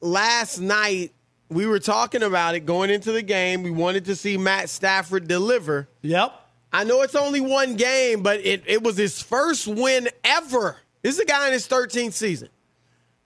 Last 0.00 0.58
night, 0.58 1.12
we 1.48 1.66
were 1.66 1.78
talking 1.78 2.22
about 2.22 2.54
it 2.54 2.60
going 2.60 2.90
into 2.90 3.12
the 3.12 3.22
game. 3.22 3.62
We 3.62 3.70
wanted 3.70 4.06
to 4.06 4.16
see 4.16 4.36
Matt 4.36 4.70
Stafford 4.70 5.28
deliver. 5.28 5.88
Yep. 6.02 6.32
I 6.72 6.84
know 6.84 7.02
it's 7.02 7.16
only 7.16 7.40
one 7.40 7.76
game, 7.76 8.22
but 8.22 8.40
it, 8.40 8.62
it 8.66 8.82
was 8.82 8.96
his 8.96 9.20
first 9.20 9.66
win 9.66 10.08
ever. 10.22 10.76
This 11.02 11.14
is 11.14 11.20
a 11.20 11.24
guy 11.24 11.48
in 11.48 11.52
his 11.52 11.66
13th 11.66 12.12
season. 12.12 12.48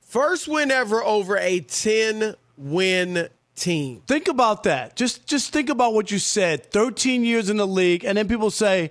First 0.01 0.48
win 0.48 0.70
ever 0.70 1.02
over 1.02 1.37
a 1.37 1.60
10 1.60 2.34
win 2.56 3.29
team. 3.56 4.02
Think 4.06 4.29
about 4.29 4.65
that. 4.65 4.96
Just 4.96 5.27
just 5.27 5.52
think 5.52 5.70
about 5.70 5.95
what 5.95 6.10
you 6.10 6.18
said. 6.18 6.70
13 6.70 7.24
years 7.24 7.51
in 7.51 7.56
the 7.56 7.66
league, 7.66 8.04
and 8.04 8.16
then 8.16 8.29
people 8.29 8.51
say 8.51 8.91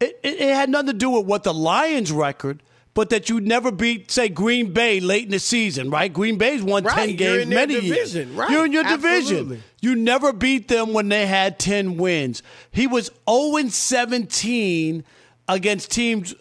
it, 0.00 0.18
it, 0.22 0.40
it 0.40 0.54
had 0.54 0.68
nothing 0.68 0.88
to 0.88 0.92
do 0.92 1.10
with 1.10 1.26
what 1.26 1.42
the 1.42 1.54
Lions 1.54 2.12
record, 2.12 2.62
but 2.98 3.10
that 3.10 3.28
you 3.28 3.40
never 3.40 3.70
beat, 3.70 4.10
say, 4.10 4.28
Green 4.28 4.72
Bay 4.72 4.98
late 4.98 5.24
in 5.26 5.30
the 5.30 5.38
season, 5.38 5.88
right? 5.88 6.12
Green 6.12 6.36
Bay's 6.36 6.64
won 6.64 6.82
Right, 6.82 6.96
10 6.96 7.08
you're 7.10 7.16
games 7.16 7.46
many 7.46 7.74
division, 7.74 8.26
years. 8.30 8.36
right, 8.36 8.50
You're 8.50 8.64
in 8.64 8.72
your 8.72 8.84
absolutely. 8.84 9.38
division. 9.44 9.62
You 9.80 9.94
never 9.94 10.32
beat 10.32 10.66
them 10.66 10.92
when 10.92 11.08
they 11.08 11.24
had 11.28 11.60
10 11.60 11.96
wins. 11.96 12.42
He 12.72 12.88
was 12.88 13.12
0 13.30 13.68
17 13.68 15.04
against 15.46 15.92
teams 15.92 16.34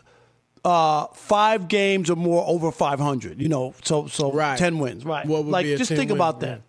uh, 0.66 1.06
five 1.14 1.68
games 1.68 2.10
or 2.10 2.16
more 2.16 2.44
over 2.48 2.72
500. 2.72 3.40
You 3.40 3.50
know, 3.50 3.76
so 3.84 4.08
so 4.08 4.32
Right. 4.32 4.58
10 4.58 4.80
wins, 4.80 5.06
right? 5.06 5.28
What 5.28 5.46
would 5.46 5.52
like, 5.52 5.68
just 5.68 5.90
10 5.90 5.96
think 6.00 6.10
win, 6.10 6.18
about 6.18 6.40
that. 6.40 6.62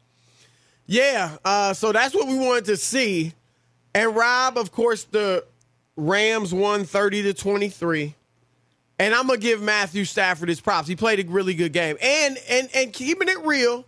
Yeah, 0.84 1.38
uh, 1.46 1.72
so 1.72 1.92
that's 1.92 2.14
what 2.14 2.28
we 2.28 2.36
wanted 2.36 2.66
to 2.66 2.76
see. 2.76 3.32
And 3.94 4.14
Rob, 4.14 4.58
of 4.58 4.70
course, 4.70 5.04
the 5.04 5.46
Rams 5.96 6.52
won 6.52 6.84
30 6.84 7.22
to 7.22 7.32
23. 7.32 8.16
And 8.98 9.14
I'm 9.14 9.26
gonna 9.26 9.38
give 9.38 9.62
Matthew 9.62 10.04
Stafford 10.04 10.48
his 10.48 10.60
props. 10.60 10.88
He 10.88 10.96
played 10.96 11.20
a 11.20 11.30
really 11.30 11.54
good 11.54 11.72
game. 11.72 11.96
And 12.02 12.38
and 12.48 12.68
and 12.74 12.92
keeping 12.92 13.28
it 13.28 13.38
real, 13.44 13.84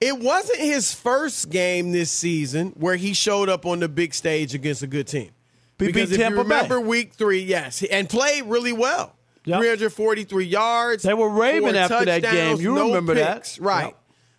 it 0.00 0.18
wasn't 0.18 0.60
his 0.60 0.94
first 0.94 1.50
game 1.50 1.92
this 1.92 2.10
season 2.10 2.70
where 2.76 2.96
he 2.96 3.12
showed 3.12 3.48
up 3.48 3.66
on 3.66 3.80
the 3.80 3.88
big 3.88 4.14
stage 4.14 4.54
against 4.54 4.82
a 4.82 4.86
good 4.86 5.06
team. 5.06 5.30
Because 5.76 6.10
if 6.10 6.18
Tampa 6.18 6.38
you 6.38 6.44
Bay. 6.44 6.54
remember 6.56 6.80
week 6.80 7.12
three, 7.12 7.40
yes, 7.40 7.82
and 7.84 8.08
played 8.08 8.44
really 8.44 8.72
well. 8.72 9.14
Yep. 9.44 9.60
343 9.60 10.44
yards. 10.44 11.02
They 11.04 11.14
were 11.14 11.30
raving 11.30 11.76
after 11.76 12.04
that 12.04 12.22
game. 12.22 12.60
You 12.60 12.74
no 12.74 12.88
remember 12.88 13.14
that. 13.14 13.56
Right. 13.60 13.86
Yep. 13.86 13.96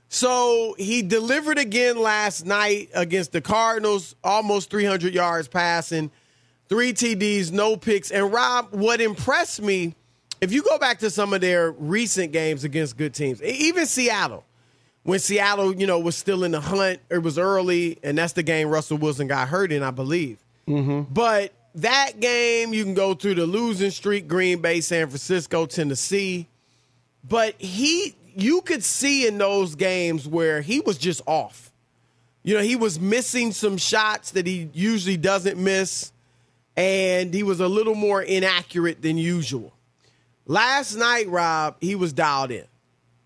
So 0.10 0.76
he 0.78 1.02
delivered 1.02 1.58
again 1.58 1.98
last 1.98 2.46
night 2.46 2.90
against 2.94 3.32
the 3.32 3.42
Cardinals, 3.42 4.16
almost 4.24 4.70
300 4.70 5.14
yards 5.14 5.48
passing, 5.48 6.12
three 6.68 6.94
TDs, 6.94 7.52
no 7.52 7.78
picks. 7.78 8.12
And 8.12 8.32
Rob, 8.32 8.74
what 8.74 9.02
impressed 9.02 9.62
me, 9.62 9.96
if 10.42 10.52
you 10.52 10.64
go 10.64 10.78
back 10.78 11.00
to 11.00 11.10
some 11.10 11.34
of 11.34 11.42
their 11.42 11.72
recent 11.72 12.32
games 12.32 12.64
against 12.64 12.98
good 12.98 13.14
teams, 13.14 13.42
even 13.42 13.86
Seattle, 13.86 14.46
when 15.04 15.20
Seattle, 15.20 15.76
you 15.76 15.88
know, 15.88 16.00
was 16.00 16.16
still 16.16 16.44
in 16.44 16.52
the 16.52 16.62
hunt, 16.62 17.00
it 17.10 17.20
was 17.20 17.38
early, 17.38 18.00
and 18.04 18.18
that's 18.18 18.34
the 18.34 18.44
game 18.44 18.70
Russell 18.70 18.98
Wilson 18.98 19.28
got 19.28 19.48
hurt 19.48 19.72
in, 19.72 19.84
I 19.84 19.92
believe. 19.92 20.38
Mm-hmm. 20.68 21.14
But 21.14 21.54
that 21.76 22.20
game, 22.20 22.74
you 22.74 22.84
can 22.84 22.94
go 22.94 23.14
through 23.14 23.36
the 23.36 23.46
losing 23.46 23.92
streak, 23.92 24.28
Green 24.28 24.62
Bay, 24.62 24.82
San 24.82 25.08
Francisco, 25.08 25.66
Tennessee. 25.66 26.48
But 27.28 27.56
he, 27.60 28.16
you 28.36 28.62
could 28.62 28.84
see 28.84 29.28
in 29.28 29.38
those 29.38 29.76
games 29.76 30.28
where 30.28 30.62
he 30.62 30.80
was 30.80 30.98
just 30.98 31.22
off. 31.26 31.72
You 32.44 32.56
know, 32.56 32.62
he 32.62 32.76
was 32.76 33.00
missing 33.00 33.52
some 33.52 33.78
shots 33.78 34.32
that 34.32 34.48
he 34.48 34.70
usually 34.74 35.18
doesn't 35.18 35.58
miss, 35.62 36.12
and 36.78 37.34
he 37.34 37.44
was 37.44 37.60
a 37.60 37.68
little 37.68 37.96
more 37.96 38.22
inaccurate 38.22 39.02
than 39.02 39.18
usual. 39.18 39.74
Last 40.50 40.96
night, 40.96 41.30
Rob, 41.30 41.76
he 41.80 41.94
was 41.94 42.12
dialed 42.12 42.50
in. 42.50 42.66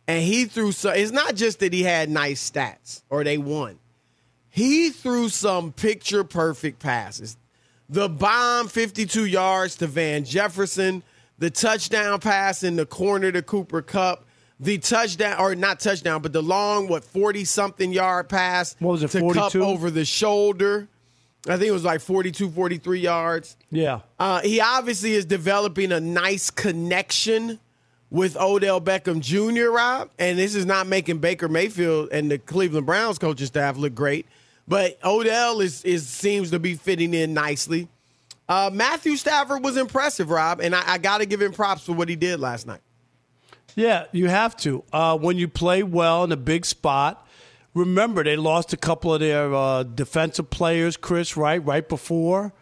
And 0.10 0.22
he 0.22 0.44
threw 0.44 0.74
so 0.74 0.90
it's 0.90 1.14
not 1.14 1.36
just 1.36 1.60
that 1.60 1.72
he 1.72 1.82
had 1.82 2.10
nice 2.10 2.52
stats 2.52 3.02
or 3.10 3.24
they 3.24 3.38
won. 3.38 3.80
He 4.50 4.90
threw 4.90 5.30
some 5.30 5.72
picture 5.72 6.26
perfect 6.26 6.80
passes. 6.80 7.38
The 7.88 8.10
bomb 8.10 8.68
52 8.68 9.26
yards 9.26 9.78
to 9.78 9.88
Van 9.88 10.26
Jefferson, 10.26 11.02
the 11.40 11.50
touchdown 11.50 12.20
pass 12.20 12.62
in 12.62 12.76
the 12.76 12.86
corner 12.86 13.32
to 13.32 13.42
Cooper 13.42 13.82
Kupp, 13.82 14.26
the 14.60 14.78
touchdown 14.78 15.40
or 15.40 15.56
not 15.56 15.80
touchdown, 15.80 16.22
but 16.22 16.34
the 16.34 16.44
long 16.44 16.90
what 16.90 17.06
40 17.06 17.46
something 17.46 17.94
yard 17.94 18.28
pass 18.28 18.76
What 18.80 18.92
was 18.92 19.04
it, 19.04 19.12
to 19.12 19.32
Kupp 19.32 19.56
over 19.56 19.90
the 19.90 20.04
shoulder. 20.04 20.90
I 21.48 21.58
think 21.58 21.68
it 21.68 21.72
was 21.72 21.84
like 21.84 22.00
42 22.00 22.50
43 22.52 23.00
yards. 23.00 23.58
Yeah. 23.70 24.02
Uh, 24.18 24.42
he 24.42 24.62
obviously 24.62 25.14
is 25.14 25.26
developing 25.26 25.92
a 25.92 26.00
nice 26.00 26.50
connection 26.50 27.60
with 28.10 28.38
Odell 28.38 28.80
Beckham 28.80 29.20
Jr., 29.20 29.72
Rob. 29.72 30.10
And 30.20 30.38
this 30.38 30.56
is 30.56 30.66
not 30.66 30.88
making 30.88 31.18
Baker 31.18 31.50
Mayfield 31.50 32.10
and 32.12 32.32
the 32.32 32.38
Cleveland 32.38 32.86
Browns 32.86 33.18
coaching 33.18 33.48
staff 33.48 33.76
look 33.76 33.94
great. 33.94 34.26
But 34.68 34.98
Odell 35.04 35.60
is, 35.60 35.84
is 35.84 36.08
seems 36.08 36.52
to 36.52 36.60
be 36.60 36.76
fitting 36.76 37.14
in 37.14 37.34
nicely. 37.34 37.90
Uh, 38.48 38.70
Matthew 38.72 39.18
Stafford 39.18 39.64
was 39.64 39.78
impressive, 39.78 40.30
Rob, 40.30 40.62
and 40.62 40.76
I, 40.76 40.94
I 40.94 40.98
got 40.98 41.20
to 41.20 41.26
give 41.26 41.42
him 41.42 41.52
props 41.52 41.86
for 41.86 41.94
what 41.94 42.08
he 42.08 42.16
did 42.16 42.40
last 42.40 42.68
night. 42.68 42.82
Yeah, 43.76 44.06
you 44.12 44.28
have 44.28 44.56
to. 44.58 44.84
Uh, 44.94 45.18
when 45.18 45.38
you 45.38 45.48
play 45.48 45.84
well 45.84 46.24
in 46.24 46.32
a 46.32 46.38
big 46.38 46.66
spot, 46.66 47.23
remember 47.74 48.24
they 48.24 48.36
lost 48.36 48.74
a 48.74 48.78
couple 48.78 49.14
of 49.14 49.20
their 49.20 49.54
uh, 49.54 49.84
defensive 49.84 50.50
players, 50.50 50.98
Chris, 50.98 51.38
right? 51.38 51.64
Right 51.64 51.88
before. 51.88 52.54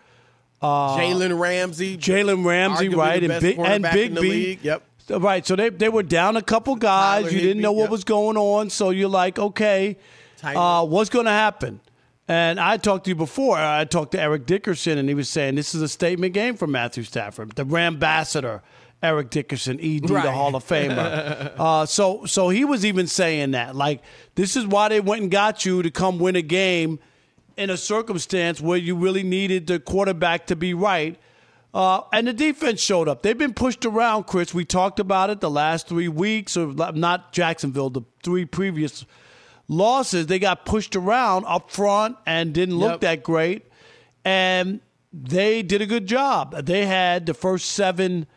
Jalen 0.61 1.39
Ramsey. 1.39 1.97
Jalen 1.97 2.45
Ramsey, 2.45 2.89
right? 2.89 3.23
And 3.23 3.41
Big, 3.41 3.59
and 3.59 3.83
Big 3.83 4.15
B. 4.15 4.21
league. 4.21 4.59
Yep. 4.63 4.83
Right. 5.09 5.45
So 5.45 5.55
they, 5.55 5.69
they 5.69 5.89
were 5.89 6.03
down 6.03 6.37
a 6.37 6.41
couple 6.41 6.75
guys. 6.75 7.23
Tyler 7.23 7.33
you 7.33 7.41
didn't 7.41 7.61
know 7.61 7.71
what 7.71 7.83
yep. 7.83 7.91
was 7.91 8.03
going 8.03 8.37
on. 8.37 8.69
So 8.69 8.91
you're 8.91 9.09
like, 9.09 9.39
okay, 9.39 9.97
uh, 10.43 10.85
what's 10.85 11.09
going 11.09 11.25
to 11.25 11.31
happen? 11.31 11.81
And 12.27 12.59
I 12.59 12.77
talked 12.77 13.05
to 13.05 13.09
you 13.09 13.15
before. 13.15 13.57
I 13.57 13.83
talked 13.85 14.11
to 14.11 14.21
Eric 14.21 14.45
Dickerson, 14.45 14.97
and 14.97 15.09
he 15.09 15.15
was 15.15 15.27
saying 15.27 15.55
this 15.55 15.75
is 15.75 15.81
a 15.81 15.89
statement 15.89 16.33
game 16.33 16.55
for 16.55 16.67
Matthew 16.67 17.03
Stafford, 17.03 17.55
the 17.55 17.65
Rambassador, 17.65 18.61
Eric 19.03 19.29
Dickerson, 19.31 19.79
ED, 19.81 20.09
Right. 20.09 20.23
the 20.23 20.31
Hall 20.31 20.55
of 20.55 20.63
Famer. 20.63 21.53
uh, 21.59 21.85
so, 21.85 22.25
so 22.25 22.49
he 22.49 22.65
was 22.65 22.85
even 22.85 23.07
saying 23.07 23.51
that, 23.51 23.75
like, 23.75 24.01
this 24.35 24.55
is 24.55 24.65
why 24.67 24.89
they 24.89 24.99
went 24.99 25.23
and 25.23 25.31
got 25.31 25.65
you 25.65 25.81
to 25.81 25.89
come 25.89 26.19
win 26.19 26.35
a 26.35 26.41
game 26.41 26.99
in 27.57 27.69
a 27.69 27.77
circumstance 27.77 28.61
where 28.61 28.77
you 28.77 28.95
really 28.95 29.23
needed 29.23 29.67
the 29.67 29.79
quarterback 29.79 30.45
to 30.47 30.55
be 30.55 30.73
right. 30.73 31.17
Uh, 31.73 32.01
and 32.13 32.27
the 32.27 32.33
defense 32.33 32.81
showed 32.81 33.07
up. 33.07 33.21
They've 33.23 33.37
been 33.37 33.53
pushed 33.53 33.85
around, 33.85 34.25
Chris. 34.27 34.53
We 34.53 34.65
talked 34.65 34.99
about 34.99 35.29
it 35.29 35.39
the 35.39 35.49
last 35.49 35.87
three 35.87 36.07
weeks, 36.09 36.55
or 36.57 36.67
not 36.73 37.31
Jacksonville, 37.33 37.89
the 37.89 38.01
three 38.23 38.45
previous 38.45 39.05
losses. 39.67 40.27
They 40.27 40.37
got 40.37 40.65
pushed 40.65 40.95
around 40.95 41.45
up 41.47 41.71
front 41.71 42.17
and 42.25 42.53
didn't 42.53 42.77
look 42.77 42.91
Yep. 42.93 43.01
that 43.01 43.23
great. 43.23 43.65
And 44.25 44.81
they 45.13 45.61
did 45.63 45.81
a 45.81 45.85
good 45.85 46.07
job. 46.07 46.65
They 46.65 46.85
had 46.85 47.25
the 47.25 47.33
first 47.33 47.69
seven 47.71 48.27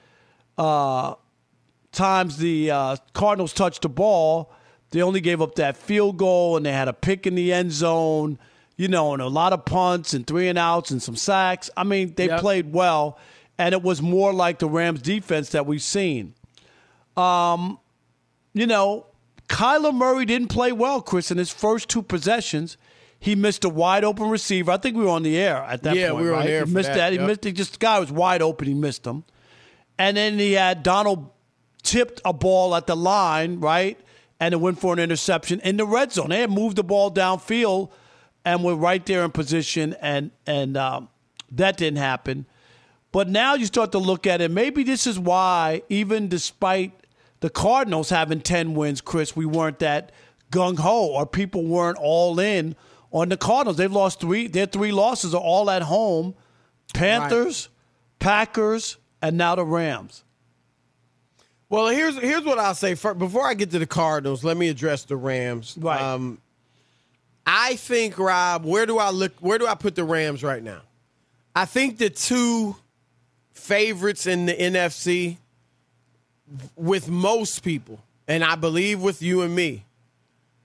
uh, 0.59 1.15
times 1.93 2.39
the 2.39 2.71
uh, 2.71 2.97
Cardinals 3.13 3.53
touched 3.53 3.83
the 3.83 3.89
ball, 3.89 4.53
they 4.91 5.03
only 5.03 5.21
gave 5.21 5.41
up 5.43 5.55
that 5.57 5.77
field 5.77 6.17
goal, 6.17 6.57
and 6.57 6.65
they 6.65 6.73
had 6.73 6.89
a 6.89 6.93
pick 6.93 7.27
in 7.27 7.35
the 7.35 7.53
end 7.53 7.73
zone. 7.73 8.39
You 8.77 8.89
know, 8.89 9.13
and 9.13 9.23
a 9.23 9.29
lot 9.29 9.53
of 9.53 9.65
punts 9.65 10.15
and 10.15 10.27
three 10.27 10.49
and 10.49 10.59
outs 10.59 10.91
and 10.91 11.01
some 11.01 11.15
sacks. 11.15 11.71
I 11.77 11.85
mean, 11.85 12.15
they 12.17 12.27
Yep. 12.27 12.41
played 12.41 12.73
well, 12.73 13.17
and 13.57 13.73
it 13.73 13.85
was 13.85 14.03
more 14.03 14.33
like 14.33 14.59
the 14.59 14.69
Rams 14.69 15.01
defense 15.01 15.51
that 15.51 15.65
we've 15.65 15.81
seen. 15.81 16.35
Um, 17.17 17.79
you 18.53 18.67
know, 18.67 19.07
Kyler 19.49 19.95
Murray 19.95 20.25
didn't 20.25 20.49
play 20.49 20.73
well, 20.73 21.01
Chris, 21.01 21.31
in 21.31 21.39
his 21.39 21.53
first 21.53 21.89
two 21.89 22.03
possessions. 22.03 22.77
He 23.21 23.37
missed 23.37 23.65
a 23.65 23.69
wide 23.69 24.03
open 24.03 24.29
receiver. 24.29 24.73
I 24.73 24.77
think 24.77 24.97
we 24.97 25.05
were 25.05 25.11
on 25.11 25.23
the 25.23 25.37
air 25.39 25.59
at 25.59 25.85
that 25.85 25.95
Yeah, 25.95 26.11
point. 26.11 26.19
Yeah, 26.19 26.25
we 26.25 26.31
were 26.31 26.37
on 26.37 26.45
the 26.45 26.51
air 26.51 26.65
He 26.65 26.71
for 26.73 26.77
missed 26.77 26.89
that, 26.89 26.97
that. 26.97 27.13
He 27.13 27.19
yep. 27.19 27.27
missed. 27.29 27.45
He 27.45 27.53
just 27.53 27.73
the 27.75 27.79
guy 27.79 28.01
was 28.01 28.11
wide 28.11 28.43
open. 28.43 28.67
He 28.67 28.75
missed 28.75 29.07
him. 29.07 29.23
And 29.99 30.17
then 30.17 30.39
he 30.39 30.53
had 30.53 30.83
Donald 30.83 31.31
tipped 31.83 32.21
a 32.25 32.33
ball 32.33 32.75
at 32.75 32.87
the 32.87 32.97
line, 32.97 33.61
right? 33.61 33.99
And 34.41 34.53
it 34.53 34.57
went 34.59 34.81
for 34.81 34.93
an 34.93 34.99
interception 34.99 35.61
in 35.61 35.77
the 35.77 35.87
red 35.87 36.13
zone. 36.13 36.31
They 36.31 36.41
had 36.41 36.51
moved 36.51 36.77
the 36.77 36.83
ball 36.85 37.11
downfield 37.11 37.91
and 38.45 38.63
were 38.65 38.75
right 38.75 39.05
there 39.07 39.25
in 39.25 39.31
position, 39.31 39.95
and 40.01 40.31
and 40.47 40.77
um, 40.77 41.09
that 41.53 41.77
didn't 41.77 41.99
happen. 41.99 42.47
But 43.13 43.29
now 43.29 43.55
you 43.55 43.65
start 43.67 43.93
to 43.93 43.99
look 43.99 44.27
at 44.27 44.41
it. 44.41 44.51
Maybe 44.51 44.83
this 44.83 45.07
is 45.07 45.19
why, 45.19 45.83
even 45.89 46.29
despite 46.29 46.93
the 47.41 47.49
Cardinals 47.49 48.11
having 48.11 48.41
ten 48.41 48.75
wins, 48.75 49.01
Chris, 49.01 49.37
we 49.37 49.47
weren't 49.47 49.79
that 49.79 50.11
gung 50.51 50.79
ho 50.79 51.07
or 51.07 51.27
people 51.27 51.65
weren't 51.65 51.99
all 51.99 52.39
in 52.41 52.75
on 53.13 53.29
the 53.29 53.37
Cardinals. 53.37 53.77
They've 53.77 53.91
lost 53.91 54.21
three. 54.21 54.49
Their 54.49 54.67
three 54.67 54.93
losses 54.93 55.35
are 55.35 55.41
all 55.41 55.71
at 55.71 55.83
home: 55.83 56.35
Panthers, 56.93 57.69
Packers, 58.19 58.99
and 59.25 59.39
now 59.39 59.55
the 59.55 59.65
Rams. 59.65 60.23
Well, 61.71 61.89
here's 61.89 62.17
here's 62.19 62.45
what 62.45 62.59
I'll 62.59 62.75
say. 62.75 62.95
For, 62.95 63.15
before 63.15 63.47
I 63.47 63.55
get 63.55 63.71
to 63.71 63.79
the 63.79 63.87
Cardinals, 63.87 64.45
let 64.45 64.57
me 64.57 64.69
address 64.69 65.05
the 65.05 65.17
Rams. 65.17 65.77
Right. 65.81 66.01
Um, 66.01 66.39
I 67.47 67.77
think 67.77 68.19
Rob, 68.19 68.65
where 68.65 68.87
do 68.87 68.99
I 68.99 69.11
look? 69.11 69.33
Where 69.41 69.59
do 69.59 69.67
I 69.67 69.75
put 69.75 69.95
the 69.95 70.05
Rams 70.05 70.43
right 70.43 70.63
now? 70.63 70.83
I 71.57 71.65
think 71.65 71.99
the 71.99 72.11
two 72.11 72.77
favorites 73.53 74.27
in 74.27 74.47
the 74.47 74.53
NFC 74.53 75.39
with 76.77 77.09
most 77.09 77.65
people, 77.65 78.01
and 78.29 78.45
I 78.45 78.57
believe 78.57 79.01
with 79.01 79.23
you 79.23 79.41
and 79.41 79.55
me, 79.55 79.85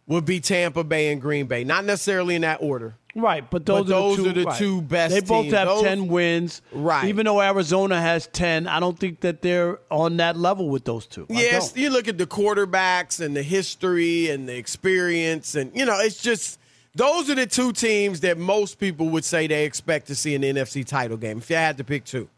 would 0.05 0.25
be 0.25 0.41
Tampa 0.41 0.83
Bay 0.83 1.11
and 1.11 1.21
Green 1.21 1.45
Bay. 1.45 1.63
Not 1.63 1.85
necessarily 1.85 2.35
in 2.35 2.41
that 2.41 2.61
order. 2.61 2.95
Right, 3.15 3.49
but 3.49 3.65
those, 3.65 3.87
But 3.87 3.95
are, 3.95 3.99
those 4.01 4.17
the 4.17 4.23
two, 4.23 4.29
are 4.29 4.33
the 4.33 4.43
right. 4.43 4.57
two 4.59 4.81
best 4.83 5.13
They 5.15 5.21
both 5.21 5.43
teams. 5.45 5.53
have 5.55 5.67
Those- 5.67 5.81
ten 5.83 6.07
wins. 6.09 6.61
Right. 6.71 7.07
Even 7.07 7.25
though 7.25 7.41
Arizona 7.41 7.99
has 7.99 8.27
ten, 8.27 8.67
I 8.67 8.79
don't 8.79 8.97
think 8.99 9.21
that 9.21 9.41
they're 9.41 9.79
on 9.89 10.17
that 10.17 10.37
level 10.37 10.69
with 10.69 10.85
those 10.85 11.07
two. 11.07 11.25
Yes, 11.27 11.73
you 11.75 11.89
look 11.89 12.07
at 12.07 12.17
the 12.19 12.27
quarterbacks 12.27 13.19
and 13.19 13.35
the 13.35 13.41
history 13.43 14.29
and 14.29 14.47
the 14.47 14.55
experience, 14.55 15.55
and 15.55 15.71
you 15.75 15.85
know, 15.85 15.97
it's 15.99 16.21
just 16.21 16.59
those 16.95 17.29
are 17.31 17.35
the 17.35 17.47
two 17.47 17.71
teams 17.71 18.19
that 18.21 18.37
most 18.37 18.79
people 18.79 19.09
would 19.09 19.25
say 19.25 19.47
they 19.47 19.65
expect 19.65 20.07
to 20.07 20.15
see 20.15 20.35
in 20.35 20.41
the 20.41 20.49
NFC 20.53 20.85
title 20.85 21.17
game. 21.17 21.39
If 21.39 21.49
you 21.49 21.55
had 21.55 21.77
to 21.77 21.83
pick 21.83 22.05
two, 22.05 22.29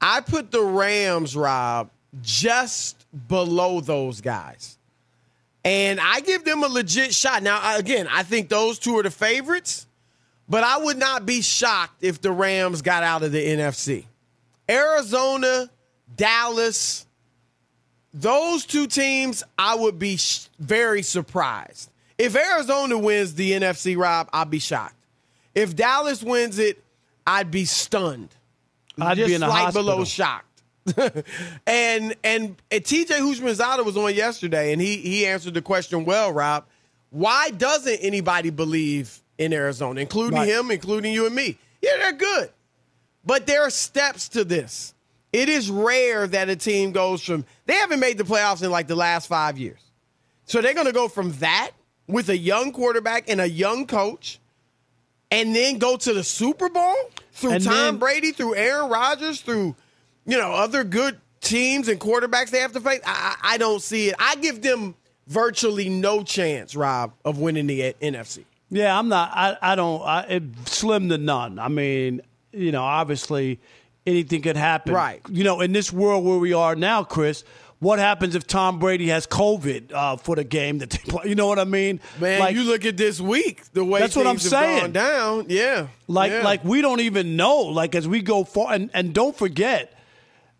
I 0.00 0.20
put 0.20 0.50
the 0.50 0.62
Rams, 0.62 1.36
Rob, 1.36 1.90
just 2.22 3.06
below 3.28 3.80
those 3.80 4.20
guys, 4.20 4.78
and 5.64 6.00
I 6.00 6.20
give 6.20 6.44
them 6.44 6.64
a 6.64 6.68
legit 6.68 7.14
shot. 7.14 7.44
Now, 7.44 7.76
again, 7.76 8.08
I 8.10 8.24
think 8.24 8.48
those 8.48 8.80
two 8.80 8.98
are 8.98 9.02
the 9.04 9.10
favorites, 9.10 9.86
but 10.48 10.64
I 10.64 10.78
would 10.78 10.98
not 10.98 11.26
be 11.26 11.42
shocked 11.42 12.02
if 12.02 12.20
the 12.20 12.32
Rams 12.32 12.82
got 12.82 13.02
out 13.02 13.22
of 13.22 13.32
the 13.32 13.44
NFC. 13.44 14.04
Arizona, 14.68 15.70
Dallas 16.14 17.06
those 18.14 18.66
two 18.66 18.86
teams, 18.86 19.42
I 19.58 19.74
would 19.74 19.98
be 19.98 20.16
sh- 20.16 20.48
very 20.58 21.02
surprised. 21.02 21.90
If 22.18 22.36
Arizona 22.36 22.98
wins 22.98 23.34
the 23.34 23.52
NFC, 23.52 23.96
Rob, 23.96 24.28
I'd 24.32 24.50
be 24.50 24.58
shocked. 24.58 24.94
If 25.54 25.74
Dallas 25.74 26.22
wins 26.22 26.58
it, 26.58 26.82
I'd 27.26 27.50
be 27.50 27.64
stunned. 27.64 28.34
I'd 29.00 29.16
Just 29.16 29.28
be 29.28 29.34
in 29.34 29.42
a 29.42 29.50
hospital. 29.50 29.82
below 29.84 30.04
shocked. 30.04 30.46
and, 31.66 32.14
and 32.24 32.56
and 32.70 32.84
TJ 32.84 33.06
Houshmandzadeh 33.06 33.84
was 33.84 33.96
on 33.96 34.12
yesterday, 34.14 34.72
and 34.72 34.82
he 34.82 34.96
he 34.96 35.26
answered 35.26 35.54
the 35.54 35.62
question 35.62 36.04
well, 36.04 36.32
Rob. 36.32 36.66
Why 37.10 37.50
doesn't 37.50 37.98
anybody 38.00 38.50
believe 38.50 39.21
in 39.38 39.52
Arizona, 39.52 40.00
including 40.00 40.38
Right. 40.38 40.48
him, 40.48 40.70
including 40.70 41.12
you 41.12 41.26
and 41.26 41.34
me? 41.34 41.58
Yeah, 41.80 41.96
they're 41.98 42.12
good. 42.12 42.50
But 43.24 43.46
there 43.46 43.62
are 43.62 43.70
steps 43.70 44.28
to 44.30 44.44
this. 44.44 44.94
It 45.32 45.48
is 45.48 45.70
rare 45.70 46.26
that 46.26 46.48
a 46.48 46.56
team 46.56 46.92
goes 46.92 47.22
from 47.22 47.44
they 47.66 47.74
haven't 47.74 48.00
made 48.00 48.18
the 48.18 48.24
playoffs 48.24 48.62
in 48.62 48.70
like 48.70 48.86
the 48.88 48.96
last 48.96 49.26
five 49.28 49.58
years. 49.58 49.80
So 50.44 50.60
they're 50.60 50.74
gonna 50.74 50.92
go 50.92 51.08
from 51.08 51.32
that 51.38 51.70
with 52.06 52.28
a 52.28 52.36
young 52.36 52.72
quarterback 52.72 53.30
and 53.30 53.40
a 53.40 53.48
young 53.48 53.86
coach, 53.86 54.38
and 55.30 55.56
then 55.56 55.78
go 55.78 55.96
to 55.96 56.12
the 56.12 56.22
Super 56.24 56.68
Bowl 56.68 56.94
through 57.32 57.52
And 57.52 57.64
Tom 57.64 57.72
then- 57.74 57.96
Brady, 57.98 58.32
through 58.32 58.54
Aaron 58.56 58.90
Rodgers, 58.90 59.40
through 59.40 59.74
you 60.26 60.36
know 60.36 60.52
other 60.52 60.84
good 60.84 61.18
teams 61.40 61.88
and 61.88 61.98
quarterbacks 61.98 62.50
they 62.50 62.60
have 62.60 62.72
to 62.72 62.80
face. 62.80 63.00
I 63.06 63.36
I 63.42 63.56
don't 63.58 63.80
see 63.82 64.08
it. 64.10 64.16
I 64.18 64.36
give 64.36 64.60
them 64.62 64.94
virtually 65.28 65.88
no 65.88 66.22
chance, 66.22 66.76
Rob, 66.76 67.14
of 67.24 67.38
winning 67.38 67.66
the 67.68 67.94
NFC. 68.02 68.44
Yeah, 68.72 68.98
I'm 68.98 69.08
not. 69.08 69.30
I, 69.34 69.56
I 69.60 69.74
don't. 69.76 70.02
I, 70.02 70.20
it, 70.22 70.42
slim 70.64 71.10
to 71.10 71.18
none. 71.18 71.58
I 71.58 71.68
mean, 71.68 72.22
you 72.52 72.72
know, 72.72 72.82
obviously 72.82 73.60
anything 74.06 74.40
could 74.40 74.56
happen. 74.56 74.94
Right. 74.94 75.20
You 75.28 75.44
know, 75.44 75.60
in 75.60 75.72
this 75.72 75.92
world 75.92 76.24
where 76.24 76.38
we 76.38 76.54
are 76.54 76.74
now, 76.74 77.04
Chris, 77.04 77.44
what 77.80 77.98
happens 77.98 78.34
if 78.34 78.46
Tom 78.46 78.78
Brady 78.78 79.08
has 79.08 79.26
COVID 79.26 79.92
uh, 79.92 80.16
for 80.16 80.36
the 80.36 80.44
game 80.44 80.78
that 80.78 80.88
they 80.88 80.98
play? 80.98 81.28
You 81.28 81.34
know 81.34 81.48
what 81.48 81.58
I 81.58 81.64
mean? 81.64 82.00
Man, 82.18 82.40
like, 82.40 82.54
you 82.54 82.62
look 82.62 82.86
at 82.86 82.96
this 82.96 83.20
week, 83.20 83.62
the 83.74 83.84
way 83.84 84.00
That's 84.00 84.16
what 84.16 84.26
I'm 84.26 84.38
saying. 84.38 84.80
gone 84.80 84.92
down. 84.92 85.46
Yeah, 85.50 85.88
like, 86.08 86.32
yeah. 86.32 86.42
like 86.42 86.64
we 86.64 86.80
don't 86.80 87.00
even 87.00 87.36
know. 87.36 87.58
Like 87.58 87.94
as 87.94 88.08
we 88.08 88.22
go 88.22 88.42
far, 88.44 88.72
and 88.72 88.90
and 88.94 89.12
don't 89.12 89.36
forget. 89.36 89.98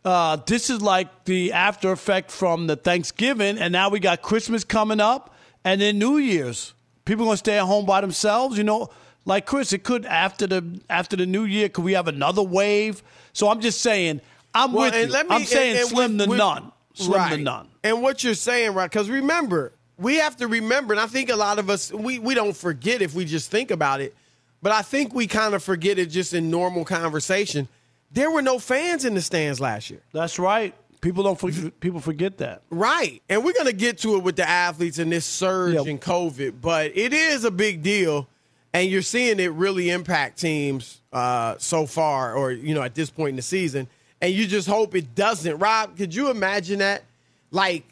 Uh, 0.05 0.35
this 0.35 0.69
is 0.69 0.83
like 0.83 1.27
the 1.27 1.53
after 1.53 1.93
effect 1.93 2.31
from 2.31 2.67
the 2.67 2.75
Thanksgiving, 2.75 3.57
and 3.57 3.73
now 3.73 3.89
we 3.89 4.01
got 4.01 4.21
Christmas 4.21 4.65
coming 4.65 4.99
up, 5.01 5.33
and 5.65 5.81
then 5.81 5.99
New 5.99 6.19
Year's. 6.19 6.75
People 7.05 7.25
gonna 7.27 7.37
stay 7.37 7.59
at 7.59 7.65
home 7.65 7.85
by 7.87 8.01
themselves, 8.01 8.57
you 8.57 8.65
know. 8.65 8.89
Like 9.25 9.47
Chris, 9.47 9.73
it 9.73 9.85
could 9.85 10.05
after 10.07 10.47
the 10.47 10.81
after 10.91 11.17
the 11.17 11.27
New 11.27 11.45
Year. 11.45 11.69
Could 11.69 11.85
we 11.85 11.93
have 11.95 12.09
another 12.09 12.43
wave? 12.43 13.03
So 13.33 13.49
I'm 13.49 13.61
just 13.61 13.81
saying, 13.81 14.21
I'm 14.55 14.73
Well, 14.73 14.91
with 14.91 15.01
you. 15.01 15.13
let 15.13 15.29
me- 15.29 15.37
I'm 15.37 15.45
saying 15.45 15.71
and- 15.73 15.81
and 15.81 15.89
slim 15.89 16.13
with- 16.19 16.27
to 16.27 16.31
with- 16.31 16.39
none. 16.39 16.73
Slim 16.95 17.13
right. 17.21 17.31
to 17.31 17.39
none. 17.39 17.69
And 17.85 18.03
what 18.03 18.23
you're 18.23 18.35
saying, 18.35 18.75
right? 18.75 18.91
Because 18.91 19.09
remember, 19.09 19.73
we 19.97 20.17
have 20.17 20.37
to 20.39 20.47
remember, 20.47 20.93
and 20.93 21.01
I 21.01 21.07
think 21.07 21.31
a 21.31 21.37
lot 21.37 21.59
of 21.59 21.71
us 21.71 21.93
we 21.93 22.19
we 22.19 22.35
don't 22.35 22.57
forget 22.57 23.01
if 23.03 23.15
we 23.15 23.25
just 23.25 23.51
think 23.51 23.71
about 23.71 24.01
it, 24.01 24.15
but 24.61 24.73
I 24.73 24.83
think 24.83 25.15
we 25.15 25.27
kind 25.27 25.55
of 25.55 25.63
forget 25.63 25.99
it 25.99 26.07
just 26.07 26.35
in 26.35 26.51
normal 26.51 26.85
conversation. 26.85 27.69
There 28.13 28.31
were 28.31 28.43
no 28.43 28.59
fans 28.59 29.05
in 29.07 29.15
the 29.15 29.23
stands 29.23 29.59
last 29.61 29.89
year. 29.89 30.01
That's 30.13 30.39
right. 30.39 30.75
People 31.03 31.23
don't. 31.25 31.39
for- 31.39 31.51
People 31.81 32.01
forget 32.01 32.39
that. 32.39 32.63
Right. 32.71 33.23
And 33.29 33.45
we're 33.45 33.53
going 33.53 33.67
to 33.67 33.73
get 33.75 33.99
to 33.99 34.17
it 34.17 34.23
with 34.23 34.37
the 34.37 34.49
athletes 34.49 34.99
and 34.99 35.13
this 35.13 35.27
surge 35.27 35.75
Yeah. 35.75 35.83
in 35.83 35.99
COVID, 35.99 36.55
but 36.63 36.93
it 36.97 37.13
is 37.13 37.45
a 37.45 37.51
big 37.51 37.83
deal. 37.83 38.27
And 38.73 38.89
you're 38.91 39.03
seeing 39.03 39.39
it 39.39 39.53
really 39.53 39.91
impact 39.91 40.41
teams 40.41 41.03
uh, 41.13 41.57
so 41.59 41.85
far, 41.85 42.35
or, 42.35 42.53
you 42.53 42.75
know, 42.75 42.81
at 42.83 42.95
this 42.95 43.11
point 43.11 43.31
in 43.31 43.37
the 43.37 43.43
season. 43.43 43.87
And 44.23 44.33
you 44.33 44.47
just 44.47 44.67
hope 44.67 44.95
it 44.95 45.15
doesn't. 45.15 45.59
Rob, 45.59 45.97
could 45.99 46.15
you 46.15 46.31
imagine 46.31 46.79
that? 46.79 47.03
Like, 47.51 47.85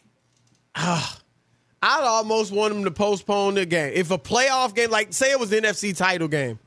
ah, 0.75 1.19
I'd 1.83 2.05
almost 2.05 2.53
want 2.53 2.73
them 2.73 2.85
to 2.85 2.91
postpone 2.91 3.55
the 3.55 3.67
game. 3.67 3.93
If 3.95 4.11
a 4.11 4.19
playoff 4.19 4.75
game, 4.75 4.91
like, 4.91 5.13
say 5.13 5.33
it 5.33 5.41
was 5.41 5.51
the 5.51 5.61
NFC 5.61 5.95
title 5.97 6.29
game, 6.29 6.59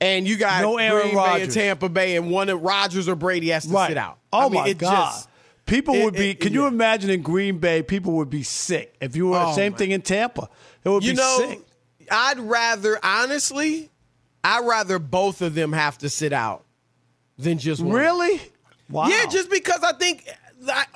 and 0.00 0.26
you 0.26 0.36
got 0.36 0.62
No 0.62 0.78
Aaron 0.78 1.10
Green 1.10 1.16
Bay 1.16 1.42
and 1.42 1.52
Tampa 1.52 1.88
Bay, 1.88 2.16
and 2.16 2.30
one 2.30 2.48
of 2.48 2.62
Rodgers 2.62 3.08
or 3.08 3.16
Brady 3.16 3.48
has 3.50 3.64
to 3.66 3.70
Right. 3.72 3.88
sit 3.88 3.98
out. 3.98 4.18
Oh 4.32 4.46
I 4.46 4.48
mean, 4.48 4.60
my 4.62 4.68
it 4.68 4.78
God. 4.78 5.12
just- 5.12 5.28
people 5.66 5.94
it- 5.94 6.04
would 6.04 6.14
be. 6.14 6.30
it- 6.30 6.40
can 6.40 6.52
you 6.52 6.62
yeah. 6.62 6.68
imagine 6.68 7.10
in 7.10 7.22
Green 7.22 7.58
Bay? 7.58 7.82
People 7.82 8.12
would 8.14 8.30
be 8.30 8.42
sick 8.42 8.94
if 9.00 9.16
you 9.16 9.28
were 9.28 9.38
Oh, 9.38 9.54
same 9.54 9.72
my- 9.72 9.78
thing 9.78 9.90
in 9.92 10.02
Tampa. 10.02 10.48
It 10.84 10.88
would 10.88 11.04
you 11.04 11.12
be 11.12 11.16
know, 11.18 11.36
sick. 11.38 11.60
I'd 12.10 12.38
rather 12.40 12.98
honestly, 13.02 13.90
I'd 14.44 14.66
rather 14.66 14.98
both 14.98 15.40
of 15.42 15.54
them 15.54 15.72
have 15.72 15.98
to 15.98 16.08
sit 16.10 16.32
out 16.32 16.64
than 17.38 17.58
just 17.58 17.80
one. 17.80 17.94
Really? 17.96 18.40
Wow. 18.90 19.06
Yeah, 19.08 19.24
just 19.26 19.48
because 19.50 19.82
I 19.82 19.92
think 19.94 20.28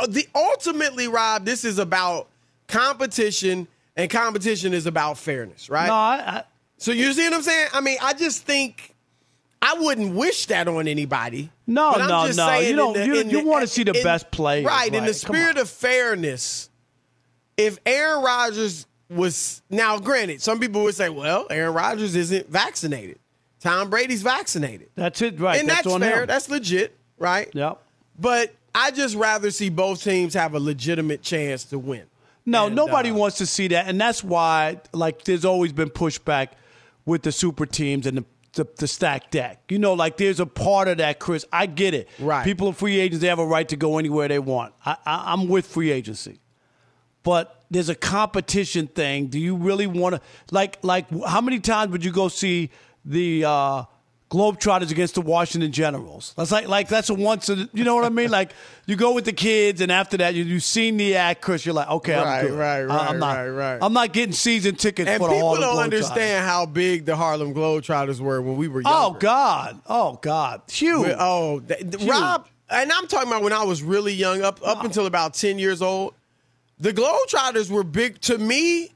the 0.09 0.27
ultimately, 0.35 1.09
Rob, 1.09 1.45
this 1.45 1.65
is 1.65 1.79
about 1.79 2.29
competition, 2.67 3.67
and 3.97 4.11
competition 4.11 4.75
is 4.75 4.87
about 4.87 5.17
fairness, 5.19 5.71
right? 5.71 5.87
no. 5.87 5.95
I, 5.95 6.39
I, 6.39 6.45
So 6.79 6.93
you 6.93 7.13
see 7.15 7.25
what 7.25 7.35
I'm 7.35 7.43
saying? 7.43 7.69
I 7.73 7.81
mean, 7.81 7.97
I 8.03 8.13
just 8.13 8.43
think 8.45 8.95
I 9.63 9.75
wouldn't 9.75 10.15
wish 10.15 10.47
that 10.47 10.69
on 10.69 10.87
anybody. 10.89 11.51
No, 11.67 11.93
But 11.93 12.03
I'm 12.03 12.09
no, 12.09 12.27
just 12.27 12.37
no. 12.39 12.47
saying 12.47 12.71
You 12.71 12.77
don't- 12.77 12.93
the- 12.95 13.07
you- 13.07 13.15
you 13.17 13.25
the- 13.25 13.45
wanna 13.45 13.67
see 13.67 13.83
the 13.83 13.97
in- 13.97 14.05
best 14.05 14.31
players, 14.31 14.65
right? 14.67 14.93
In 14.95 15.05
the 15.05 15.15
spirit 15.15 15.59
of 15.59 15.69
fairness, 15.69 16.71
if 17.57 17.79
Aaron 17.85 18.23
Rodgers 18.23 18.87
was 19.11 19.63
now, 19.71 19.99
granted, 19.99 20.43
some 20.43 20.61
people 20.61 20.83
would 20.85 20.95
say, 20.95 21.09
"Well, 21.09 21.47
Aaron 21.51 21.75
Rodgers 21.75 22.15
isn't 22.15 22.49
vaccinated. 22.51 23.19
Tom 23.61 23.91
Brady's 23.91 24.23
vaccinated, 24.23 24.89
that's 24.95 25.21
it. 25.23 25.41
Right. 25.41 25.59
and 25.59 25.69
that's, 25.69 25.83
that's, 25.85 25.99
fair. 25.99 26.21
him. 26.23 26.27
That's 26.27 26.49
legit, 26.49 26.95
right? 27.19 27.49
Yep. 27.53 27.79
But 28.19 28.55
I 28.75 28.91
just 28.93 29.17
rather 29.17 29.51
see 29.51 29.71
both 29.71 30.05
teams 30.05 30.35
have 30.35 30.55
a 30.55 30.61
legitimate 30.61 31.23
chance 31.23 31.65
to 31.65 31.79
win. 31.79 32.03
No, 32.45 32.67
And, 32.67 32.77
nobody 32.77 33.11
uh, 33.11 33.15
wants 33.15 33.39
to 33.39 33.47
see 33.47 33.67
that, 33.69 33.89
and 33.89 34.01
that's 34.01 34.23
why, 34.23 34.81
like, 34.93 35.25
there's 35.25 35.45
always 35.45 35.73
been 35.73 35.91
pushback 35.91 36.49
with 37.05 37.23
the 37.23 37.33
super 37.33 37.67
teams 37.67 38.07
and 38.07 38.19
the, 38.19 38.25
the 38.57 38.67
the 38.79 38.89
stack 38.89 39.31
deck. 39.31 39.63
You 39.69 39.79
know, 39.79 39.95
like 39.95 40.17
there's 40.17 40.41
a 40.41 40.47
part 40.47 40.89
of 40.89 40.99
that, 40.99 41.19
Chris. 41.21 41.45
I 41.53 41.67
get 41.67 41.95
it. 41.95 42.09
Right. 42.19 42.45
People 42.45 42.69
are 42.69 42.73
free 42.73 42.99
agents; 42.99 43.23
they 43.23 43.29
have 43.29 43.39
a 43.39 43.47
right 43.47 43.69
to 43.69 43.77
go 43.77 43.99
anywhere 43.99 44.29
they 44.29 44.39
want. 44.39 44.75
I, 44.85 44.97
I, 45.07 45.33
I'm 45.33 45.49
with 45.49 45.67
free 45.67 45.91
agency, 45.91 46.41
but 47.23 47.65
there's 47.71 47.89
a 47.89 47.95
competition 47.95 48.89
thing. 48.89 49.29
Do 49.29 49.39
you 49.39 49.57
really 49.57 49.87
want 49.87 50.17
to 50.17 50.21
like 50.51 50.79
like 50.83 51.07
how 51.25 51.41
many 51.41 51.61
times 51.61 51.93
would 51.93 52.05
you 52.05 52.13
go 52.13 52.29
see 52.29 52.71
the 53.05 53.45
uh, 53.45 53.85
Globetrotters 54.29 54.91
against 54.91 55.15
the 55.15 55.21
Washington 55.21 55.71
Generals? 55.71 56.35
That's 56.37 56.51
like 56.51 56.67
like 56.67 56.89
that's 56.89 57.11
a 57.11 57.15
once. 57.15 57.49
A, 57.49 57.69
you 57.73 57.85
know 57.85 57.95
what 57.95 58.05
I 58.05 58.09
mean? 58.09 58.29
Like 58.29 58.53
you 58.87 58.97
go 58.97 59.13
with 59.15 59.25
the 59.25 59.33
kids, 59.33 59.81
and 59.81 59.93
after 59.93 60.17
that, 60.17 60.35
you 60.35 60.43
you've 60.43 60.65
seen 60.65 60.97
the 60.97 61.15
act, 61.15 61.43
Chris. 61.43 61.65
You're 61.65 61.77
like, 61.77 61.89
okay, 61.89 62.17
Right, 62.17 62.41
I'm 62.41 62.47
good. 62.49 62.59
right, 62.59 62.83
right, 62.83 63.11
I'm 63.11 63.19
not, 63.21 63.37
right, 63.37 63.49
right. 63.49 63.79
I'm 63.81 63.93
not 63.93 64.13
getting 64.13 64.33
season 64.33 64.75
tickets 64.75 65.09
And 65.09 65.21
for 65.21 65.29
the 65.29 65.35
people 65.35 65.55
don't 65.57 65.79
understand 65.79 66.45
how 66.45 66.67
big 66.67 67.05
the 67.05 67.15
Harlem 67.15 67.55
Globetrotters 67.55 68.19
were 68.19 68.43
when 68.43 68.57
we 68.57 68.67
were 68.67 68.83
oh, 68.85 68.91
younger. 68.91 69.17
Oh 69.17 69.21
God! 69.21 69.81
Oh 69.87 70.19
God! 70.21 70.63
Huge. 70.71 71.07
Well, 71.07 71.17
Oh, 71.21 71.61
th- 71.61 71.91
th- 71.91 72.03
Rob, 72.11 72.49
and 72.69 72.91
I'm 72.91 73.07
talking 73.07 73.29
about 73.29 73.45
when 73.45 73.53
I 73.53 73.63
was 73.63 73.81
really 73.83 74.13
young, 74.13 74.43
up 74.43 74.59
up 74.67 74.83
until 74.83 75.07
about 75.07 75.35
ten 75.35 75.61
years 75.61 75.81
old. 75.83 76.15
The 76.81 76.93
Globetrotters 76.93 77.71
were 77.71 77.85
big 77.85 78.21
to 78.23 78.37
me. 78.39 78.91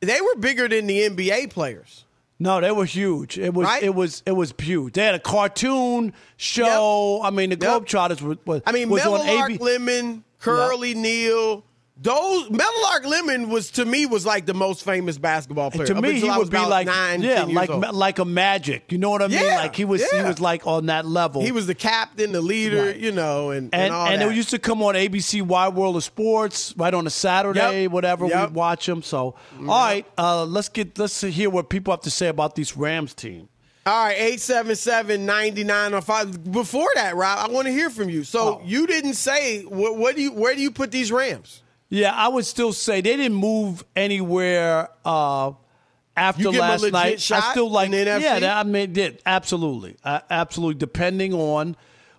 they 0.00 0.20
were 0.22 0.36
bigger 0.36 0.68
than 0.68 0.86
the 0.86 1.08
NBA 1.08 1.50
players. 1.50 2.04
No, 2.40 2.60
they 2.60 2.70
were 2.70 2.84
huge. 2.84 3.36
It 3.38 3.52
was 3.52 3.64
Right? 3.66 3.82
it 3.82 3.94
was 3.94 4.22
it 4.24 4.32
was 4.32 4.54
huge. 4.58 4.92
They 4.94 5.04
had 5.04 5.14
a 5.16 5.18
cartoon 5.20 6.12
show. 6.36 7.20
I 7.22 7.30
mean, 7.30 7.50
the 7.50 7.56
Yep. 7.60 7.82
Globetrotters 7.82 8.22
was, 8.22 8.38
was 8.46 8.62
I 8.66 8.72
mean, 8.72 8.88
was 8.88 9.04
on 9.04 9.18
Meadowlark 9.26 9.50
AB. 9.52 9.58
Lemon, 9.58 10.24
Curly 10.38 10.94
Neal. 10.94 11.64
Those 12.00 12.48
Meadowlark 12.48 13.04
Lemon 13.06 13.48
was 13.48 13.72
to 13.72 13.84
me 13.84 14.06
was 14.06 14.24
like 14.24 14.46
the 14.46 14.54
most 14.54 14.84
famous 14.84 15.18
basketball 15.18 15.72
player. 15.72 15.86
to 15.88 16.00
me, 16.00 16.20
he 16.20 16.30
would 16.30 16.48
be 16.48 16.56
like 16.58 16.86
nine, 16.86 17.22
yeah, 17.22 17.42
like 17.42 17.70
old. 17.70 17.92
like 17.92 18.20
a 18.20 18.24
magic. 18.24 18.92
You 18.92 18.98
know 18.98 19.10
what 19.10 19.20
I 19.20 19.26
mean? 19.26 19.44
Yeah, 19.44 19.56
like 19.56 19.74
he 19.74 19.84
was 19.84 20.08
he 20.12 20.22
was 20.22 20.38
like 20.40 20.64
on 20.64 20.86
that 20.86 21.06
level. 21.06 21.42
He 21.42 21.50
was 21.50 21.66
the 21.66 21.74
captain, 21.74 22.30
the 22.30 22.40
leader, 22.40 22.84
Right. 22.86 22.96
you 22.96 23.10
know, 23.10 23.50
and 23.50 23.70
and, 23.74 23.82
and 23.86 23.92
all 23.94 24.06
and 24.06 24.22
it 24.22 24.32
used 24.36 24.50
to 24.50 24.60
come 24.60 24.80
on 24.82 24.94
ABC 24.94 25.42
Wide 25.42 25.74
World 25.74 25.96
of 25.96 26.04
Sports 26.04 26.72
right 26.76 26.94
on 26.94 27.04
a 27.04 27.10
Saturday, 27.10 27.82
Yep. 27.82 27.90
whatever. 27.90 28.26
Yep. 28.26 28.50
We'd 28.50 28.54
watch 28.54 28.86
them. 28.86 29.02
So, 29.02 29.34
all 29.60 29.66
right, 29.66 30.06
uh, 30.16 30.44
let's 30.44 30.68
get 30.68 30.96
let's 31.00 31.20
hear 31.20 31.50
what 31.50 31.68
people 31.68 31.92
have 31.92 32.02
to 32.02 32.10
say 32.12 32.28
about 32.28 32.54
this 32.54 32.76
Rams 32.76 33.12
team. 33.12 33.48
All 33.86 34.04
right, 34.04 34.16
877-9905. 35.26 36.52
Before 36.52 36.88
that, 36.94 37.16
Rob, 37.16 37.38
I 37.38 37.52
want 37.52 37.66
to 37.66 37.72
hear 37.72 37.90
from 37.90 38.08
you. 38.08 38.24
So 38.24 38.60
Oh. 38.60 38.62
you 38.64 38.86
didn't 38.86 39.14
say 39.14 39.62
what, 39.62 39.96
what 39.96 40.16
do 40.16 40.22
you 40.22 40.32
where 40.32 40.54
do 40.54 40.60
you 40.60 40.70
put 40.70 40.90
these 40.90 41.10
Rams? 41.10 41.62
Yeah, 41.90 42.12
I 42.14 42.28
would 42.28 42.44
still 42.44 42.72
say 42.72 43.00
they 43.00 43.16
didn't 43.16 43.34
move 43.36 43.82
anywhere 43.96 44.88
uh, 45.04 45.52
after 46.16 46.42
You 46.42 46.52
give 46.52 46.60
'em 46.60 46.68
a 46.68 46.72
last 46.72 46.92
night. 46.92 47.30
I 47.32 47.50
still 47.52 47.70
like, 47.70 47.86
in 47.86 47.92
the 47.92 47.98
NFC? 48.10 48.20
yeah, 48.20 48.38
that, 48.40 48.56
I 48.58 48.62
mean, 48.68 48.92
did 48.92 49.22
absolutely, 49.24 49.96
uh, 50.04 50.20
absolutely. 50.28 50.74
Depending 50.78 51.32
on 51.32 51.76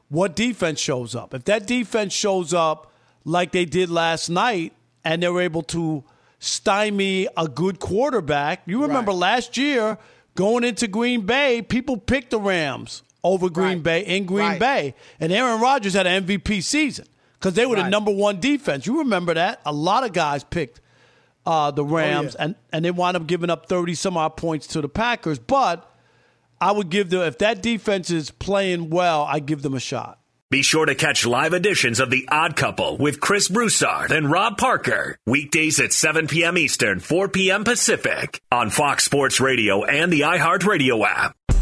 what 0.09 0.35
defense 0.35 0.79
shows 0.79 1.13
up, 1.15 1.33
if 1.35 1.43
that 1.45 1.67
defense 1.67 2.13
shows 2.13 2.53
up 2.53 2.91
like 3.25 3.51
they 3.51 3.65
did 3.65 3.89
last 3.91 4.29
night, 4.29 4.73
and 5.05 5.21
they 5.21 5.29
were 5.29 5.41
able 5.41 5.61
to 5.63 6.03
stymie 6.39 7.27
a 7.37 7.47
good 7.47 7.79
quarterback, 7.79 8.61
you 8.65 8.81
remember 8.81 9.11
Right. 9.11 9.17
last 9.19 9.55
year 9.57 9.97
going 10.35 10.63
into 10.63 10.87
Green 10.87 11.21
Bay, 11.21 11.61
people 11.61 11.97
picked 11.97 12.31
the 12.31 12.39
Rams 12.39 13.03
over 13.23 13.49
Green 13.49 13.67
Right. 13.77 13.83
Bay 13.83 13.99
in 14.01 14.25
Green 14.25 14.47
Right. 14.47 14.59
Bay, 14.59 14.95
and 15.19 15.31
Aaron 15.31 15.59
Rodgers 15.61 15.93
had 15.93 16.07
an 16.07 16.23
MVP 16.25 16.61
season 16.61 17.05
because 17.39 17.53
they 17.53 17.65
were 17.65 17.77
the 17.77 17.89
number 17.89 18.11
one 18.11 18.39
defense. 18.39 18.85
You 18.85 18.99
remember 18.99 19.33
that? 19.33 19.61
A 19.65 19.71
lot 19.71 20.03
of 20.03 20.11
guys 20.11 20.43
picked 20.43 20.81
uh, 21.45 21.71
the 21.71 21.83
Rams, 21.83 22.35
yeah. 22.37 22.45
and, 22.45 22.55
and 22.71 22.85
they 22.85 22.91
wound 22.91 23.15
up 23.15 23.27
giving 23.27 23.49
up 23.49 23.67
30 23.67 23.95
some 23.95 24.17
odd 24.17 24.35
points 24.35 24.67
to 24.67 24.81
the 24.81 24.89
Packers. 24.89 25.39
But 25.39 25.89
I 26.59 26.71
would 26.71 26.89
give 26.89 27.09
them, 27.09 27.21
if 27.21 27.37
that 27.39 27.61
defense 27.61 28.11
is 28.11 28.29
playing 28.29 28.89
well, 28.89 29.23
I 29.23 29.39
give 29.39 29.61
them 29.61 29.73
a 29.73 29.79
shot. 29.79 30.19
Be 30.51 30.63
sure 30.63 30.87
to 30.87 30.95
catch 30.95 31.27
live 31.27 31.53
editions 31.53 31.99
of 31.99 32.09
The 32.09 32.27
Odd 32.31 32.55
Couple 32.55 32.97
with 32.97 33.19
Chris 33.19 33.47
Broussard 33.47 34.11
and 34.11 34.31
Rob 34.31 34.57
Parker. 34.57 35.15
Weekdays 35.27 35.79
at 35.79 35.93
7 35.93 36.27
p.m. 36.27 36.57
Eastern, 36.57 36.99
4 36.99 37.29
p.m. 37.29 37.63
Pacific 37.63 38.41
on 38.51 38.71
Fox 38.71 39.03
Sports 39.03 39.39
Radio 39.39 39.83
and 39.83 40.11
the 40.11 40.21
iHeartRadio 40.21 41.05
app. 41.05 41.35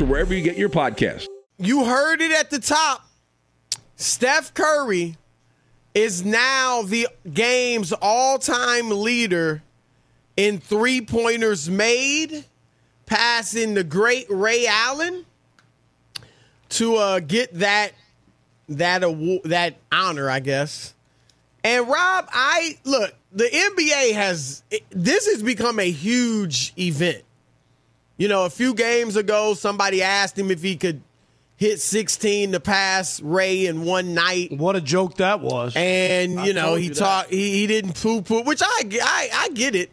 or 0.00 0.04
wherever 0.04 0.34
you 0.34 0.42
get 0.42 0.56
your 0.56 0.68
podcast. 0.68 1.26
You 1.56 1.84
heard 1.84 2.20
it 2.20 2.32
at 2.32 2.50
the 2.50 2.58
top. 2.58 3.06
Steph 3.96 4.52
Curry 4.54 5.16
is 5.94 6.24
now 6.24 6.82
the 6.82 7.08
game's 7.32 7.92
all-time 7.92 8.90
leader 8.90 9.62
in 10.36 10.58
three-pointers 10.58 11.68
made, 11.68 12.44
passing 13.06 13.74
the 13.74 13.84
great 13.84 14.26
Ray 14.28 14.66
Allen 14.66 15.24
to 16.70 16.96
uh, 16.96 17.20
get 17.20 17.54
that 17.54 17.92
that 18.68 19.02
award, 19.02 19.42
that 19.44 19.76
honor, 19.90 20.28
I 20.28 20.40
guess. 20.40 20.94
And 21.64 21.88
Rob, 21.88 22.28
I 22.32 22.78
look, 22.84 23.14
the 23.32 23.44
NBA 23.44 24.12
has 24.14 24.62
this 24.90 25.26
has 25.26 25.42
become 25.42 25.78
a 25.80 25.90
huge 25.90 26.72
event. 26.78 27.24
You 28.18 28.26
know, 28.28 28.44
a 28.44 28.50
few 28.50 28.74
games 28.74 29.16
ago, 29.16 29.54
somebody 29.54 30.02
asked 30.02 30.36
him 30.36 30.50
if 30.50 30.60
he 30.60 30.76
could 30.76 31.00
hit 31.56 31.80
16 31.80 32.52
to 32.52 32.60
pass 32.60 33.20
Ray 33.20 33.66
in 33.66 33.84
one 33.84 34.12
night. 34.12 34.52
What 34.52 34.74
a 34.76 34.80
joke 34.80 35.16
that 35.16 35.40
was. 35.40 35.72
And, 35.76 36.38
I 36.38 36.46
you 36.46 36.52
know, 36.52 36.74
he 36.74 36.90
talked, 36.90 37.30
he, 37.30 37.60
he 37.60 37.66
didn't 37.68 37.94
poo 37.94 38.22
poo, 38.22 38.42
which 38.42 38.60
I, 38.60 38.82
I, 39.02 39.28
I 39.32 39.48
get 39.50 39.76
it. 39.76 39.90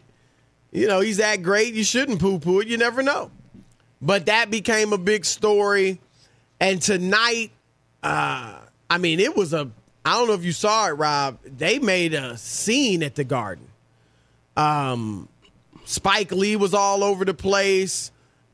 You 0.72 0.88
know, 0.88 1.00
he's 1.00 1.18
that 1.18 1.42
great. 1.42 1.72
You 1.72 1.84
shouldn't 1.84 2.20
poo 2.20 2.40
poo 2.40 2.60
it. 2.60 2.68
You 2.68 2.76
never 2.76 3.02
know. 3.02 3.30
But 4.02 4.26
that 4.26 4.50
became 4.50 4.92
a 4.92 4.98
big 4.98 5.24
story. 5.24 6.00
And 6.60 6.82
tonight, 6.82 7.52
uh, 8.02 8.58
I 8.90 8.98
mean, 8.98 9.20
it 9.20 9.36
was 9.36 9.52
a, 9.52 9.70
I 10.04 10.18
don't 10.18 10.28
know 10.28 10.34
if 10.34 10.44
you 10.44 10.52
saw 10.52 10.88
it, 10.88 10.92
Rob. 10.92 11.38
They 11.44 11.78
made 11.78 12.12
a 12.12 12.36
scene 12.36 13.02
at 13.02 13.14
the 13.14 13.24
garden. 13.24 13.66
Um, 14.56 15.28
Spike 15.84 16.32
Lee 16.32 16.56
was 16.56 16.74
all 16.74 17.04
over 17.04 17.24
the 17.24 17.34
place. 17.34 18.10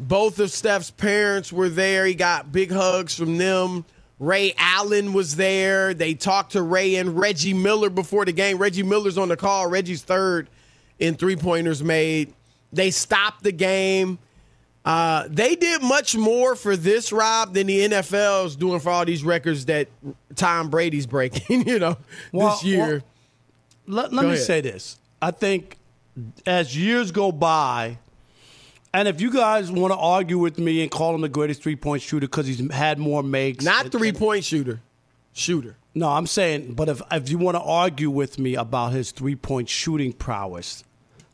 Both 0.09 0.38
of 0.38 0.50
Steph's 0.50 0.90
parents 0.90 1.52
were 1.52 1.68
there. 1.68 2.04
He 2.06 2.14
got 2.14 2.50
big 2.52 2.71
hugs 2.73 3.14
from 3.14 3.38
them. 3.38 3.85
Ray 4.18 4.54
Allen 4.56 5.12
was 5.12 5.37
there. 5.37 5.94
They 5.94 6.14
talked 6.14 6.52
to 6.52 6.62
Ray 6.62 6.94
and 6.97 7.18
Reggie 7.18 7.54
Miller 7.54 7.90
before 7.90 8.25
the 8.25 8.32
game. 8.32 8.59
Reggie 8.59 8.82
Miller's 8.82 9.18
on 9.18 9.28
the 9.28 9.37
call. 9.37 9.66
Reggie's 9.68 10.02
third 10.02 10.49
in 10.99 11.14
three 11.14 11.37
pointers 11.37 11.82
made. 11.82 12.32
They 12.73 12.90
stopped 12.90 13.42
the 13.42 13.52
game. 13.52 14.18
Uh, 14.85 15.26
they 15.28 15.54
did 15.54 15.82
much 15.82 16.16
more 16.16 16.56
for 16.56 16.76
this, 16.76 17.12
Rob, 17.12 17.54
than 17.54 17.68
the 17.68 17.80
NFL 17.88 18.47
is 18.47 18.56
doing 18.56 18.80
for 18.80 18.90
all 18.90 19.04
these 19.04 19.23
records 19.23 19.66
that 19.66 19.88
Tom 20.35 20.71
Brady's 20.71 21.06
breaking, 21.06 21.66
you 21.68 21.78
know, 21.78 21.97
Well, 22.32 22.50
this 22.50 22.64
year. 22.64 23.02
let, 23.87 24.12
let 24.12 24.25
me 24.25 24.32
ahead. 24.32 24.44
say 24.44 24.61
this. 24.61 24.99
I 25.21 25.30
think 25.30 25.76
as 26.47 26.76
years 26.76 27.12
go 27.12 27.30
by, 27.30 27.99
and 28.94 29.08
if 29.08 29.20
you 29.20 29.30
guys 29.32 29.70
want 29.70 29.92
to 29.92 29.99
argue 29.99 30.38
with 30.38 30.58
me 30.58 30.82
and 30.82 30.90
call 30.90 31.14
him 31.14 31.20
the 31.22 31.28
greatest 31.28 31.62
three 31.62 31.76
point 31.76 32.02
shooter 32.02 32.26
because 32.26 32.46
he's 32.46 32.70
had 32.72 32.99
more 32.99 33.22
makes, 33.22 33.64
Not 33.64 33.84
and- 33.84 33.92
three 33.92 34.12
point 34.12 34.44
shooter, 34.44 34.80
shooter. 35.32 35.76
No, 35.94 36.08
I'm 36.08 36.26
saying, 36.26 36.72
but 36.75 36.88
if 36.88 37.02
if 37.11 37.28
you 37.28 37.38
want 37.38 37.56
to 37.56 37.62
argue 37.62 38.11
with 38.11 38.38
me 38.38 38.54
about 38.54 38.92
his 38.92 39.11
three 39.11 39.37
point 39.37 39.68
shooting 39.68 40.12
prowess, 40.12 40.84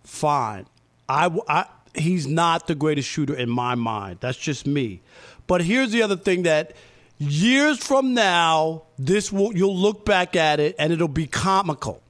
fine. 0.05 0.67
I, 1.09 1.31
I- 1.49 1.67
he's 1.95 2.27
not 2.27 2.67
the 2.67 2.75
greatest 2.75 3.09
shooter 3.09 3.35
in 3.35 3.49
my 3.49 3.75
mind. 3.75 4.19
That's 4.21 4.39
just 4.39 4.67
me. 4.67 5.01
But 5.47 5.63
here's 5.63 5.91
the 5.93 6.03
other 6.03 6.17
thing 6.17 6.43
that 6.43 6.75
years 7.19 7.79
from 7.79 8.15
now, 8.15 8.83
this 8.99 9.33
will 9.33 9.57
you'll 9.57 9.77
look 9.77 10.05
back 10.05 10.37
at 10.37 10.61
it 10.61 10.75
and 10.79 10.93
it'll 10.93 11.09
be 11.09 11.27
comical. 11.27 12.03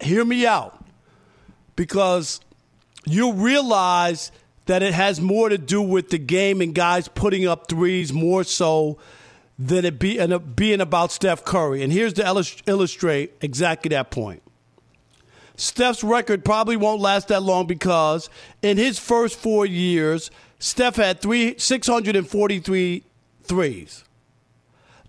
Hear 0.00 0.24
me 0.24 0.46
out, 0.46 0.84
because 1.76 2.40
you'll 3.06 3.32
realize 3.34 4.32
that 4.66 4.82
it 4.82 4.94
has 4.94 5.20
more 5.20 5.48
to 5.48 5.58
do 5.58 5.80
with 5.80 6.10
the 6.10 6.18
game 6.18 6.60
and 6.60 6.74
guys 6.74 7.08
putting 7.08 7.46
up 7.46 7.68
threes 7.68 8.12
more 8.12 8.44
so 8.44 8.98
than 9.58 9.84
it 9.84 9.98
be, 9.98 10.18
and 10.18 10.32
it 10.32 10.54
being 10.56 10.80
about 10.80 11.10
Steph 11.10 11.44
Curry. 11.44 11.82
And 11.82 11.92
here's 11.92 12.12
to 12.14 12.62
illustrate 12.66 13.34
exactly 13.40 13.88
that 13.90 14.10
point. 14.10 14.42
Steph's 15.56 16.04
record 16.04 16.44
probably 16.44 16.76
won't 16.76 17.00
last 17.00 17.28
that 17.28 17.42
long 17.42 17.66
because 17.66 18.28
in 18.60 18.76
his 18.76 18.98
first 18.98 19.38
four 19.38 19.64
years, 19.64 20.30
Steph 20.58 20.96
had 20.96 21.20
three, 21.20 21.54
643 21.58 23.04
threes. 23.44 24.04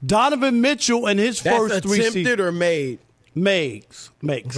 Donovan 0.05 0.61
Mitchell 0.61 1.07
in 1.07 1.17
his 1.17 1.41
That's 1.41 1.57
first 1.57 1.83
three 1.83 1.99
attempted 1.99 2.13
seasons 2.13 2.39
or 2.39 2.51
made. 2.51 2.99
makes 3.35 4.11
makes 4.21 4.55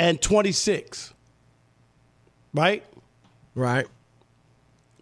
726 0.00 1.12
right? 2.54 2.82
Right. 3.54 3.86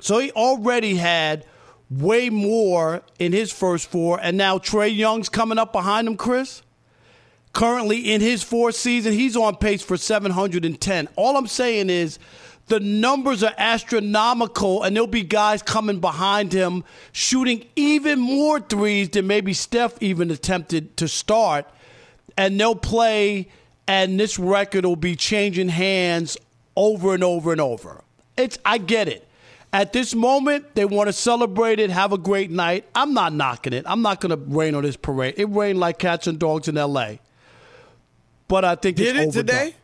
so 0.00 0.18
he 0.18 0.32
already 0.32 0.96
had 0.96 1.46
way 1.88 2.30
more 2.30 3.02
in 3.20 3.32
his 3.32 3.52
first 3.52 3.88
four 3.90 4.18
and 4.20 4.36
now 4.36 4.58
Trae 4.58 4.94
Young's 4.94 5.28
coming 5.28 5.56
up 5.56 5.72
behind 5.72 6.08
him 6.08 6.16
chris? 6.16 6.62
Currently 7.52 8.12
in 8.12 8.20
his 8.20 8.42
fourth 8.42 8.74
season 8.74 9.12
he's 9.12 9.36
on 9.36 9.56
pace 9.56 9.82
for 9.82 9.96
710 9.96 11.08
all 11.14 11.36
i'm 11.36 11.46
saying 11.46 11.90
is 11.90 12.18
the 12.66 12.80
numbers 12.80 13.44
are 13.44 13.54
astronomical 13.56 14.82
and 14.82 14.96
there'll 14.96 15.06
be 15.06 15.22
guys 15.22 15.62
coming 15.62 16.00
behind 16.00 16.52
him 16.52 16.82
shooting 17.12 17.64
even 17.76 18.18
more 18.18 18.58
threes 18.58 19.10
than 19.10 19.28
maybe 19.28 19.52
steph 19.52 19.94
even 20.02 20.30
attempted 20.32 20.96
to 20.96 21.06
start 21.06 21.66
and 22.38 22.58
they'll 22.58 22.76
play, 22.76 23.48
and 23.88 24.20
this 24.20 24.38
record 24.38 24.84
will 24.84 24.94
be 24.96 25.16
changing 25.16 25.68
hands 25.70 26.36
over 26.76 27.14
and 27.14 27.24
over 27.24 27.50
and 27.50 27.60
over. 27.60 28.02
It's 28.36 28.58
I 28.64 28.78
get 28.78 29.08
it. 29.08 29.26
At 29.72 29.92
this 29.92 30.14
moment, 30.14 30.74
they 30.74 30.84
want 30.86 31.08
to 31.08 31.12
celebrate 31.12 31.78
it, 31.80 31.90
have 31.90 32.12
a 32.12 32.18
great 32.18 32.50
night. 32.50 32.86
I'm 32.94 33.12
not 33.12 33.34
knocking 33.34 33.72
it. 33.74 33.84
I'm 33.86 34.00
not 34.00 34.20
going 34.20 34.30
to 34.30 34.36
rain 34.36 34.74
on 34.74 34.82
this 34.82 34.96
parade. 34.96 35.34
It 35.36 35.44
rained 35.50 35.78
like 35.78 35.98
cats 35.98 36.26
and 36.26 36.38
dogs 36.38 36.68
in 36.68 36.78
L.A. 36.78 37.20
But 38.46 38.64
I 38.64 38.76
think 38.76 38.96
Did 38.96 39.16
it's 39.16 39.36
it 39.36 39.40
overdone. 39.40 39.46
today? 39.66 39.76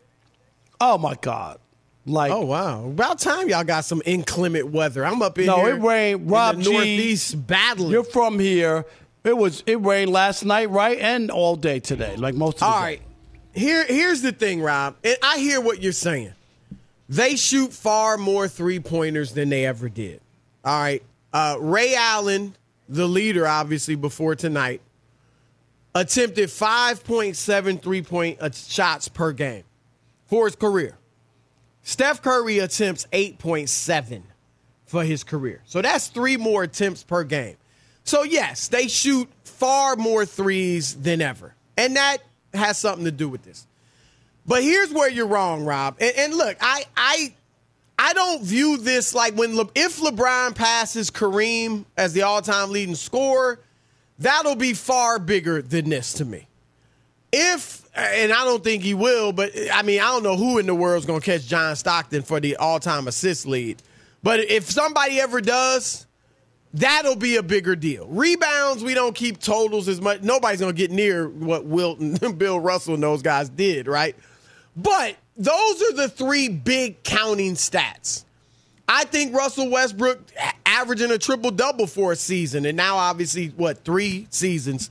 Oh 0.81 0.97
my 0.99 1.15
God! 1.21 1.59
Like 2.07 2.33
Oh 2.33 2.45
wow! 2.47 2.85
About 2.87 3.19
time 3.19 3.49
y'all 3.49 3.63
got 3.65 3.85
some 3.85 4.03
inclement 4.05 4.71
weather. 4.71 5.05
I'm 5.07 5.21
up 5.23 5.39
in 5.39 5.47
No, 5.47 5.67
it 5.67 5.73
rained. 5.81 6.23
in 6.23 6.29
Rob 6.29 6.57
the 6.57 6.63
G, 6.63 6.73
Northeast 6.73 7.47
battling. 7.47 7.91
You're 7.93 8.05
from 8.05 8.39
here. 8.39 8.85
It 9.23 9.37
was 9.37 9.63
it 9.67 9.81
rained 9.81 10.11
last 10.11 10.45
night, 10.45 10.69
right, 10.71 10.99
and 10.99 11.31
all 11.31 11.57
day 11.57 11.79
today, 11.81 12.17
like 12.17 12.35
most 12.35 12.55
of 12.55 12.61
the 12.61 12.67
All 12.67 12.81
right. 12.81 13.01
Here, 13.55 13.85
here's 13.85 14.21
the 14.21 14.33
thing, 14.33 14.61
Rob. 14.61 14.97
And 15.05 15.17
I 15.23 15.39
hear 15.39 15.61
what 15.61 15.81
you're 15.81 15.93
saying. 15.93 16.33
They 17.09 17.37
shoot 17.37 17.73
far 17.73 18.17
more 18.17 18.49
three 18.49 18.81
pointers 18.81 19.33
than 19.33 19.49
they 19.49 19.67
ever 19.67 19.89
did. 19.89 20.21
All 20.65 20.81
right. 20.81 21.03
Uh, 21.33 21.57
Ray 21.61 21.95
Allen, 21.95 22.57
the 22.89 23.07
leader, 23.07 23.47
obviously, 23.47 23.95
before 23.95 24.35
tonight, 24.35 24.81
attempted 25.95 26.49
5.7 26.49 27.83
three 27.83 28.03
point 28.03 28.39
uh, 28.41 28.51
shots 28.51 29.09
per 29.09 29.33
game 29.33 29.65
for 30.27 30.47
his 30.47 30.57
career. 30.57 30.97
Steph 31.83 32.23
Curry 32.23 32.59
attempts 32.61 33.07
8.7 33.13 34.23
for 34.87 35.05
his 35.05 35.23
career. 35.23 35.61
So 35.67 35.83
that's 35.83 36.09
three 36.09 36.37
more 36.37 36.63
attempts 36.63 37.03
per 37.03 37.25
game. 37.25 37.57
So, 38.05 38.23
yes, 38.23 38.69
they 38.69 38.89
shoot 38.89 39.29
far 39.45 39.97
more 39.97 40.25
threes 40.25 40.95
than 40.95 41.21
ever. 41.21 41.55
And 41.77 41.97
that 41.97 42.19
has 42.55 42.79
something 42.79 43.05
to 43.05 43.13
do 43.13 43.29
with 43.29 43.43
this. 43.43 43.67
But 44.47 44.63
here's 44.63 44.93
where 44.93 45.11
you're 45.11 45.27
wrong, 45.27 45.65
Rob. 45.65 45.97
And, 46.01 46.15
and 46.17 46.35
look, 46.35 46.57
I, 46.61 46.85
I, 46.97 47.35
I 47.99 48.13
don't 48.13 48.43
view 48.43 48.77
this 48.77 49.15
like 49.15 49.35
when 49.35 49.57
Le, 49.57 49.69
if 49.75 50.01
LeBron 50.01 50.55
passes 50.55 51.11
Kareem 51.11 51.85
as 51.97 52.13
the 52.13 52.23
all-time 52.23 52.71
leading 52.71 52.95
scorer, 52.95 53.61
that'll 54.19 54.57
be 54.57 54.75
far 54.75 55.19
bigger 55.19 55.63
than 55.63 55.89
this 55.91 56.15
to 56.15 56.25
me. 56.25 56.47
If 57.33 57.83
and 57.97 58.33
I 58.33 58.45
don't 58.45 58.63
think 58.63 58.83
he 58.83 58.95
will, 58.95 59.33
but 59.33 59.53
I 59.73 59.83
mean 59.83 60.01
I 60.01 60.05
don't 60.07 60.23
know 60.23 60.37
who 60.37 60.59
in 60.59 60.67
the 60.67 60.75
world's 60.75 61.07
going 61.07 61.21
to 61.21 61.25
catch 61.25 61.47
John 61.47 61.75
Stockton 61.77 62.23
for 62.23 62.41
the 62.41 62.57
all-time 62.57 63.09
assist 63.09 63.47
lead. 63.47 63.83
But 64.23 64.41
if 64.41 64.71
somebody 64.71 65.21
ever 65.21 65.41
does, 65.41 66.04
that'll 66.75 67.17
be 67.17 67.37
a 67.37 67.43
bigger 67.43 67.77
deal. 67.77 68.07
Rebounds, 68.09 68.85
we 68.85 68.95
don't 68.95 69.15
keep 69.15 69.41
totals 69.41 69.89
as 69.89 70.01
much. 70.01 70.23
Nobody's 70.23 70.61
going 70.61 70.75
to 70.75 70.77
get 70.77 70.91
near 70.91 71.29
what 71.29 71.65
Wilton, 71.65 72.17
Bill 72.37 72.61
Russell, 72.61 72.95
and 72.95 73.03
those 73.03 73.23
guys 73.23 73.49
did, 73.49 73.87
right? 73.87 74.15
But 74.77 75.17
those 75.37 75.83
are 75.83 75.93
the 75.95 76.09
three 76.09 76.49
big 76.49 77.03
counting 77.03 77.55
stats. 77.55 78.25
I 78.87 79.05
think 79.05 79.35
Russell 79.35 79.71
Westbrook 79.71 80.21
averaging 80.67 81.11
a 81.11 81.19
triple 81.19 81.51
double 81.51 81.87
for 81.87 82.13
a 82.13 82.17
season, 82.17 82.67
and 82.67 82.77
now 82.77 82.97
obviously, 82.97 83.49
what, 83.49 83.85
three 83.85 84.27
seasons, 84.31 84.91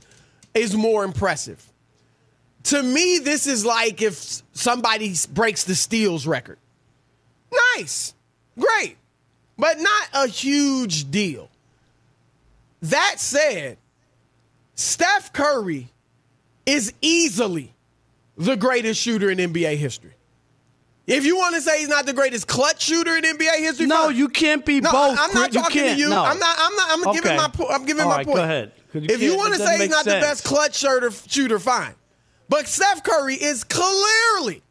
is 0.52 0.74
more 0.74 1.04
impressive. 1.04 1.64
To 2.64 2.82
me, 2.82 3.18
this 3.18 3.46
is 3.46 3.64
like 3.64 4.00
if 4.02 4.42
somebody 4.52 5.14
breaks 5.32 5.64
the 5.64 5.74
steals 5.74 6.26
record. 6.26 6.58
Nice, 7.76 8.14
great, 8.58 8.96
but 9.56 9.78
not 9.78 10.08
a 10.14 10.26
huge 10.26 11.10
deal. 11.10 11.50
That 12.84 13.14
said, 13.18 13.78
Steph 14.74 15.32
Curry 15.32 15.88
is 16.66 16.92
easily 17.00 17.72
the 18.36 18.56
greatest 18.56 19.00
shooter 19.00 19.30
in 19.30 19.38
NBA 19.38 19.76
history. 19.76 20.12
If 21.06 21.24
you 21.24 21.36
want 21.36 21.54
to 21.54 21.60
say 21.60 21.78
he's 21.80 21.88
not 21.88 22.06
the 22.06 22.12
greatest 22.12 22.46
clutch 22.46 22.82
shooter 22.82 23.14
in 23.16 23.24
NBA 23.24 23.58
history, 23.58 23.86
No, 23.86 24.06
fine. 24.06 24.16
you 24.16 24.28
can't 24.28 24.64
be 24.66 24.80
No, 24.80 24.90
both. 24.90 25.18
I'm 25.20 25.32
not. 25.34 25.54
You 25.54 25.60
talking 25.60 25.82
to 25.82 25.94
you. 25.96 26.08
No. 26.10 26.24
I'm 26.24 26.38
not. 26.38 26.56
I'm 26.58 26.74
not. 26.76 27.06
I'm 27.08 27.14
giving 27.14 27.36
my. 27.36 27.48
po- 27.48 27.68
I'm 27.68 27.84
giving 27.84 28.02
All 28.04 28.08
my 28.10 28.16
right, 28.16 28.26
point. 28.26 28.36
go 28.36 28.42
ahead. 28.42 28.72
you 28.94 29.00
If 29.02 29.22
you 29.22 29.36
want 29.36 29.54
to 29.54 29.60
say 29.60 29.78
he's 29.78 29.90
not 29.90 30.04
the 30.04 30.12
best 30.12 30.44
clutch 30.44 30.76
shooter, 30.76 31.10
shooter, 31.10 31.58
fine. 31.58 31.94
But 32.48 32.66
Steph 32.68 33.02
Curry 33.02 33.34
is 33.34 33.64
clearly. 33.64 34.62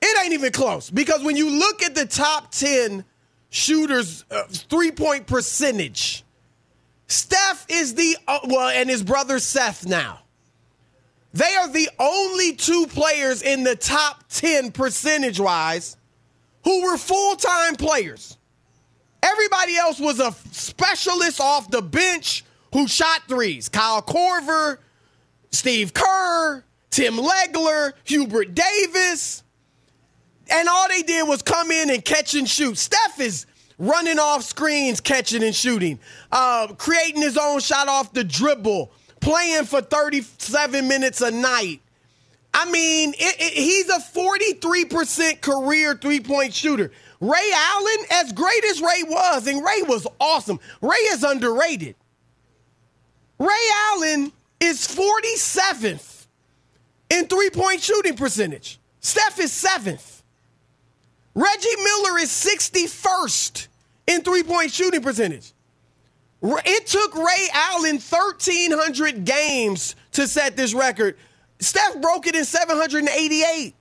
It 0.00 0.24
ain't 0.24 0.32
even 0.34 0.52
close 0.52 0.90
because 0.90 1.22
when 1.22 1.36
you 1.36 1.48
look 1.58 1.82
at 1.82 1.94
the 1.94 2.06
top 2.06 2.50
ten 2.52 3.04
shooters, 3.50 4.24
uh, 4.30 4.44
three 4.48 4.90
point 4.92 5.26
percentage, 5.26 6.24
Steph 7.08 7.66
is 7.68 7.94
the 7.94 8.16
uh, 8.28 8.40
well, 8.44 8.68
and 8.68 8.88
his 8.88 9.02
brother 9.02 9.38
Seth 9.38 9.86
now. 9.86 10.20
They 11.32 11.54
are 11.56 11.68
the 11.68 11.88
only 11.98 12.54
two 12.54 12.86
players 12.86 13.42
in 13.42 13.64
the 13.64 13.76
top 13.76 14.24
10 14.30 14.72
percentage 14.72 15.40
wise 15.40 15.96
who 16.64 16.84
were 16.84 16.98
full 16.98 17.36
time 17.36 17.76
players. 17.76 18.36
Everybody 19.22 19.76
else 19.76 19.98
was 19.98 20.20
a 20.20 20.32
specialist 20.52 21.40
off 21.40 21.70
the 21.70 21.82
bench 21.82 22.44
who 22.72 22.86
shot 22.86 23.22
threes. 23.26 23.68
Kyle 23.68 24.02
Korver, 24.02 24.78
Steve 25.50 25.92
Kerr, 25.94 26.62
Tim 26.90 27.14
Legler, 27.14 27.92
Hubert 28.04 28.54
Davis. 28.54 29.42
And 30.50 30.68
all 30.68 30.88
they 30.88 31.02
did 31.02 31.28
was 31.28 31.42
come 31.42 31.70
in 31.70 31.90
and 31.90 32.04
catch 32.04 32.34
and 32.34 32.48
shoot. 32.48 32.78
Steph 32.78 33.20
is 33.20 33.46
running 33.78 34.18
off 34.18 34.42
screens, 34.42 35.00
catching 35.00 35.42
and 35.42 35.54
shooting, 35.54 35.98
uh, 36.32 36.68
creating 36.78 37.22
his 37.22 37.38
own 37.38 37.60
shot 37.60 37.88
off 37.88 38.12
the 38.12 38.24
dribble, 38.24 38.90
playing 39.20 39.64
for 39.64 39.80
37 39.80 40.86
minutes 40.88 41.20
a 41.20 41.30
night. 41.30 41.80
I 42.52 42.70
mean, 42.70 43.14
it, 43.18 43.36
it, 43.38 43.52
he's 43.52 43.88
a 43.88 43.98
43% 43.98 45.40
career 45.40 45.94
three 45.94 46.20
point 46.20 46.52
shooter. 46.52 46.90
Ray 47.20 47.50
Allen, 47.54 48.06
as 48.10 48.32
great 48.32 48.64
as 48.64 48.80
Ray 48.80 49.02
was, 49.04 49.46
and 49.46 49.64
Ray 49.64 49.82
was 49.82 50.06
awesome, 50.20 50.60
Ray 50.80 50.96
is 50.96 51.24
underrated. 51.24 51.94
Ray 53.38 53.68
Allen 53.92 54.32
is 54.60 54.88
47th 54.88 56.26
in 57.10 57.26
three 57.26 57.50
point 57.50 57.80
shooting 57.80 58.16
percentage. 58.16 58.80
Steph 59.00 59.38
is 59.38 59.52
seventh. 59.52 60.22
Reggie 61.34 61.76
Miller 61.76 62.18
is 62.18 62.30
61st 62.30 63.67
in 64.08 64.22
three 64.22 64.42
point 64.42 64.72
shooting 64.72 65.02
percentage. 65.02 65.52
It 66.42 66.86
took 66.86 67.14
Ray 67.14 67.48
Allen 67.52 67.96
1,300 67.96 69.24
games 69.24 69.96
to 70.12 70.26
set 70.26 70.56
this 70.56 70.72
record. 70.72 71.16
Steph 71.60 72.00
broke 72.00 72.26
it 72.26 72.34
in 72.34 72.44
788. 72.44 73.74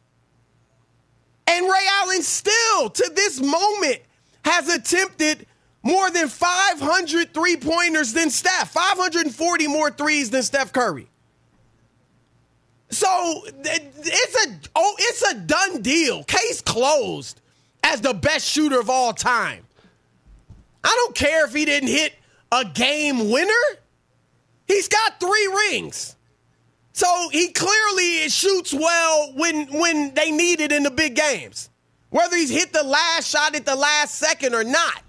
And 1.49 1.65
Ray 1.65 1.87
Allen 2.01 2.23
still, 2.23 2.89
to 2.89 3.11
this 3.15 3.39
moment, 3.39 3.99
has 4.43 4.69
attempted 4.69 5.45
more 5.83 6.09
than 6.09 6.27
500 6.27 7.33
three 7.33 7.55
pointers 7.55 8.11
than 8.11 8.29
Steph, 8.29 8.71
540 8.71 9.67
more 9.67 9.91
threes 9.91 10.31
than 10.31 10.43
Steph 10.43 10.73
Curry. 10.73 11.07
So 12.89 13.43
it's 13.45 14.45
a 14.45 14.69
oh, 14.75 14.95
it's 14.99 15.21
a 15.31 15.35
done 15.35 15.81
deal. 15.81 16.23
Case 16.23 16.61
closed 16.61 17.39
as 17.83 18.01
the 18.01 18.13
best 18.13 18.45
shooter 18.45 18.79
of 18.79 18.89
all 18.89 19.13
time. 19.13 19.66
I 20.87 20.95
don't 20.95 21.13
care 21.13 21.45
if 21.45 21.53
he 21.53 21.65
didn't 21.65 21.89
hit 21.89 22.13
a 22.49 22.63
game 22.63 23.29
winner. 23.29 23.51
He's 24.67 24.87
got 24.87 25.19
three 25.19 25.47
rings. 25.69 26.15
So 26.93 27.29
he 27.29 27.49
clearly 27.49 28.29
shoots 28.29 28.73
well 28.73 29.33
when 29.35 29.67
when 29.67 30.13
they 30.13 30.31
need 30.31 30.61
it 30.61 30.71
in 30.71 30.83
the 30.83 30.91
big 30.91 31.15
games. 31.15 31.69
Whether 32.09 32.37
he's 32.37 32.49
hit 32.49 32.71
the 32.71 32.83
last 32.83 33.29
shot 33.29 33.53
at 33.53 33.65
the 33.65 33.75
last 33.75 34.15
second 34.15 34.55
or 34.55 34.63
not. 34.63 35.03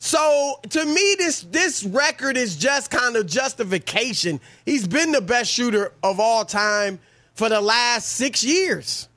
So 0.00 0.60
to 0.70 0.84
me, 0.84 1.14
this 1.16 1.42
this 1.42 1.84
record 1.84 2.36
is 2.36 2.56
just 2.56 2.90
kind 2.90 3.14
of 3.14 3.26
justification. 3.26 4.40
He's 4.66 4.88
been 4.88 5.12
the 5.12 5.20
best 5.20 5.48
shooter 5.48 5.92
of 6.02 6.18
all 6.18 6.44
time 6.44 6.98
for 7.34 7.48
the 7.48 7.60
last 7.60 8.08
six 8.08 8.42
years. 8.42 9.08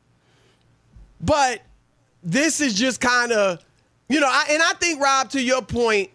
But 1.20 1.62
this 2.24 2.62
is 2.62 2.76
just 2.76 3.02
kind 3.02 3.32
of, 3.32 3.64
you 4.12 4.20
know, 4.20 4.28
I, 4.30 4.46
and 4.52 4.62
I 4.62 4.74
think 4.74 5.02
Rob, 5.02 5.30
to 5.32 5.42
your 5.42 5.62
point, 5.62 6.10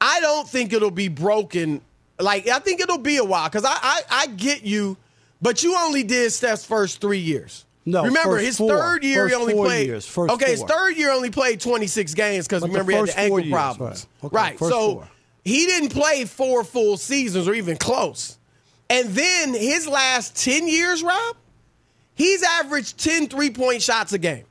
I 0.00 0.20
don't 0.20 0.48
think 0.48 0.72
it'll 0.72 0.90
be 0.90 1.08
broken. 1.08 1.80
Like 2.18 2.48
I 2.48 2.58
think 2.60 2.80
it'll 2.80 2.98
be 2.98 3.16
a 3.16 3.24
while 3.24 3.48
because 3.48 3.64
I, 3.64 3.76
I 3.80 4.00
I 4.10 4.26
get 4.28 4.62
you, 4.64 4.96
but 5.42 5.62
you 5.62 5.76
only 5.76 6.02
did 6.04 6.32
Steph's 6.32 6.64
first 6.64 7.00
three 7.00 7.18
years. 7.18 7.64
No, 7.86 8.04
remember 8.04 8.38
his 8.38 8.56
four. 8.56 8.70
third 8.70 9.04
year 9.04 9.28
he 9.28 9.34
only 9.34 9.52
four 9.52 9.66
played. 9.66 9.86
years. 9.88 10.16
Okay, 10.16 10.52
his 10.52 10.62
third 10.62 10.96
year 10.96 11.10
only 11.10 11.30
played 11.30 11.60
26 11.60 12.14
games 12.14 12.46
because 12.48 12.62
remember 12.62 12.92
he 12.92 12.98
had 12.98 13.08
the 13.08 13.18
ankle 13.18 13.40
years, 13.40 13.52
problems. 13.52 14.06
right. 14.22 14.26
Okay, 14.26 14.36
Right. 14.36 14.58
So 14.58 14.92
four. 14.94 15.08
he 15.44 15.66
didn't 15.66 15.90
play 15.90 16.24
four 16.24 16.64
full 16.64 16.96
seasons 16.96 17.46
or 17.46 17.52
even 17.52 17.76
close. 17.76 18.38
And 18.88 19.10
then 19.10 19.52
his 19.52 19.86
last 19.86 20.34
10 20.42 20.66
years, 20.66 21.02
Rob, 21.02 21.36
he's 22.14 22.42
averaged 22.42 22.96
10 22.98 23.28
three-point 23.28 23.82
shots 23.82 24.12
a 24.14 24.18
game. 24.18 24.44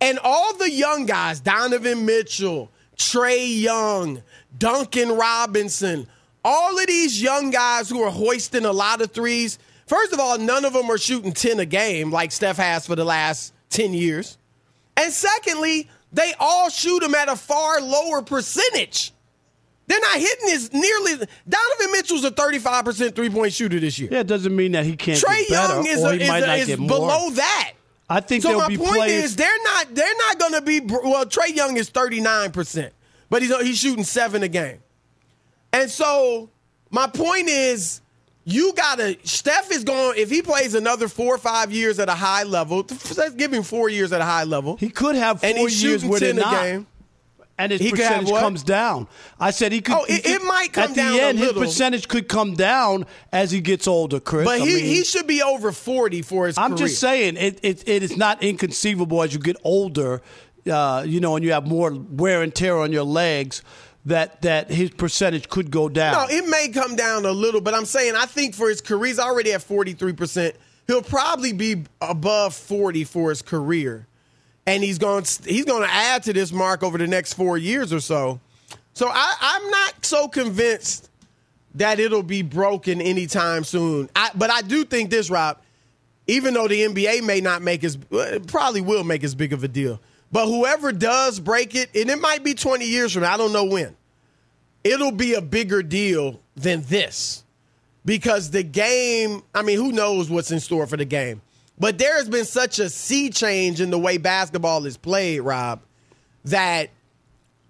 And 0.00 0.18
all 0.22 0.54
the 0.56 0.70
young 0.70 1.06
guys, 1.06 1.40
Donovan 1.40 2.04
Mitchell, 2.04 2.70
Trae 2.96 3.60
Young, 3.60 4.22
Duncan 4.58 5.12
Robinson, 5.12 6.06
all 6.44 6.78
of 6.78 6.86
these 6.86 7.20
young 7.20 7.50
guys 7.50 7.88
who 7.88 8.02
are 8.02 8.10
hoisting 8.10 8.64
a 8.64 8.72
lot 8.72 9.00
of 9.00 9.10
threes, 9.10 9.58
First 9.86 10.12
of 10.12 10.20
all, 10.20 10.38
none 10.38 10.64
of 10.64 10.72
them 10.72 10.90
are 10.90 10.98
shooting 10.98 11.32
10 11.32 11.60
a 11.60 11.66
game 11.66 12.10
like 12.10 12.32
Steph 12.32 12.56
has 12.56 12.86
for 12.86 12.96
the 12.96 13.04
last 13.04 13.54
10 13.70 13.94
years. 13.94 14.36
And 14.96 15.12
secondly, 15.12 15.88
they 16.12 16.34
all 16.40 16.70
shoot 16.70 17.00
them 17.00 17.14
at 17.14 17.28
a 17.28 17.36
far 17.36 17.80
lower 17.80 18.22
percentage. 18.22 19.12
They're 19.86 20.00
not 20.00 20.18
hitting 20.18 20.50
as 20.50 20.72
nearly. 20.72 21.26
Donovan 21.48 21.92
Mitchell's 21.92 22.24
a 22.24 22.32
35% 22.32 23.14
three 23.14 23.30
point 23.30 23.52
shooter 23.52 23.78
this 23.78 23.98
year. 24.00 24.08
Yeah, 24.10 24.20
it 24.20 24.26
doesn't 24.26 24.54
mean 24.54 24.72
that 24.72 24.84
he 24.84 24.96
can't. 24.96 25.20
Trae 25.20 25.48
Young 25.48 25.86
is, 25.86 26.02
a, 26.02 26.10
is, 26.14 26.28
a, 26.28 26.54
is 26.54 26.76
below 26.76 27.30
that. 27.30 27.74
I 28.08 28.20
think 28.20 28.42
So 28.42 28.56
my 28.56 28.68
point 28.68 28.78
players. 28.78 29.24
is 29.24 29.36
they're 29.36 29.62
not 29.64 29.94
they're 29.94 30.16
not 30.28 30.38
going 30.38 30.52
to 30.52 30.62
be 30.62 30.80
well. 30.80 31.26
Trae 31.26 31.54
Young 31.54 31.76
is 31.76 31.88
39 31.88 32.52
percent, 32.52 32.92
but 33.28 33.42
he's 33.42 33.56
he's 33.60 33.78
shooting 33.78 34.04
seven 34.04 34.42
a 34.42 34.48
game, 34.48 34.78
and 35.72 35.90
so 35.90 36.50
my 36.90 37.08
point 37.08 37.48
is 37.48 38.00
you 38.44 38.72
gotta 38.74 39.18
Steph 39.24 39.72
is 39.72 39.82
going 39.82 40.18
if 40.18 40.30
he 40.30 40.40
plays 40.40 40.74
another 40.74 41.08
four 41.08 41.34
or 41.34 41.38
five 41.38 41.72
years 41.72 41.98
at 41.98 42.08
a 42.08 42.14
high 42.14 42.44
level. 42.44 42.86
Let's 43.16 43.34
give 43.34 43.52
him 43.52 43.64
four 43.64 43.88
years 43.88 44.12
at 44.12 44.20
a 44.20 44.24
high 44.24 44.44
level, 44.44 44.76
he 44.76 44.88
could 44.88 45.16
have 45.16 45.40
four 45.40 45.48
and 45.50 45.58
he's 45.58 45.82
years 45.82 46.04
where 46.04 46.20
they're 46.20 46.32
10 46.32 46.38
a 46.38 46.40
not, 46.42 46.62
game. 46.62 46.86
And 47.58 47.72
his 47.72 47.80
He 47.80 47.90
percentage 47.90 48.28
comes 48.28 48.62
down. 48.62 49.08
I 49.40 49.50
said 49.50 49.72
he 49.72 49.80
could. 49.80 49.94
Oh, 49.96 50.04
it- 50.08 50.24
could- 50.24 50.32
it 50.32 50.44
might 50.44 50.72
come 50.72 50.84
at 50.84 50.88
the 50.90 50.94
down 50.96 51.14
a 51.14 51.22
end. 51.22 51.38
His 51.38 51.52
percentage 51.52 52.08
could 52.08 52.28
come 52.28 52.54
down 52.54 53.06
as 53.32 53.50
he 53.50 53.60
gets 53.60 53.86
older, 53.88 54.20
Chris. 54.20 54.44
But 54.44 54.60
I 54.60 54.64
he, 54.66 54.74
mean, 54.74 54.84
he 54.84 55.04
should 55.04 55.26
be 55.26 55.42
over 55.42 55.72
40 55.72 56.22
for 56.22 56.46
his 56.46 56.58
I'm 56.58 56.72
career. 56.76 56.86
just 56.88 57.00
saying 57.00 57.36
it, 57.36 57.58
it. 57.62 57.88
It 57.88 58.02
is 58.02 58.16
not 58.16 58.42
inconceivable 58.42 59.22
as 59.22 59.32
you 59.32 59.40
get 59.40 59.56
older, 59.64 60.22
uh, 60.70 61.04
you 61.06 61.20
know, 61.20 61.36
and 61.36 61.44
you 61.44 61.52
have 61.52 61.66
more 61.66 61.92
wear 61.92 62.42
and 62.42 62.54
tear 62.54 62.76
on 62.78 62.92
your 62.92 63.04
legs. 63.04 63.62
That 64.04 64.42
that 64.42 64.70
his 64.70 64.90
percentage 64.90 65.48
could 65.48 65.72
go 65.72 65.88
down. 65.88 66.12
No, 66.28 66.36
it 66.36 66.46
may 66.48 66.68
come 66.68 66.94
down 66.94 67.24
a 67.24 67.32
little, 67.32 67.60
but 67.60 67.74
I'm 67.74 67.84
saying 67.86 68.14
I 68.14 68.26
think 68.26 68.54
for 68.54 68.68
his 68.68 68.80
career, 68.80 69.06
he's 69.08 69.18
already 69.18 69.52
at 69.52 69.62
43%. 69.62 70.52
He'll 70.86 71.02
probably 71.02 71.52
be 71.52 71.82
above 72.00 72.54
40 72.54 73.02
for 73.02 73.30
his 73.30 73.42
career. 73.42 74.06
And 74.66 74.82
he's 74.82 74.98
going 74.98 75.24
he's 75.44 75.64
going 75.64 75.82
to 75.82 75.92
add 75.92 76.24
to 76.24 76.32
this 76.32 76.52
mark 76.52 76.82
over 76.82 76.98
the 76.98 77.06
next 77.06 77.34
4 77.34 77.58
years 77.58 77.92
or 77.92 78.00
so. 78.00 78.40
So 78.94 79.08
I, 79.08 79.34
I'm 79.40 79.70
not 79.70 80.04
so 80.04 80.26
convinced 80.28 81.10
that 81.74 82.00
it'll 82.00 82.22
be 82.22 82.42
broken 82.42 83.00
anytime 83.00 83.62
soon. 83.62 84.08
I, 84.16 84.30
but 84.34 84.50
I 84.50 84.62
do 84.62 84.84
think 84.84 85.10
this, 85.10 85.30
Rob, 85.30 85.58
even 86.26 86.54
though 86.54 86.66
the 86.66 86.80
NBA 86.80 87.22
may 87.22 87.40
not 87.40 87.62
make 87.62 87.84
as 87.84 87.98
uh, 88.10 88.38
probably 88.46 88.80
will 88.80 89.04
make 89.04 89.22
as 89.22 89.34
big 89.34 89.52
of 89.52 89.62
a 89.62 89.68
deal. 89.68 90.00
But 90.32 90.46
whoever 90.46 90.90
does 90.90 91.38
break 91.38 91.74
it, 91.74 91.94
and 91.94 92.10
it 92.10 92.20
might 92.20 92.42
be 92.42 92.54
20 92.54 92.84
years 92.84 93.12
from 93.12 93.22
now, 93.22 93.34
I 93.34 93.36
don't 93.36 93.52
know 93.52 93.64
when 93.64 93.94
it'll 94.86 95.12
be 95.12 95.34
a 95.34 95.40
bigger 95.40 95.82
deal 95.82 96.40
than 96.54 96.82
this 96.82 97.44
because 98.04 98.50
the 98.50 98.62
game, 98.62 99.42
I 99.54 99.62
mean, 99.62 99.78
who 99.78 99.92
knows 99.92 100.30
what's 100.30 100.50
in 100.50 100.60
store 100.60 100.86
for 100.86 100.96
the 100.96 101.04
game? 101.04 101.42
But 101.78 101.98
there 101.98 102.16
has 102.16 102.28
been 102.28 102.44
such 102.44 102.78
a 102.78 102.88
sea 102.88 103.30
change 103.30 103.80
in 103.80 103.90
the 103.90 103.98
way 103.98 104.16
basketball 104.18 104.86
is 104.86 104.96
played, 104.96 105.40
Rob, 105.40 105.82
that 106.46 106.90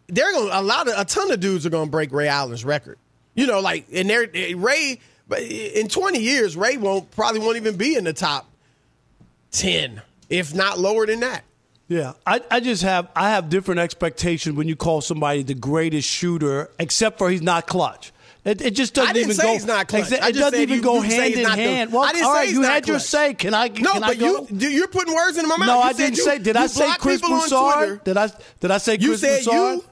they're 0.09 0.33
going 0.33 0.51
a 0.53 0.63
lot 0.63 0.89
of 0.89 0.95
a 0.97 1.05
ton 1.05 1.31
of 1.33 1.41
dudes 1.41 1.67
are 1.67 1.71
going 1.71 1.87
to 1.87 1.91
break 1.91 2.13
Ray 2.13 2.29
Allen's 2.29 2.65
record. 2.65 2.99
You 3.35 3.47
know, 3.47 3.61
like 3.61 3.87
and 3.93 4.09
they're 4.09 4.29
eh, 4.33 4.55
Ray 4.57 5.01
but 5.29 5.41
in 5.41 5.89
20 5.89 6.21
years 6.21 6.57
Ray 6.57 6.77
won't 6.77 7.11
probably 7.11 7.41
won't 7.41 7.57
even 7.57 7.77
be 7.77 7.97
in 7.97 8.05
the 8.05 8.13
top 8.13 8.47
10, 9.53 10.01
if 10.31 10.55
not 10.55 10.79
lower 10.79 11.07
than 11.07 11.21
that. 11.21 11.43
Yeah, 11.89 12.15
I, 12.27 12.41
I 12.51 12.61
just 12.61 12.83
have 12.83 13.09
I 13.15 13.31
have 13.31 13.49
different 13.49 13.81
expectations 13.81 14.57
when 14.57 14.67
you 14.69 14.77
call 14.77 15.01
somebody 15.01 15.43
the 15.43 15.55
greatest 15.55 16.09
shooter, 16.09 16.71
except 16.79 17.19
for 17.19 17.31
he's 17.31 17.43
not 17.43 17.67
clutch. 17.67 18.13
It, 18.47 18.63
it 18.63 18.71
just 18.71 18.95
doesn't 18.95 19.11
I 19.11 19.13
didn't 19.13 19.25
even 19.33 19.37
say 19.37 19.43
go. 19.43 19.53
he's 19.55 19.67
not 19.67 19.89
clutch. 19.89 20.13
It 20.13 20.35
doesn't 20.37 20.61
even 20.61 20.77
you- 20.77 20.83
go 20.83 20.95
you 20.97 21.03
hand 21.03 21.35
in 21.35 21.43
the- 21.43 21.49
hand. 21.51 21.93
Well, 21.93 22.05
I 22.05 22.13
didn't 22.13 22.27
all 22.27 22.35
say 22.37 22.45
he's 22.47 22.53
you 22.55 22.63
had 22.63 22.87
your 22.87 23.01
say. 23.01 23.35
Can 23.35 23.53
I? 23.55 23.67
No, 23.69 23.93
can 23.95 24.05
I 24.05 24.09
but 24.09 24.19
go? 24.21 24.47
you 24.51 24.69
you're 24.69 24.87
putting 24.89 25.15
words 25.15 25.37
in 25.37 25.49
my 25.49 25.57
mouth. 25.57 25.67
No, 25.67 25.77
You 25.79 25.83
I 25.83 25.93
didn't 25.93 26.17
say. 26.17 26.39
Did 26.39 26.57
I 26.57 26.69
say 26.69 26.89
Chris 26.99 27.21
Broussard? 27.21 28.05
Did 28.05 28.17
I? 28.17 28.31
Did 28.61 28.71
I 28.71 28.79
say 28.79 28.97
You 29.01 29.09
Chris 29.09 29.21
said 29.21 29.45
Broussard? 29.45 29.75
you. 29.79 29.85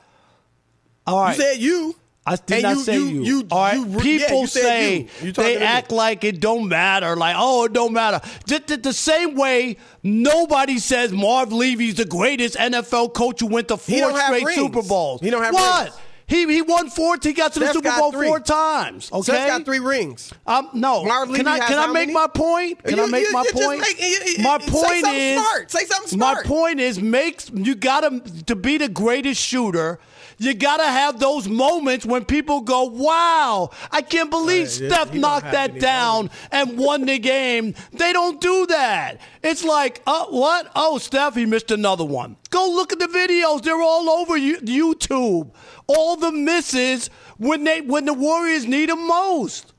All 1.06 1.20
right. 1.24 1.36
You 1.36 1.42
said 1.42 1.58
you. 1.58 1.96
I 2.26 2.36
did 2.36 2.52
And 2.52 2.62
not 2.62 2.76
you- 2.76 2.82
say 2.84 2.94
you- 2.96 3.04
you. 3.06 3.22
you- 3.24 3.46
All 3.50 3.60
right. 3.60 3.74
you- 3.76 3.86
yeah, 3.86 4.00
People 4.28 4.40
you 4.42 4.46
say 4.46 5.08
they 5.20 5.32
to 5.32 5.42
me. 5.42 5.56
act 5.56 5.92
like 5.92 6.24
it 6.24 6.40
don't 6.40 6.68
matter. 6.68 7.16
Like, 7.16 7.36
oh, 7.38 7.64
it 7.64 7.74
don't 7.74 7.92
matter. 7.92 8.20
Just 8.46 8.68
the, 8.68 8.78
the 8.78 8.92
same 8.94 9.34
way 9.34 9.76
nobody 10.02 10.78
says 10.78 11.12
Marv 11.12 11.52
Levy's 11.52 11.96
the 11.96 12.06
greatest 12.06 12.56
NFL 12.56 13.12
coach 13.12 13.40
who 13.40 13.46
went 13.48 13.68
to 13.68 13.76
four 13.76 14.18
straight 14.18 14.42
rings. 14.44 14.54
Super 14.58 14.80
Bowls. 14.82 15.20
He 15.20 15.28
don't 15.28 15.42
have 15.42 15.52
what? 15.52 15.84
rings. 15.84 15.96
He 16.26 16.46
he 16.46 16.62
won 16.62 16.88
four. 16.90 17.16
He 17.22 17.32
got 17.34 17.52
to 17.52 17.58
the 17.60 17.66
Steph's 17.66 17.84
Super 17.84 17.96
Bowl 17.98 18.12
three. 18.12 18.26
four 18.28 18.40
times. 18.40 19.10
Okay, 19.12 19.22
Steph's 19.22 19.46
got 19.46 19.64
three 19.64 19.78
rings. 19.78 20.32
Um, 20.46 20.70
no. 20.72 21.04
Marv 21.04 21.32
can 21.34 21.46
I 21.46 21.58
can 21.58 21.78
I 21.78 21.86
make 21.88 21.94
many? 22.08 22.12
my 22.14 22.26
point? 22.28 22.82
Can 22.82 22.96
You- 22.96 23.02
I 23.02 23.06
make 23.06 23.26
you- 23.26 23.32
my 23.32 23.42
you 23.42 23.52
just 23.52 23.62
point? 23.62 23.80
make- 23.80 24.00
you- 24.00 24.06
you- 24.36 24.42
my 24.42 24.58
say 24.58 24.70
point 24.70 25.00
something 25.04 25.14
is 25.14 25.40
smart. 25.40 25.70
Say 25.70 25.84
something 25.84 26.08
smart. 26.08 26.36
My 26.38 26.42
point 26.48 26.80
is 26.80 27.00
makes 27.00 27.50
you 27.54 27.74
gotta 27.74 28.22
to 28.46 28.56
be 28.56 28.78
the 28.78 28.88
greatest 28.88 29.40
shooter. 29.40 29.98
You 30.36 30.52
gotta 30.52 30.84
have 30.86 31.20
those 31.20 31.46
moments 31.46 32.04
when 32.04 32.24
people 32.24 32.60
go, 32.62 32.84
"Wow, 32.84 33.70
I 33.92 34.02
can't 34.02 34.30
believe 34.30 34.62
Right, 34.62 34.70
Steph 34.70 35.14
you 35.14 35.20
don't 35.20 35.20
knocked 35.20 35.52
that 35.52 35.70
any 35.70 35.78
down 35.80 36.30
and 36.50 36.76
won 36.76 37.04
the 37.06 37.18
game." 37.20 37.74
They 37.92 38.12
don't 38.12 38.40
do 38.40 38.66
that. 38.66 39.20
It's 39.44 39.62
like, 39.62 40.02
"Oh, 40.08 40.26
what? 40.30 40.72
Oh, 40.74 40.98
Steph, 40.98 41.36
he 41.36 41.46
missed 41.46 41.70
another 41.70 42.04
one." 42.04 42.36
Go 42.50 42.68
look 42.68 42.92
at 42.92 42.98
the 42.98 43.06
videos; 43.06 43.62
they're 43.62 43.80
all 43.80 44.10
over 44.10 44.36
YouTube. 44.36 45.50
All 45.86 46.16
the 46.16 46.32
misses 46.32 47.08
when 47.38 47.64
they 47.64 47.80
when 47.80 48.04
the 48.06 48.14
Warriors 48.14 48.66
need 48.66 48.88
him 48.90 49.06
most. 49.06 49.72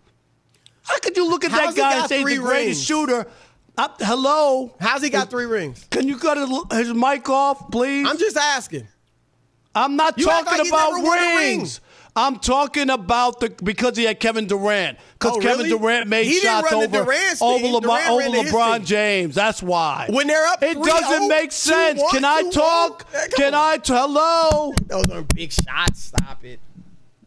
How 0.84 1.00
could 1.00 1.18
you 1.18 1.28
look 1.28 1.44
at 1.44 1.52
How's 1.52 1.74
that 1.74 1.82
guy 1.82 2.00
and 2.00 2.08
say 2.10 2.18
he's 2.20 2.28
the 2.28 2.38
greatest 2.38 2.65
rings? 2.68 2.84
shooter? 2.86 3.28
Uh, 3.78 3.89
hello, 4.00 4.74
How's 4.80 5.02
he 5.02 5.10
got 5.10 5.30
three 5.30 5.46
rings? 5.46 5.86
can 5.89 6.08
you 6.08 6.18
cut 6.18 6.38
his, 6.38 6.50
his 6.88 6.94
mic 6.94 7.28
off, 7.28 7.72
please? 7.72 8.08
I'm 8.08 8.18
just 8.18 8.38
asking. 8.38 8.88
I'm 9.74 9.96
not 9.98 10.18
You 10.18 10.26
talking 10.26 10.46
like 10.60 10.68
about 10.68 10.91
never 10.94 11.04
won 11.04 11.18
a 11.18 11.22
ring. 11.22 11.38
rings. 11.60 11.82
I'm 12.17 12.39
talking 12.39 12.89
about 12.89 13.41
the 13.41 13.49
because 13.62 13.97
he 13.97 14.06
had 14.06 14.21
Kevin 14.21 14.47
Durant. 14.47 14.97
Because 15.19 15.36
Oh, 15.36 15.41
Kevin 15.41 15.65
really? 15.65 15.78
Durant 15.78 16.08
made 16.08 16.25
He 16.25 16.39
shots 16.39 16.71
over, 16.71 16.86
over. 16.86 17.04
LeBron, 17.06 18.08
over 18.08 18.19
ran 18.19 18.32
to 18.32 18.41
his 18.43 18.54
LeBron. 18.54 18.86
James. 18.86 19.36
That's 19.36 19.62
why. 19.62 20.08
When 20.10 20.28
they're 20.28 20.45
up 20.47 20.63
it 20.63 20.82
doesn't 20.82 21.23
oh, 21.23 21.28
make 21.28 21.51
sense. 21.51 22.01
2-1, 22.01 22.10
Can 22.12 22.23
I 22.25 22.43
2-1? 22.43 22.51
talk? 22.54 23.12
Can 23.36 23.54
on. 23.54 23.69
I? 23.73 23.78
T- 23.78 23.93
hello. 23.93 24.73
Those 24.88 25.10
are 25.10 25.23
big 25.23 25.51
shots. 25.51 26.04
Stop 26.04 26.45
it. 26.45 26.62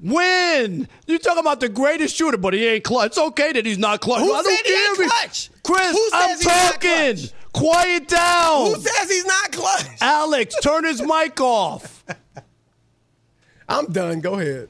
Win. 0.01 0.89
you're 1.07 1.19
talking 1.19 1.41
about 1.41 1.61
the 1.61 1.69
greatest 1.69 2.17
shooter, 2.17 2.39
but 2.39 2.55
he 2.55 2.65
ain't 2.67 2.85
clutch. 2.85 3.09
It's 3.09 3.19
okay 3.19 3.53
that 3.53 3.67
he's 3.67 3.79
not 3.79 4.01
clutch. 4.01 4.21
Who 4.21 4.33
I 4.33 4.43
don't 4.43 4.57
said 4.57 4.67
he 4.67 4.73
ain't 5.03 5.11
clutch? 5.11 5.51
Chris, 5.65 6.11
I'm 6.15 6.29
says 6.31 6.39
he's 6.39 6.47
not 6.47 6.81
talking. 6.81 7.17
Quiet 7.53 8.09
down. 8.09 8.67
Who 8.69 8.75
says 8.77 9.11
he's 9.11 9.27
not 9.27 9.53
clutch? 9.53 9.87
Alex, 10.01 10.55
turn 10.63 10.85
his 10.85 11.03
mic 11.03 11.41
off. 11.41 12.05
I'm 13.69 13.87
done. 13.87 14.21
Go 14.21 14.35
ahead. 14.39 14.69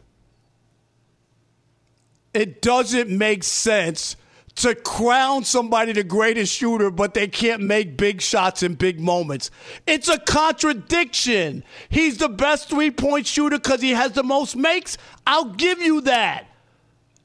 It 2.39 2.63
doesn't 2.63 3.11
make 3.11 3.43
sense 3.43 4.15
to 4.55 4.77
crown 4.77 5.43
somebody 5.43 5.91
the 5.91 6.05
greatest 6.05 6.55
shooter, 6.55 6.89
but 6.89 7.13
they 7.13 7.27
can't 7.27 7.61
make 7.61 7.97
big 7.97 8.21
shots 8.21 8.63
in 8.63 8.77
big 8.77 9.01
moments. 9.01 9.51
It's 9.89 10.07
a 10.09 10.21
contradiction. 10.21 11.65
He's 11.89 12.19
the 12.19 12.29
best 12.29 12.69
three 12.69 12.93
point 12.93 13.27
shooter 13.27 13.59
because 13.59 13.83
he 13.83 13.91
has 13.91 14.13
the 14.13 14.23
most 14.23 14.55
makes. 14.55 14.97
I'll 15.27 15.47
give 15.47 15.83
you 15.83 16.03
that. 16.03 16.47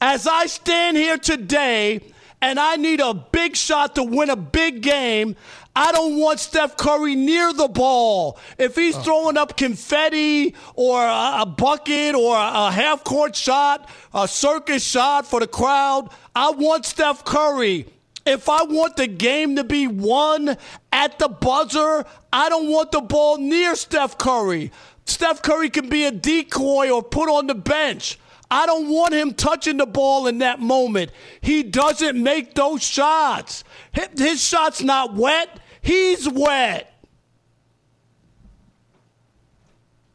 As 0.00 0.26
I 0.26 0.46
stand 0.46 0.96
here 0.96 1.16
today 1.16 2.00
and 2.42 2.58
I 2.58 2.74
need 2.74 2.98
a 2.98 3.14
big 3.14 3.54
shot 3.54 3.94
to 3.94 4.02
win 4.02 4.30
a 4.30 4.36
big 4.36 4.82
game, 4.82 5.36
I 5.76 5.90
don't 5.90 6.16
want 6.16 6.38
Steph 6.38 6.76
Curry 6.76 7.16
near 7.16 7.52
the 7.52 7.66
ball. 7.66 8.38
If 8.58 8.76
he's 8.76 8.96
oh. 8.96 9.02
throwing 9.02 9.36
up 9.36 9.56
confetti 9.56 10.54
or 10.74 11.02
a, 11.02 11.42
a 11.42 11.46
bucket 11.46 12.14
or 12.14 12.36
a, 12.36 12.66
a 12.66 12.70
half 12.70 13.02
court 13.02 13.34
shot, 13.34 13.88
a 14.12 14.28
circus 14.28 14.84
shot 14.84 15.26
for 15.26 15.40
the 15.40 15.48
crowd, 15.48 16.10
I 16.34 16.50
want 16.50 16.86
Steph 16.86 17.24
Curry. 17.24 17.86
If 18.24 18.48
I 18.48 18.62
want 18.62 18.96
the 18.96 19.06
game 19.06 19.56
to 19.56 19.64
be 19.64 19.86
won 19.86 20.56
at 20.92 21.18
the 21.18 21.28
buzzer, 21.28 22.04
I 22.32 22.48
don't 22.48 22.70
want 22.70 22.92
the 22.92 23.00
ball 23.00 23.38
near 23.38 23.74
Steph 23.74 24.16
Curry. 24.16 24.70
Steph 25.06 25.42
Curry 25.42 25.70
can 25.70 25.88
be 25.88 26.04
a 26.04 26.10
decoy 26.10 26.90
or 26.90 27.02
put 27.02 27.28
on 27.28 27.48
the 27.48 27.54
bench. 27.54 28.18
I 28.50 28.66
don't 28.66 28.88
want 28.88 29.12
him 29.12 29.34
touching 29.34 29.78
the 29.78 29.86
ball 29.86 30.26
in 30.26 30.38
that 30.38 30.60
moment. 30.60 31.10
He 31.40 31.62
doesn't 31.62 32.22
make 32.22 32.54
those 32.54 32.82
shots. 32.82 33.64
His, 33.92 34.08
his 34.16 34.44
shot's 34.44 34.82
not 34.82 35.14
wet. 35.14 35.60
He's 35.84 36.26
wet. 36.28 36.90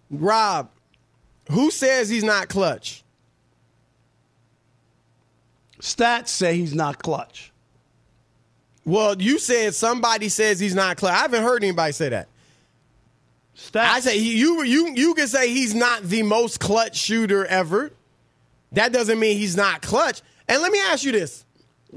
Rob, 0.09 0.69
who 1.51 1.69
says 1.69 2.09
he's 2.09 2.23
not 2.23 2.49
clutch? 2.49 3.03
Stats 5.79 6.29
say 6.29 6.57
he's 6.57 6.73
not 6.73 7.01
clutch. 7.01 7.51
Well, 8.83 9.21
you 9.21 9.37
said 9.37 9.75
somebody 9.75 10.29
says 10.29 10.59
he's 10.59 10.73
not 10.73 10.97
clutch. 10.97 11.13
I 11.13 11.17
haven't 11.19 11.43
heard 11.43 11.63
anybody 11.63 11.93
say 11.93 12.09
that. 12.09 12.27
Stats. 13.55 13.75
I 13.81 13.99
say 13.99 14.19
he- 14.19 14.39
you 14.39 14.63
you 14.63 14.93
you 14.95 15.13
can 15.13 15.27
say 15.27 15.49
he's 15.53 15.75
not 15.75 16.01
the 16.01 16.23
most 16.23 16.59
clutch 16.59 16.97
shooter 16.97 17.45
ever. 17.45 17.91
That 18.71 18.91
doesn't 18.91 19.19
mean 19.19 19.37
he's 19.37 19.55
not 19.55 19.83
clutch. 19.83 20.21
And 20.47 20.61
let 20.61 20.71
me 20.71 20.79
ask 20.87 21.03
you 21.03 21.11
this: 21.11 21.45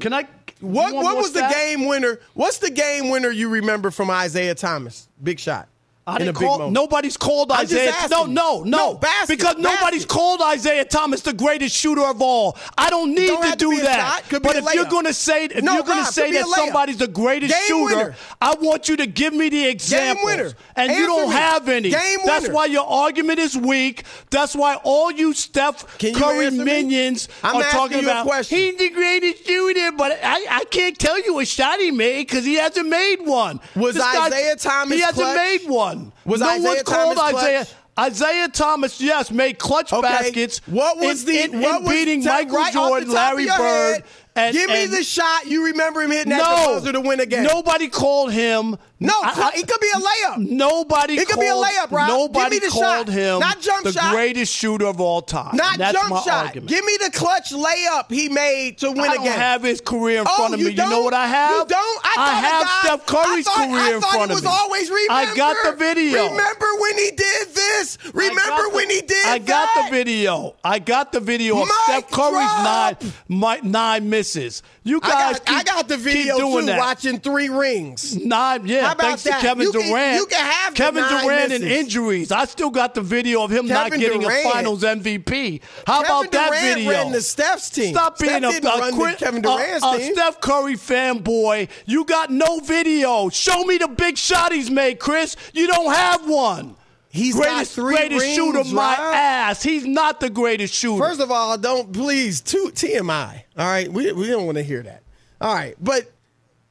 Can 0.01 0.13
I? 0.13 0.27
What 0.62 0.94
what 0.94 1.16
was 1.16 1.33
the 1.33 1.46
game 1.53 1.87
winner? 1.87 2.20
What's 2.35 2.59
the 2.59 2.70
game 2.70 3.11
winner 3.11 3.31
you 3.31 3.48
remember 3.48 3.90
from 3.90 4.11
Isiah 4.11 4.55
Thomas? 4.55 5.09
Big 5.22 5.40
shot. 5.40 5.68
I 6.05 6.19
didn't 6.19 6.35
call, 6.35 6.69
nobody's 6.69 7.17
called 7.17 7.53
Isiah. 7.62 7.93
No, 8.11 8.25
no, 8.25 8.62
no. 8.65 8.65
no 8.65 8.95
basket, 8.95 9.29
because 9.38 9.55
basket. 9.55 9.62
nobody's 9.81 10.05
called 10.05 10.41
Isiah 10.53 10.85
Thomas 10.85 11.21
the 11.21 11.33
greatest 11.33 11.77
shooter 11.77 12.03
of 12.03 12.21
all. 12.21 12.59
I 12.77 12.91
don't 12.91 13.15
need 13.15 13.29
don't 13.29 13.49
to 13.53 13.57
do 13.57 13.77
to 13.77 13.83
that. 13.83 14.23
but 14.43 14.57
if 14.57 14.75
you're 14.75 14.87
going 14.87 15.07
to 15.07 15.15
say 15.15 15.45
if 15.45 15.62
no, 15.62 15.75
you're 15.75 15.85
going 15.85 16.05
to 16.05 16.12
say 16.12 16.33
that 16.33 16.45
somebody's 16.49 16.97
the 16.97 17.07
greatest 17.07 17.53
game 17.55 17.62
shooter, 17.69 17.97
winner. 17.97 18.17
I 18.41 18.55
want 18.61 18.88
you 18.88 18.97
to 18.97 19.07
give 19.07 19.33
me 19.33 19.49
the 19.49 19.65
example. 19.69 20.29
And 20.29 20.51
Answer 20.77 20.95
you 21.01 21.07
don't 21.07 21.29
me. 21.29 21.35
have 21.37 21.69
any. 21.69 21.91
Game 21.91 22.19
That's 22.27 22.43
winner. 22.47 22.55
why 22.55 22.67
your 22.67 22.87
argument 22.87 23.38
is 23.38 23.57
weak. 23.57 24.03
That's 24.31 24.57
why 24.57 24.81
all 24.83 25.12
you 25.12 25.33
Steph 25.35 25.99
Can 25.99 26.15
Curry 26.15 26.51
minions 26.51 27.29
I'm 27.45 27.57
are 27.57 27.62
talking 27.71 28.01
about 28.03 28.27
question. 28.27 28.59
he's 28.59 28.77
the 28.77 28.91
greatest 28.91 29.47
shooter, 29.47 29.93
but 29.93 30.19
I, 30.21 30.47
I 30.51 30.65
can't 30.65 30.99
tell 30.99 31.21
you 31.23 31.38
a 31.38 31.45
shot 31.45 31.79
he 31.79 31.93
made 31.93 32.27
because 32.27 32.45
he 32.45 32.55
hasn't 32.55 32.88
made 32.88 33.19
one. 33.21 33.61
Was 33.77 33.95
This 33.95 34.03
guy- 34.03 34.27
Isiah 34.29 34.57
Thomas 34.57 34.97
He 34.97 35.01
hasn't 35.03 35.17
clutch? 35.25 35.37
made 35.37 35.69
one. 35.71 35.91
Was 36.24 36.40
no 36.40 36.55
Isiah 36.55 36.62
one's 36.68 36.83
called 36.83 37.16
Thomas 37.16 37.31
clutch? 37.31 37.44
Isiah. 37.44 37.66
Isiah 38.11 38.48
Thomas, 38.48 39.00
yes, 39.00 39.31
made 39.31 39.59
clutch 39.59 39.92
Okay. 39.92 40.00
baskets. 40.00 40.61
What 40.66 40.96
was 40.98 41.22
in, 41.22 41.26
the 41.28 41.42
in, 41.57 41.61
what 41.61 41.78
in 41.81 41.85
was 41.85 41.92
beating 41.92 42.24
Michael 42.24 42.57
right 42.57 42.72
Jordan, 42.72 43.09
the 43.09 43.14
top 43.14 43.33
of 43.33 43.38
Larry 43.38 43.46
Bird? 43.48 43.94
head, 43.96 44.05
And, 44.35 44.55
Give 44.57 44.70
me 44.70 44.85
and- 44.85 44.92
the 44.94 45.02
shot 45.05 45.46
you 45.46 45.66
remember 45.66 46.00
him 46.00 46.11
hitting 46.11 46.31
no, 46.31 46.38
buzzer 46.38 46.92
to 46.92 47.00
win 47.00 47.20
a 47.20 47.26
game. 47.26 47.42
Nobody 47.42 47.88
called 47.88 48.33
him. 48.33 48.78
No, 49.03 49.15
I- 49.23 49.51
I- 49.55 49.59
it 49.59 49.67
could 49.69 49.81
be 49.81 49.88
a 49.95 50.01
layup. 50.01 50.49
Nobody. 50.51 51.19
It 51.19 51.29
could 51.29 51.41
be 51.41 51.47
a 51.47 51.51
called- 51.53 51.67
layup, 51.67 51.91
Rob. 51.91 52.07
Give 52.09 52.17
Nobody 52.17 52.51
me 52.57 52.59
the 52.61 52.69
called 52.71 53.07
shot. 53.07 53.09
him 53.09 53.38
Not 53.41 53.61
jump 53.61 53.85
the 53.85 53.93
shot. 53.93 54.12
greatest 54.12 54.53
shooter 54.55 54.87
of 54.87 55.01
all 55.01 55.23
time. 55.23 55.57
Not 55.57 55.79
That's 55.79 55.93
jump 55.93 56.09
shot. 56.25 56.47
argument. 56.47 56.69
Give 56.69 56.85
me 56.85 56.97
the 57.05 57.11
clutch 57.11 57.51
layup 57.51 58.11
he 58.11 58.29
made 58.29 58.79
to 58.79 58.91
win 58.91 59.11
I 59.11 59.15
a 59.15 59.17
don't 59.17 59.27
have 59.27 59.62
his 59.62 59.81
career 59.81 60.21
in 60.21 60.27
Oh, 60.29 60.37
front 60.37 60.55
of 60.55 60.61
you 60.61 60.67
me. 60.67 60.73
You 60.73 60.88
know 60.88 61.03
what 61.03 61.15
I 61.15 61.27
have? 61.27 61.51
You 61.51 61.67
don't? 61.67 62.01
I, 62.07 62.15
thought 62.15 62.35
have 62.35 62.62
guy- 62.62 62.79
Steph 62.83 63.07
Curry's 63.07 63.47
I 63.49 63.51
thought, 63.51 63.69
career 63.69 63.83
I 63.83 63.95
in 63.95 64.01
front 64.01 64.17
it 64.17 64.25
of 64.25 64.31
was 64.31 64.43
me. 64.45 64.51
always 64.53 64.91
remember. 64.91 65.12
I 65.33 65.35
got 65.35 65.57
the 65.65 65.73
video. 65.73 66.23
Remember 66.31 66.67
when 66.79 66.99
he 66.99 67.11
did 67.11 67.55
this? 67.55 67.99
Remember 68.15 68.62
the- 68.62 68.71
when 68.75 68.91
he 68.91 69.01
did 69.01 69.09
this. 69.09 69.27
I 69.27 69.38
got 69.38 69.69
that? 69.75 69.91
the 69.91 69.97
video. 69.97 70.55
I 70.65 70.79
got 70.79 71.12
the 71.12 71.21
video 71.21 71.55
of 71.61 71.67
Mic 71.69 71.75
Steph 71.85 72.11
Curry's 72.11 72.35
nine, 72.62 72.97
my, 73.29 73.61
nine 73.62 74.09
misses. 74.11 74.62
You 74.85 75.01
I 75.03 75.09
guys, 75.09 75.38
got, 75.38 75.47
keep, 75.47 75.57
I 75.59 75.62
got 75.62 75.88
the 75.88 75.95
keep 75.97 76.05
video 76.05 76.38
doing 76.38 76.61
too, 76.61 76.67
that. 76.67 76.79
watching 76.79 77.21
three 77.21 77.49
rings. 77.49 78.17
Nine, 78.17 78.62
yeah. 78.67 78.91
How 78.92 78.94
about 78.94 79.07
thanks 79.07 79.22
that? 79.24 79.40
to 79.40 79.46
Kevin 79.46 79.64
You 79.64 79.72
can- 79.72 80.14
you 80.16 80.26
can 80.26 80.44
have 80.44 80.74
Kevin 80.74 81.02
Durant 81.05 81.52
and 81.52 81.64
injuries. 81.64 82.31
I 82.31 82.44
still 82.44 82.70
got 82.70 82.94
the 82.94 83.00
video 83.00 83.42
of 83.42 83.50
him 83.50 83.66
not 83.66 83.90
getting 83.92 84.20
Durant. 84.20 84.46
a 84.46 84.50
Finals 84.50 84.83
MVP. 84.85 85.61
How 85.87 86.02
Kevin 86.02 86.11
about 86.16 86.33
that 86.33 86.46
Durant 86.50 86.74
video? 86.76 86.90
ran 86.90 87.12
the 87.12 87.20
Steph's 87.20 87.70
team. 87.70 87.94
Stop 87.94 88.16
Steph 88.18 88.28
being 88.28 88.44
a, 88.44 88.48
a 88.48 88.52
the 88.61 89.14
Kevin 89.18 89.38
a- 89.38 89.42
Durant's 89.42 89.85
a 89.87 89.98
team. 89.98 90.14
Steph 90.14 90.40
Curry 90.40 90.74
fanboy. 90.76 91.68
You 91.87 92.05
got 92.05 92.31
no 92.31 92.61
video. 92.61 93.28
Show 93.28 93.64
me 93.64 93.78
the 93.78 93.88
big 93.88 94.18
shot 94.18 94.52
he's 94.52 94.70
made, 94.70 94.98
Chris. 94.98 95.37
You 95.52 95.66
don't 95.66 95.92
have 95.94 96.28
one. 96.28 96.76
He's 97.11 97.35
greatest, 97.35 97.76
greatest 97.76 98.22
rings, 98.22 98.35
shooter, 98.35 98.64
my 98.74 98.94
ass. 98.94 99.62
He's 99.62 99.85
not 99.85 100.18
the 100.20 100.31
greatest 100.31 100.72
shooter. 100.72 100.98
First 101.05 101.20
of 101.20 101.31
all, 101.31 101.59
don't 101.59 101.92
please 101.92 102.40
two 102.40 102.70
TMI. 102.74 103.42
All 103.59 103.66
right, 103.66 103.92
we 103.92 104.12
we 104.12 104.28
don't 104.28 104.46
want 104.46 104.57
to 104.57 104.64
hear 104.64 104.83
that. 104.83 105.02
All 105.38 105.55
right, 105.55 105.74
but 105.78 106.11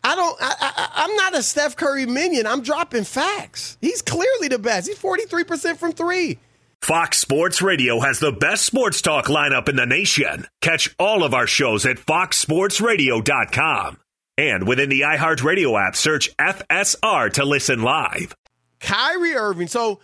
I 0.04 0.16
don't. 0.16 0.38
I, 0.42 0.56
I, 0.60 0.90
I'm 1.04 1.16
not 1.16 1.38
a 1.38 1.44
Steph 1.44 1.76
Curry 1.76 2.06
minion. 2.06 2.48
I'm 2.48 2.62
dropping 2.62 3.04
facts. 3.04 3.78
He's 3.82 4.02
clearly 4.02 4.48
the 4.48 4.60
best. 4.60 4.88
He's 4.88 4.98
43 4.98 5.44
percent 5.44 5.80
from 5.80 5.92
three. 5.92 6.40
Fox 6.82 7.20
Sports 7.20 7.62
Radio 7.62 8.00
has 8.00 8.20
the 8.20 8.32
best 8.32 8.66
sports 8.66 9.04
talk 9.04 9.26
lineup 9.26 9.70
in 9.70 9.76
the 9.76 9.86
nation. 9.86 10.48
Catch 10.62 10.96
all 10.98 11.24
of 11.24 11.36
our 11.36 11.46
shows 11.46 11.86
at 11.86 11.98
foxsportsradio.com. 11.98 13.98
And 14.38 14.68
within 14.68 14.90
the 14.90 15.02
iHeartRadio 15.02 15.80
app, 15.80 15.96
search 15.96 16.36
FSR 16.38 17.32
to 17.34 17.46
listen 17.46 17.84
live. 17.84 18.34
Kyrie 18.80 19.36
Irving. 19.36 19.68
So 19.68 20.00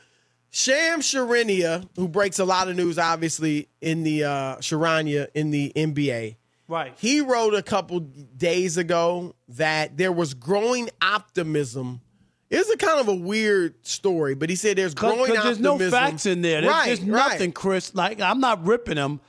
Shams 0.51 1.11
Charania, 1.11 1.89
who 1.95 2.07
breaks 2.07 2.37
a 2.37 2.45
lot 2.45 2.67
of 2.67 2.75
news, 2.75 2.99
obviously 2.99 3.69
in 3.81 4.03
the 4.03 4.25
uh, 4.25 4.57
Charania 4.57 5.29
in 5.33 5.49
the 5.49 5.71
NBA. 5.75 6.35
Right. 6.67 6.93
He 6.97 7.21
wrote 7.21 7.53
a 7.53 7.61
couple 7.63 7.99
days 7.99 8.77
ago 8.77 9.35
that 9.49 9.97
there 9.97 10.11
was 10.11 10.33
growing 10.33 10.89
optimism. 11.01 12.01
It's 12.49 12.69
a 12.69 12.77
kind 12.77 12.99
of 12.99 13.07
a 13.09 13.15
weird 13.15 13.85
story, 13.85 14.33
but 14.33 14.49
he 14.49 14.55
said 14.55 14.77
there's 14.77 14.93
growing 14.93 15.19
optimism. 15.37 15.63
Because 15.63 15.77
there's 15.79 15.91
no 15.91 15.91
facts 15.91 16.25
in 16.25 16.41
there. 16.41 16.61
There's, 16.61 16.73
right, 16.73 16.85
there's 16.85 17.01
right. 17.01 17.31
nothing, 17.31 17.51
Chris. 17.51 17.93
Like 17.93 18.21
I'm 18.21 18.39
not 18.39 18.65
ripping 18.65 18.97
him, 18.97 19.19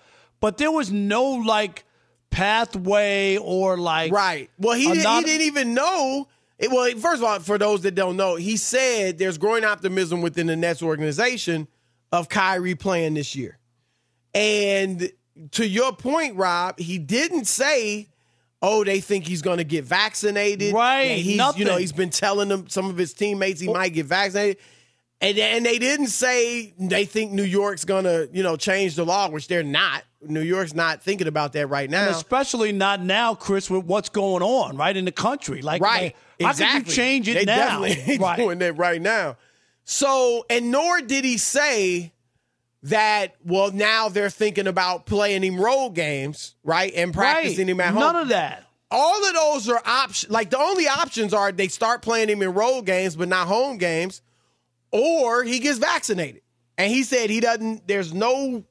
but 0.40 0.56
there 0.56 0.70
was 0.70 0.92
no 0.92 1.24
like 1.32 1.84
pathway 2.30 3.36
or 3.38 3.76
like 3.76 4.12
Right. 4.12 4.50
Well, 4.58 4.76
he, 4.76 4.86
did, 4.86 5.00
Another- 5.00 5.26
he 5.26 5.32
didn't 5.32 5.46
even 5.46 5.74
know. 5.74 6.28
It, 6.58 6.70
well, 6.70 6.90
first 6.98 7.22
of 7.22 7.24
all, 7.24 7.38
for 7.40 7.56
those 7.56 7.82
that 7.82 7.94
don't 7.94 8.16
know, 8.16 8.34
he 8.36 8.56
said 8.56 9.18
there's 9.18 9.38
growing 9.38 9.64
optimism 9.64 10.22
within 10.22 10.48
the 10.48 10.56
Nets 10.56 10.82
organization 10.82 11.68
of 12.10 12.28
Kyrie 12.28 12.74
playing 12.74 13.14
this 13.14 13.36
year. 13.36 13.58
And 14.34 15.10
to 15.52 15.66
your 15.66 15.92
point, 15.92 16.36
Rob, 16.36 16.78
he 16.78 16.98
didn't 16.98 17.46
say, 17.46 18.08
"Oh, 18.62 18.84
they 18.84 19.00
think 19.00 19.26
he's 19.26 19.42
going 19.42 19.58
to 19.58 19.64
get 19.64 19.84
vaccinated." 19.84 20.72
Right, 20.74 21.02
And 21.02 21.20
he's, 21.20 21.36
nothing. 21.36 21.60
you 21.60 21.64
know, 21.66 21.76
he's 21.76 21.92
been 21.92 22.10
telling 22.10 22.48
them 22.48 22.68
some 22.68 22.88
of 22.90 22.96
his 22.96 23.12
teammates 23.12 23.60
he 23.60 23.68
might 23.72 23.92
get 23.94 24.06
vaccinated. 24.06 24.58
And, 25.20 25.36
and 25.36 25.66
they 25.66 25.80
didn't 25.80 26.06
say 26.08 26.72
they 26.78 27.04
think 27.04 27.32
New 27.32 27.42
York's 27.42 27.84
going 27.84 28.04
to, 28.04 28.28
you 28.32 28.44
know, 28.44 28.56
change 28.56 28.94
the 28.94 29.04
law, 29.04 29.28
which 29.28 29.48
they're 29.48 29.64
not. 29.64 30.04
New 30.22 30.42
York's 30.42 30.74
not 30.74 31.02
thinking 31.02 31.26
about 31.26 31.52
that 31.54 31.66
right 31.66 31.90
now. 31.90 32.02
And 32.06 32.10
especially 32.14 32.70
not 32.70 33.00
now, 33.02 33.34
Chris, 33.34 33.68
with 33.68 33.84
what's 33.84 34.08
going 34.10 34.44
on 34.44 34.76
right 34.76 34.96
in 34.96 35.04
the 35.04 35.10
country. 35.12 35.60
Like, 35.60 35.82
Right. 35.82 36.14
how 36.40 36.50
exactly. 36.50 36.80
can 36.82 36.88
you 36.88 36.94
change 36.96 37.28
it 37.28 37.34
they 37.34 37.44
now? 37.46 37.82
definitely 37.82 38.18
right. 38.20 38.36
doing 38.36 38.58
that 38.60 38.76
right 38.76 39.02
now. 39.02 39.36
So, 39.84 40.44
and 40.50 40.70
nor 40.70 41.00
did 41.00 41.24
he 41.24 41.36
say 41.38 42.12
that, 42.84 43.34
well, 43.44 43.70
now 43.72 44.08
they're 44.08 44.30
thinking 44.30 44.66
about 44.66 45.06
playing 45.06 45.42
him 45.42 45.60
road 45.60 45.90
games, 45.90 46.54
right? 46.62 46.92
And 46.94 47.12
practicing 47.12 47.66
right. 47.66 47.72
him 47.72 47.80
at 47.80 47.92
home. 47.92 48.00
None 48.00 48.16
of 48.16 48.28
that. 48.28 48.64
All 48.90 49.26
of 49.26 49.34
those 49.34 49.68
are 49.68 49.82
options. 49.84 50.32
Like 50.32 50.50
the 50.50 50.58
only 50.58 50.88
options 50.88 51.34
are 51.34 51.52
they 51.52 51.68
start 51.68 52.02
playing 52.02 52.28
him 52.28 52.40
in 52.40 52.54
road 52.54 52.86
games, 52.86 53.16
but 53.16 53.28
not 53.28 53.46
home 53.46 53.78
games, 53.78 54.22
or 54.92 55.44
he 55.44 55.58
gets 55.58 55.78
vaccinated. 55.78 56.42
And 56.78 56.90
he 56.90 57.02
said 57.02 57.28
he 57.28 57.40
doesn't, 57.40 57.86
there's 57.88 58.14
no 58.14 58.64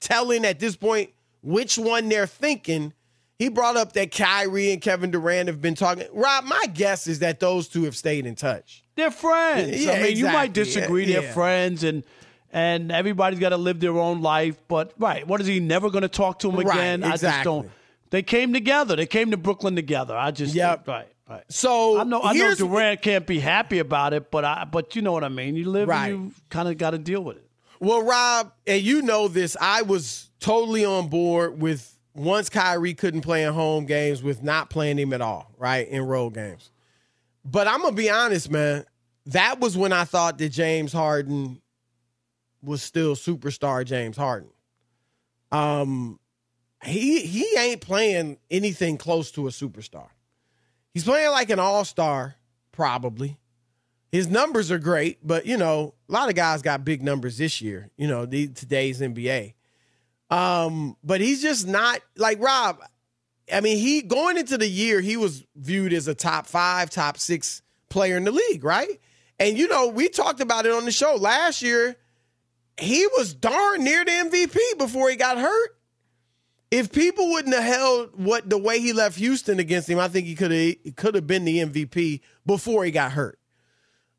telling 0.00 0.44
at 0.44 0.58
this 0.58 0.76
point 0.76 1.10
which 1.42 1.76
one 1.76 2.08
they're 2.08 2.26
thinking. 2.26 2.92
He 3.38 3.48
brought 3.48 3.76
up 3.76 3.94
that 3.94 4.12
Kyrie 4.12 4.72
and 4.72 4.80
Kevin 4.80 5.10
Durant 5.10 5.48
have 5.48 5.60
been 5.60 5.74
talking. 5.74 6.06
Rob, 6.12 6.44
my 6.44 6.66
guess 6.72 7.08
is 7.08 7.18
that 7.18 7.40
those 7.40 7.66
two 7.66 7.84
have 7.84 7.96
stayed 7.96 8.24
in 8.24 8.36
touch. 8.36 8.84
They're 8.94 9.10
friends. 9.10 9.84
Yeah, 9.84 9.94
I 9.94 10.02
mean, 10.02 10.16
you 10.16 10.26
might 10.26 10.52
disagree. 10.52 11.06
Yeah, 11.06 11.14
They're 11.14 11.28
yeah. 11.28 11.34
friends, 11.34 11.82
and 11.82 12.04
and 12.52 12.92
everybody's 12.92 13.38
got 13.40 13.48
to 13.50 13.56
live 13.56 13.80
their 13.80 13.98
own 13.98 14.20
life. 14.22 14.56
But 14.68 14.92
right, 14.98 15.26
what 15.26 15.40
is 15.40 15.46
he 15.46 15.58
never 15.60 15.90
going 15.90 16.02
to 16.02 16.08
talk 16.08 16.38
to 16.40 16.50
him 16.50 16.56
Right, 16.56 16.76
again? 16.76 17.02
I 17.02 17.10
just 17.12 17.22
exactly. 17.24 17.44
don't. 17.44 17.70
They 18.10 18.22
came 18.22 18.52
together. 18.52 18.94
They 18.94 19.06
came 19.06 19.30
to 19.30 19.36
Brooklyn 19.38 19.74
together. 19.74 20.14
I 20.16 20.30
just 20.32 20.54
yeah. 20.54 20.76
right, 20.86 21.08
right. 21.28 21.44
So 21.48 21.98
I 21.98 22.04
know. 22.04 22.20
I 22.22 22.34
know 22.34 22.54
Durant 22.54 23.00
can't 23.00 23.26
be 23.26 23.38
happy 23.40 23.78
about 23.78 24.12
it, 24.12 24.30
but 24.30 24.44
I. 24.44 24.64
But 24.70 24.94
you 24.94 25.00
know 25.02 25.12
what 25.12 25.24
I 25.24 25.28
mean. 25.30 25.56
You 25.56 25.70
live, 25.70 25.88
Right. 25.88 26.08
you 26.08 26.32
kind 26.50 26.68
of 26.68 26.76
got 26.76 26.90
to 26.90 26.98
deal 26.98 27.24
with 27.24 27.38
it. 27.38 27.48
Well, 27.80 28.02
Rob, 28.02 28.52
and 28.66 28.80
you 28.82 29.02
know 29.02 29.26
this, 29.28 29.56
I 29.60 29.82
was 29.82 30.30
totally 30.38 30.84
on 30.84 31.08
board 31.08 31.60
with 31.60 31.98
once 32.14 32.48
Kyrie 32.50 32.94
couldn't 32.94 33.22
play 33.22 33.42
in 33.44 33.52
home 33.54 33.86
games 33.86 34.22
with 34.22 34.42
not 34.42 34.68
playing 34.70 34.98
him 34.98 35.12
at 35.14 35.20
all, 35.22 35.50
right, 35.58 35.88
in 35.88 36.02
road 36.02 36.34
games. 36.34 36.70
But 37.44 37.66
I'm 37.66 37.80
gonna 37.82 37.96
be 37.96 38.10
honest, 38.10 38.50
man. 38.50 38.84
That 39.26 39.58
was 39.58 39.76
when 39.76 39.92
I 39.92 40.04
thought 40.04 40.36
that 40.38 40.50
James 40.50 40.92
Harden 40.92 41.60
was 42.62 42.82
still 42.82 43.14
superstar 43.14 43.84
James 43.84 44.16
Harden. 44.16 44.50
Um, 45.50 46.18
he 46.84 47.20
he 47.20 47.56
ain't 47.58 47.80
playing 47.80 48.38
anything 48.50 48.96
close 48.98 49.30
to 49.32 49.46
a 49.46 49.50
superstar. 49.50 50.08
He's 50.94 51.04
playing 51.04 51.30
like 51.30 51.50
an 51.50 51.58
all 51.58 51.84
star, 51.84 52.36
probably. 52.72 53.38
His 54.10 54.28
numbers 54.28 54.70
are 54.70 54.78
great, 54.78 55.26
but 55.26 55.46
you 55.46 55.56
know, 55.56 55.94
a 56.08 56.12
lot 56.12 56.28
of 56.28 56.34
guys 56.34 56.62
got 56.62 56.84
big 56.84 57.02
numbers 57.02 57.38
this 57.38 57.62
year. 57.62 57.90
You 57.96 58.08
know, 58.08 58.26
the, 58.26 58.48
today's 58.48 59.00
NBA. 59.00 59.54
Um, 60.30 60.96
but 61.02 61.20
he's 61.20 61.42
just 61.42 61.66
not 61.66 62.00
like 62.16 62.40
Rob. 62.42 62.78
I 63.52 63.60
mean, 63.60 63.78
he 63.78 64.02
going 64.02 64.38
into 64.38 64.56
the 64.56 64.68
year, 64.68 65.00
he 65.00 65.16
was 65.16 65.44
viewed 65.56 65.92
as 65.92 66.08
a 66.08 66.14
top 66.14 66.46
five, 66.46 66.90
top 66.90 67.18
six 67.18 67.62
player 67.90 68.16
in 68.16 68.24
the 68.24 68.32
league, 68.32 68.64
right? 68.64 69.00
And 69.38 69.58
you 69.58 69.68
know, 69.68 69.88
we 69.88 70.08
talked 70.08 70.40
about 70.40 70.66
it 70.66 70.72
on 70.72 70.84
the 70.84 70.92
show 70.92 71.14
last 71.14 71.62
year. 71.62 71.96
He 72.78 73.06
was 73.18 73.34
darn 73.34 73.84
near 73.84 74.04
the 74.04 74.10
MVP 74.10 74.78
before 74.78 75.10
he 75.10 75.16
got 75.16 75.38
hurt. 75.38 75.76
If 76.70 76.90
people 76.90 77.30
wouldn't 77.30 77.54
have 77.54 77.64
held 77.64 78.10
what 78.14 78.48
the 78.48 78.56
way 78.56 78.80
he 78.80 78.94
left 78.94 79.18
Houston 79.18 79.58
against 79.58 79.90
him, 79.90 79.98
I 79.98 80.08
think 80.08 80.26
he 80.26 80.34
could 80.34 80.50
have 80.50 80.96
could 80.96 81.14
have 81.14 81.26
been 81.26 81.44
the 81.44 81.58
MVP 81.58 82.20
before 82.46 82.84
he 82.84 82.90
got 82.90 83.12
hurt. 83.12 83.38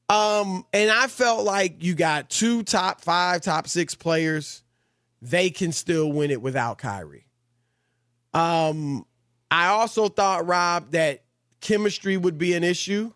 Um, 0.07 0.65
and 0.71 0.91
I 0.91 1.07
felt 1.07 1.45
like 1.45 1.83
you 1.83 1.95
got 1.95 2.29
two 2.29 2.61
top 2.61 3.01
five, 3.01 3.41
top 3.41 3.67
six 3.67 3.95
players. 3.95 4.63
They 5.21 5.49
can 5.49 5.71
still 5.71 6.11
win 6.11 6.29
it 6.29 6.41
without 6.41 6.77
Kyrie. 6.77 7.25
Um, 8.33 9.05
I 9.49 9.67
also 9.67 10.09
thought, 10.09 10.45
Rob, 10.45 10.91
that 10.91 11.23
chemistry 11.61 12.17
would 12.17 12.37
be 12.37 12.53
an 12.53 12.63
issue, 12.63 13.13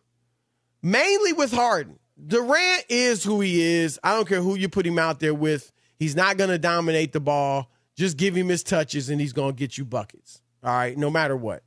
mainly 0.82 1.34
with 1.34 1.52
Harden. 1.52 2.00
Durant 2.25 2.86
is 2.89 3.23
who 3.23 3.41
he 3.41 3.62
is. 3.62 3.99
I 4.03 4.13
don't 4.13 4.27
care 4.27 4.41
who 4.41 4.56
you 4.56 4.69
put 4.69 4.86
him 4.86 4.97
out 4.97 5.19
there 5.19 5.34
with. 5.34 5.71
He's 5.99 6.15
not 6.15 6.38
going 6.38 6.49
to 6.49 6.58
dominate 6.58 7.13
the 7.13 7.19
ball. 7.19 7.71
Just 7.95 8.17
give 8.17 8.36
him 8.36 8.47
his 8.47 8.63
touches 8.63 9.10
and 9.10 9.19
he's 9.19 9.34
going 9.34 9.56
to 9.56 9.60
get 9.60 9.77
you 9.77 9.86
buckets. 9.86 10.41
All 10.63 10.73
right, 10.73 10.97
no 10.97 11.10
matter 11.10 11.36
what. 11.36 11.63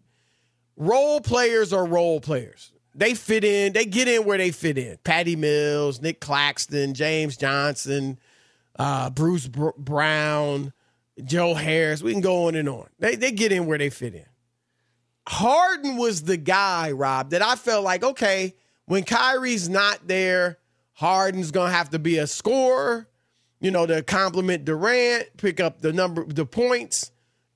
Role 0.76 1.20
players 1.20 1.72
are 1.72 1.86
role 1.86 2.20
players. 2.20 2.72
They 2.94 3.14
fit 3.14 3.44
in, 3.44 3.72
they 3.72 3.84
get 3.84 4.08
in 4.08 4.24
where 4.24 4.38
they 4.38 4.50
fit 4.50 4.76
in. 4.76 4.98
Patty 5.04 5.36
Mills, 5.36 6.00
Nic 6.00 6.20
Claxton, 6.20 6.94
James 6.94 7.36
Johnson, 7.36 8.18
uh, 8.78 9.10
Bruce 9.10 9.46
Br- 9.46 9.68
Brown, 9.78 10.72
Joe 11.24 11.54
Harris. 11.54 12.02
We 12.02 12.12
can 12.12 12.20
go 12.20 12.46
on 12.46 12.56
and 12.56 12.68
on. 12.68 12.88
They, 12.98 13.14
they 13.14 13.30
get 13.30 13.52
in 13.52 13.66
where 13.66 13.78
they 13.78 13.90
fit 13.90 14.14
in. 14.14 14.26
Harden 15.28 15.96
was 15.96 16.22
the 16.22 16.36
guy, 16.36 16.90
Rob, 16.90 17.30
that 17.30 17.42
I 17.42 17.54
felt 17.54 17.84
like, 17.84 18.02
okay, 18.02 18.56
when 18.90 19.04
Kyrie's 19.04 19.68
not 19.68 20.08
there, 20.08 20.58
Harden's 20.94 21.52
gonna 21.52 21.70
have 21.70 21.90
to 21.90 22.00
be 22.00 22.18
a 22.18 22.26
scorer, 22.26 23.06
you 23.60 23.70
know, 23.70 23.86
to 23.86 24.02
complement 24.02 24.64
Durant, 24.64 25.28
pick 25.36 25.60
up 25.60 25.80
the 25.80 25.92
number 25.92 26.24
the 26.24 26.44
points. 26.44 27.12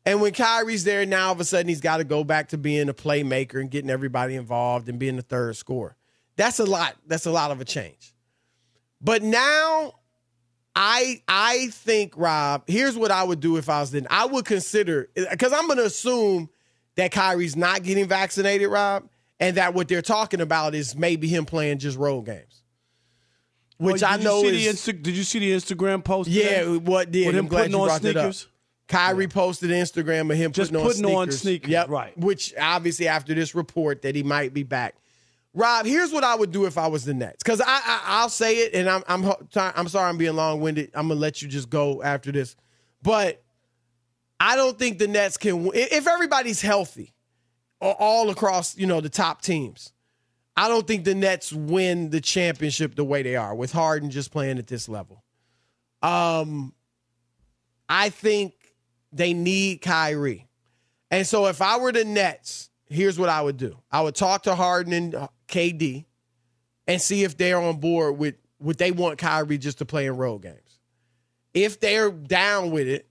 And 0.07 0.21
when 0.21 0.33
Kyrie's 0.33 0.85
there, 0.85 1.05
now 1.05 1.27
all 1.27 1.33
of 1.33 1.41
a 1.41 1.45
sudden 1.45 1.67
he's 1.67 1.81
got 1.81 1.97
to 1.97 2.05
go 2.05 2.23
back 2.23 2.51
to 2.51 2.59
being 2.59 2.89
a 2.89 2.95
playmaker 2.95 3.61
and 3.61 3.69
getting 3.69 3.91
everybody 3.91 4.37
involved 4.37 4.89
and 4.89 4.97
being 4.97 5.17
the 5.17 5.23
third 5.23 5.57
scorer. 5.57 5.97
That's 6.37 6.61
a 6.61 6.67
lot. 6.67 6.95
That's 7.05 7.27
a 7.27 7.33
lot 7.33 7.51
of 7.51 7.61
a 7.61 7.65
change. 7.65 8.15
But 9.01 9.25
now 9.25 9.95
I 10.77 11.21
I 11.27 11.67
think, 11.73 12.13
Rob, 12.17 12.63
here's 12.69 12.97
what 12.97 13.11
I 13.11 13.25
would 13.25 13.41
do 13.41 13.57
if 13.57 13.69
I 13.69 13.81
was 13.81 13.91
then. 13.91 14.07
I 14.09 14.27
would 14.27 14.45
consider 14.45 15.09
because 15.17 15.53
I'm 15.53 15.67
gonna 15.67 15.83
assume 15.83 16.49
that 16.95 17.11
Kyrie's 17.11 17.57
not 17.57 17.83
getting 17.83 18.07
vaccinated, 18.07 18.69
Rob, 18.69 19.09
and 19.41 19.57
that 19.57 19.75
what 19.75 19.89
they're 19.89 20.03
talking 20.03 20.41
about 20.41 20.75
is 20.75 20.95
maybe 20.97 21.27
him 21.29 21.45
playing 21.45 21.79
just 21.79 21.99
road 21.99 22.23
games. 22.27 22.63
Which 23.79 24.03
Well, 24.03 24.13
I 24.13 24.23
know 24.23 24.45
is 24.45 24.67
Insta- 24.67 25.03
did 25.03 25.17
you 25.17 25.25
see 25.25 25.41
the 25.41 25.51
Instagram 25.53 26.05
post? 26.05 26.31
yeah, 26.31 26.61
today? 26.63 26.77
what 26.77 27.11
did 27.11 27.27
with 27.27 27.35
I'm 27.37 27.45
him 27.45 27.49
putting 27.49 27.75
on 27.75 27.87
brought 27.89 28.03
that 28.03 28.17
up. 28.17 28.35
sneakers. 28.35 28.49
Kyrie 28.87 29.29
posted 29.29 29.71
Instagram 29.71 30.31
of 30.31 30.37
him 30.37 30.53
Just 30.53 30.71
putting, 30.71 30.87
putting 30.87 31.05
on 31.07 31.13
on 31.15 31.27
sneakers. 31.31 31.41
sneakers, 31.41 31.71
Yep. 31.71 31.89
right. 31.89 32.19
Which 32.19 32.55
obviously 32.61 33.09
after 33.09 33.35
this 33.35 33.55
report 33.55 34.03
that 34.03 34.15
he 34.15 34.23
might 34.23 34.53
be 34.55 34.63
back. 34.63 34.95
Rob, 35.55 35.87
here's 35.87 36.13
what 36.13 36.23
I 36.23 36.35
would 36.35 36.53
do 36.53 36.67
if 36.67 36.77
I 36.77 36.87
was 36.89 37.05
the 37.05 37.15
Nets, 37.15 37.43
because 37.43 37.61
I, 37.61 37.67
I 37.67 38.01
I'll 38.07 38.29
say 38.29 38.57
it, 38.59 38.75
and 38.75 38.89
I'm 38.91 39.03
I'm 39.07 39.25
I'm 39.57 39.89
sorry 39.89 40.09
I'm 40.09 40.19
being 40.19 40.35
long 40.35 40.61
winded. 40.61 40.91
I'm 40.95 41.09
gonna 41.09 41.19
let 41.21 41.43
you 41.43 41.49
just 41.49 41.71
go 41.71 42.03
after 42.03 42.31
this, 42.33 42.57
but 43.03 43.41
I 44.41 44.57
don't 44.57 44.77
think 44.79 44.99
the 44.99 45.07
Nets 45.09 45.37
can. 45.37 45.71
If 45.73 46.07
everybody's 46.09 46.61
healthy, 46.61 47.14
all 47.81 48.31
across 48.31 48.77
you 48.77 48.87
know 48.87 49.01
the 49.01 49.09
top 49.09 49.43
teams, 49.43 49.93
I 50.57 50.69
don't 50.69 50.87
think 50.87 51.05
the 51.05 51.15
Nets 51.15 51.53
win 51.53 52.11
the 52.11 52.21
championship 52.21 52.95
the 52.95 53.05
way 53.05 53.23
they 53.23 53.37
are 53.37 53.55
with 53.55 53.73
Harden 53.73 54.11
just 54.11 54.31
playing 54.31 54.59
at 54.59 54.67
this 54.67 54.89
level. 54.89 55.25
Um, 56.03 56.75
I 57.89 58.11
think 58.11 58.55
they 59.13 59.33
need 59.33 59.81
Kyrie. 59.81 60.49
And 61.11 61.27
so 61.27 61.47
if 61.47 61.63
I 61.63 61.79
were 61.79 61.93
the 61.93 62.05
Nets, 62.05 62.71
here's 62.89 63.19
what 63.19 63.29
I 63.29 63.41
would 63.41 63.57
do. 63.57 63.79
I 63.91 64.03
would 64.03 64.15
talk 64.15 64.45
to 64.45 64.55
Harden 64.55 64.93
and 64.93 65.15
uh, 65.15 65.29
KD 65.49 66.05
and 66.87 67.01
see 67.01 67.25
if 67.25 67.37
they're 67.37 67.61
on 67.61 67.79
board 67.79 68.19
with 68.19 68.35
would 68.61 68.79
they 68.79 68.93
want 68.93 69.19
Kyrie 69.19 69.59
just 69.59 69.79
to 69.79 69.85
play 69.85 70.07
in 70.07 70.17
road 70.17 70.43
games. 70.43 70.79
If 71.53 71.81
they're 71.81 72.11
down 72.11 72.71
with 72.71 72.89
it, 72.89 73.07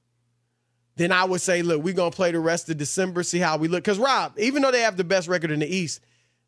then 0.96 1.12
I 1.12 1.26
would 1.26 1.42
say, 1.42 1.62
look, 1.62 1.84
we're 1.84 1.94
gonna 1.94 2.12
play 2.12 2.32
the 2.32 2.40
rest 2.40 2.70
of 2.70 2.78
December, 2.78 3.24
see 3.24 3.40
how 3.40 3.58
we 3.58 3.68
look. 3.68 3.84
Because 3.84 4.00
Rob, 4.00 4.34
even 4.38 4.62
though 4.62 4.72
they 4.72 4.82
have 4.82 4.98
the 4.98 5.04
best 5.04 5.28
record 5.28 5.52
in 5.52 5.60
the 5.60 5.76
East, 5.76 6.02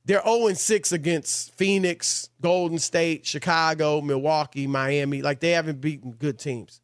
they're 0.06 0.22
0 0.24 0.54
6 0.54 0.92
against 0.92 1.56
Phoenix, 1.56 2.30
Golden 2.42 2.78
State, 2.78 3.26
Chicago, 3.26 4.02
Milwaukee, 4.02 4.68
Miami. 4.68 5.22
Like 5.22 5.40
they 5.40 5.52
haven't 5.52 5.82
beaten 5.82 6.12
good 6.12 6.38
teams. 6.38 6.80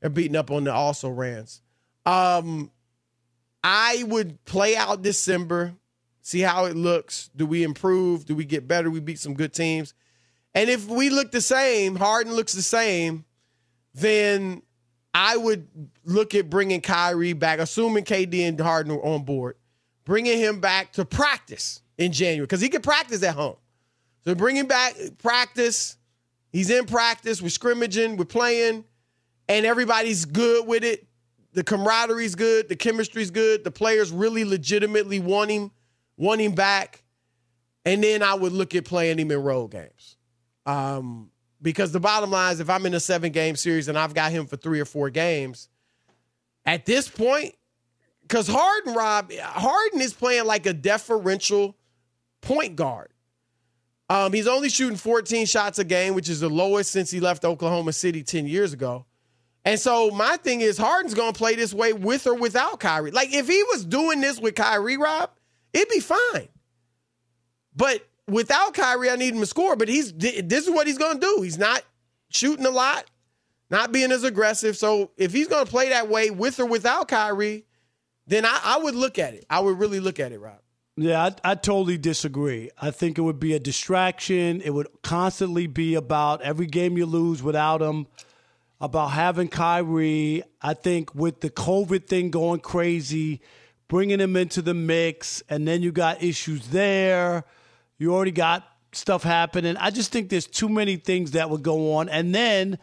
They're 0.00 0.10
beating 0.10 0.36
up 0.36 0.50
on 0.50 0.64
the 0.64 0.72
also 0.72 1.08
rans. 1.08 1.62
Um, 2.06 2.70
I 3.62 4.04
would 4.06 4.42
play 4.44 4.76
out 4.76 5.02
December, 5.02 5.74
see 6.22 6.40
how 6.40 6.64
it 6.66 6.76
looks. 6.76 7.28
Do 7.34 7.44
we 7.44 7.64
improve? 7.64 8.24
Do 8.24 8.34
we 8.34 8.44
get 8.44 8.68
better? 8.68 8.88
We 8.88 9.00
beat 9.00 9.18
some 9.18 9.34
good 9.34 9.52
teams. 9.52 9.92
And 10.54 10.70
if 10.70 10.88
we 10.88 11.10
look 11.10 11.32
the 11.32 11.40
same, 11.40 11.96
Harden 11.96 12.34
looks 12.34 12.52
the 12.52 12.62
same, 12.62 13.24
then 13.94 14.62
I 15.12 15.36
would 15.36 15.66
look 16.04 16.34
at 16.34 16.48
bringing 16.48 16.80
Kyrie 16.80 17.32
back, 17.32 17.58
assuming 17.58 18.04
KD 18.04 18.48
and 18.48 18.60
Harden 18.60 18.92
are 18.92 19.04
on 19.04 19.24
board, 19.24 19.56
bringing 20.04 20.38
him 20.38 20.60
back 20.60 20.92
to 20.92 21.04
practice 21.04 21.82
in 21.98 22.12
January 22.12 22.46
because 22.46 22.60
he 22.60 22.68
can 22.68 22.82
practice 22.82 23.22
at 23.22 23.34
home. 23.34 23.56
So 24.24 24.34
bring 24.34 24.56
him 24.56 24.66
back, 24.66 24.94
practice. 25.18 25.96
He's 26.52 26.70
in 26.70 26.86
practice. 26.86 27.40
We're 27.40 27.48
scrimmaging, 27.48 28.16
we're 28.16 28.24
playing, 28.24 28.84
and 29.48 29.66
everybody's 29.66 30.24
good 30.24 30.66
with 30.66 30.84
it. 30.84 31.06
The 31.52 31.64
camaraderie's 31.64 32.36
good, 32.36 32.68
the 32.68 32.76
chemistry's 32.76 33.30
good. 33.30 33.64
The 33.64 33.70
players 33.70 34.12
really 34.12 34.44
legitimately 34.44 35.18
want 35.18 35.50
him, 35.50 35.72
want 36.16 36.40
him 36.40 36.52
back. 36.52 37.02
And 37.84 38.04
then 38.04 38.22
I 38.22 38.34
would 38.34 38.52
look 38.52 38.74
at 38.74 38.84
playing 38.84 39.18
him 39.18 39.30
in 39.30 39.42
road 39.42 39.72
games. 39.72 40.16
Um, 40.66 41.30
because 41.62 41.92
the 41.92 42.00
bottom 42.00 42.30
line 42.30 42.52
is 42.54 42.60
if 42.60 42.70
I'm 42.70 42.86
in 42.86 42.94
a 42.94 43.00
seven 43.00 43.32
game 43.32 43.56
series 43.56 43.88
and 43.88 43.98
I've 43.98 44.14
got 44.14 44.32
him 44.32 44.46
for 44.46 44.56
three 44.56 44.80
or 44.80 44.84
four 44.84 45.10
games, 45.10 45.68
at 46.64 46.86
this 46.86 47.08
point, 47.08 47.54
because 48.22 48.48
Harden, 48.48 48.94
Rob, 48.94 49.32
Harden 49.32 50.00
is 50.00 50.12
playing 50.12 50.46
like 50.46 50.66
a 50.66 50.72
deferential 50.72 51.76
point 52.40 52.76
guard. 52.76 53.10
Um, 54.08 54.32
he's 54.32 54.48
only 54.48 54.68
shooting 54.68 54.96
14 54.96 55.46
shots 55.46 55.78
a 55.78 55.84
game, 55.84 56.14
which 56.14 56.28
is 56.28 56.40
the 56.40 56.48
lowest 56.48 56.90
since 56.90 57.10
he 57.10 57.20
left 57.20 57.44
Oklahoma 57.44 57.92
City 57.92 58.22
10 58.22 58.46
years 58.46 58.72
ago. 58.72 59.06
And 59.64 59.78
so 59.78 60.10
my 60.10 60.36
thing 60.36 60.62
is 60.62 60.78
Harden's 60.78 61.14
gonna 61.14 61.32
play 61.32 61.54
this 61.54 61.74
way 61.74 61.92
with 61.92 62.26
or 62.26 62.34
without 62.34 62.80
Kyrie. 62.80 63.10
Like 63.10 63.32
if 63.32 63.46
he 63.46 63.62
was 63.64 63.84
doing 63.84 64.20
this 64.20 64.40
with 64.40 64.54
Kyrie, 64.54 64.96
Rob, 64.96 65.30
it'd 65.72 65.88
be 65.88 66.00
fine. 66.00 66.48
But 67.76 68.06
without 68.30 68.74
Kyrie, 68.74 69.10
I 69.10 69.16
need 69.16 69.34
him 69.34 69.40
to 69.40 69.46
score. 69.46 69.76
But 69.76 69.88
he's 69.88 70.12
this 70.12 70.64
is 70.66 70.70
what 70.70 70.86
he's 70.86 70.98
gonna 70.98 71.20
do. 71.20 71.40
He's 71.42 71.58
not 71.58 71.82
shooting 72.30 72.66
a 72.66 72.70
lot, 72.70 73.04
not 73.70 73.92
being 73.92 74.12
as 74.12 74.24
aggressive. 74.24 74.76
So 74.76 75.10
if 75.16 75.32
he's 75.32 75.48
gonna 75.48 75.66
play 75.66 75.90
that 75.90 76.08
way 76.08 76.30
with 76.30 76.58
or 76.60 76.66
without 76.66 77.08
Kyrie, 77.08 77.64
then 78.26 78.46
I, 78.46 78.60
I 78.62 78.78
would 78.78 78.94
look 78.94 79.18
at 79.18 79.34
it. 79.34 79.44
I 79.50 79.60
would 79.60 79.78
really 79.78 80.00
look 80.00 80.20
at 80.20 80.32
it, 80.32 80.38
Rob. 80.38 80.58
Yeah, 80.96 81.30
I, 81.44 81.52
I 81.52 81.54
totally 81.54 81.96
disagree. 81.96 82.70
I 82.80 82.90
think 82.90 83.16
it 83.16 83.22
would 83.22 83.40
be 83.40 83.54
a 83.54 83.58
distraction. 83.58 84.60
It 84.60 84.70
would 84.70 84.88
constantly 85.02 85.66
be 85.66 85.94
about 85.94 86.42
every 86.42 86.66
game 86.66 86.98
you 86.98 87.06
lose 87.06 87.42
without 87.42 87.80
him, 87.80 88.06
about 88.80 89.08
having 89.08 89.48
Kyrie. 89.48 90.42
I 90.60 90.74
think 90.74 91.14
with 91.14 91.40
the 91.40 91.48
COVID 91.48 92.06
thing 92.06 92.30
going 92.30 92.60
crazy, 92.60 93.40
bringing 93.88 94.20
him 94.20 94.36
into 94.36 94.60
the 94.60 94.74
mix, 94.74 95.42
and 95.48 95.66
then 95.66 95.82
you 95.82 95.90
got 95.90 96.22
issues 96.22 96.68
there. 96.68 97.44
You 98.00 98.14
already 98.14 98.30
got 98.30 98.66
stuff 98.92 99.22
happening. 99.22 99.76
I 99.76 99.90
just 99.90 100.10
think 100.10 100.30
there's 100.30 100.46
too 100.46 100.70
many 100.70 100.96
things 100.96 101.32
that 101.32 101.50
would 101.50 101.62
go 101.62 101.94
on. 101.96 102.08
And 102.08 102.34
then 102.34 102.78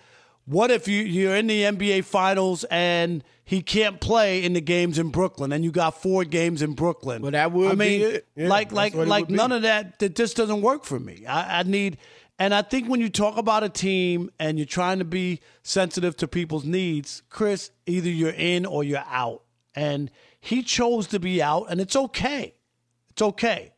what 0.45 0.69
if 0.69 0.88
you, 0.88 1.01
you're 1.01 1.36
in 1.36 1.47
the 1.47 1.63
NBA 1.63 2.06
Finals 2.06 2.63
and 2.65 3.23
he 3.43 3.63
can't 3.63 3.99
play 3.99 4.43
in 4.43 4.53
the 4.53 4.62
games 4.62 4.99
in 4.99 5.10
Brooklyn, 5.10 5.51
and 5.51 5.63
you 5.63 5.71
got 5.71 6.01
four 6.01 6.23
games 6.23 6.62
in 6.62 6.73
Brooklyn? 6.73 7.21
Well, 7.21 7.32
that 7.32 7.51
would 7.51 7.71
I 7.71 7.75
mean, 7.75 7.99
be 7.99 8.06
it. 8.06 8.27
Yeah, 8.36 8.47
like 8.47 8.71
like 8.71 8.93
like 8.93 9.23
would 9.23 9.27
be. 9.30 9.34
none 9.34 9.51
of 9.51 9.63
that. 9.63 9.99
That 9.99 10.15
just 10.15 10.38
doesn't 10.38 10.62
work 10.62 10.84
for 10.84 10.99
me. 10.99 11.25
I, 11.25 11.60
I 11.60 11.63
need, 11.63 11.97
and 12.38 12.53
I 12.53 12.62
think 12.62 12.88
when 12.88 13.01
you 13.01 13.10
talk 13.10 13.38
about 13.38 13.63
a 13.63 13.69
team 13.69 14.30
and 14.38 14.60
you're 14.60 14.65
trying 14.65 14.99
to 14.99 15.06
be 15.06 15.39
sensitive 15.63 16.15
to 16.17 16.27
people's 16.27 16.63
needs, 16.63 17.23
Chris, 17.30 17.71
either 17.88 18.10
you're 18.10 18.30
in 18.32 18.65
or 18.65 18.84
you're 18.84 19.03
out, 19.09 19.43
and 19.74 20.11
he 20.39 20.61
chose 20.61 21.07
to 21.07 21.20
be 21.20 21.41
out, 21.41 21.65
and 21.70 21.82
it's 21.82 21.95
okay. 21.95 22.53
It's 23.09 23.22
okay. 23.22 23.74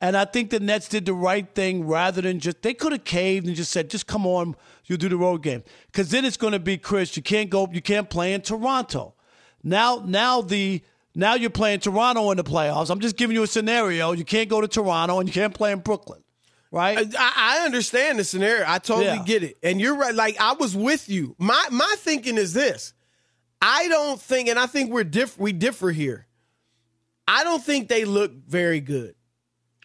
And 0.00 0.16
I 0.16 0.24
think 0.26 0.50
the 0.50 0.60
Nets 0.60 0.88
did 0.88 1.06
the 1.06 1.12
right 1.12 1.52
thing 1.54 1.86
rather 1.86 2.20
than 2.22 2.38
just, 2.38 2.62
they 2.62 2.72
could 2.72 2.92
have 2.92 3.02
caved 3.04 3.46
and 3.46 3.56
just 3.56 3.72
said, 3.72 3.90
just 3.90 4.06
come 4.06 4.26
on, 4.26 4.54
you'll 4.84 4.98
do 4.98 5.08
the 5.08 5.16
road 5.16 5.42
game. 5.42 5.64
Because 5.86 6.10
then 6.10 6.24
it's 6.24 6.36
going 6.36 6.52
to 6.52 6.60
be, 6.60 6.78
Chris, 6.78 7.16
you 7.16 7.22
can't 7.22 7.50
go, 7.50 7.68
you 7.72 7.82
can't 7.82 8.08
play 8.08 8.32
in 8.32 8.40
Toronto. 8.42 9.14
Now, 9.64 10.00
now 10.06 10.40
the, 10.40 10.82
now 11.16 11.34
you're 11.34 11.50
playing 11.50 11.80
Toronto 11.80 12.30
in 12.30 12.36
the 12.36 12.44
playoffs. 12.44 12.90
I'm 12.90 13.00
just 13.00 13.16
giving 13.16 13.34
you 13.34 13.42
a 13.42 13.46
scenario. 13.48 14.12
You 14.12 14.24
can't 14.24 14.48
go 14.48 14.60
to 14.60 14.68
Toronto 14.68 15.18
and 15.18 15.28
you 15.28 15.32
can't 15.32 15.52
play 15.52 15.72
in 15.72 15.80
Brooklyn, 15.80 16.22
right? 16.70 17.12
I, 17.18 17.32
I 17.60 17.64
understand 17.64 18.20
the 18.20 18.24
scenario. 18.24 18.64
I 18.68 18.78
totally 18.78 19.06
Yeah. 19.06 19.24
get 19.24 19.42
it. 19.42 19.58
And 19.64 19.80
you're 19.80 19.96
right. 19.96 20.14
Like 20.14 20.36
I 20.40 20.52
was 20.52 20.76
with 20.76 21.08
you. 21.08 21.34
My 21.38 21.60
my 21.72 21.92
thinking 21.98 22.36
is 22.36 22.52
this. 22.52 22.92
I 23.60 23.88
don't 23.88 24.20
think, 24.20 24.48
and 24.48 24.60
I 24.60 24.66
think 24.66 24.92
we're 24.92 25.02
diff 25.02 25.36
we 25.36 25.52
differ 25.52 25.90
here. 25.90 26.28
I 27.26 27.42
don't 27.42 27.64
think 27.64 27.88
they 27.88 28.04
look 28.04 28.32
very 28.46 28.78
good. 28.80 29.16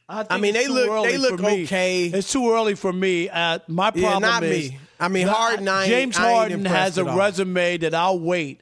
Think 0.10 0.28
I 0.32 0.38
mean, 0.38 0.54
they 0.54 0.68
look- 0.68 1.04
they 1.06 1.18
look 1.18 1.38
for 1.38 1.44
me. 1.44 1.64
okay. 1.64 2.06
It's 2.06 2.32
too 2.32 2.52
early 2.52 2.76
for 2.76 2.92
me. 2.94 3.30
Uh, 3.30 3.60
my 3.68 3.92
Yeah, 3.96 4.02
problem 4.02 4.22
not 4.22 4.44
is 4.44 4.72
me. 4.72 4.80
I 5.00 5.08
mean, 5.08 5.28
Harden, 5.28 5.68
I 5.68 5.88
James 5.88 6.18
I 6.18 6.32
Harden 6.34 6.66
has 6.66 6.98
a 6.98 7.06
resume 7.06 7.78
that 7.78 7.94
I'll 7.94 8.20
wait 8.20 8.62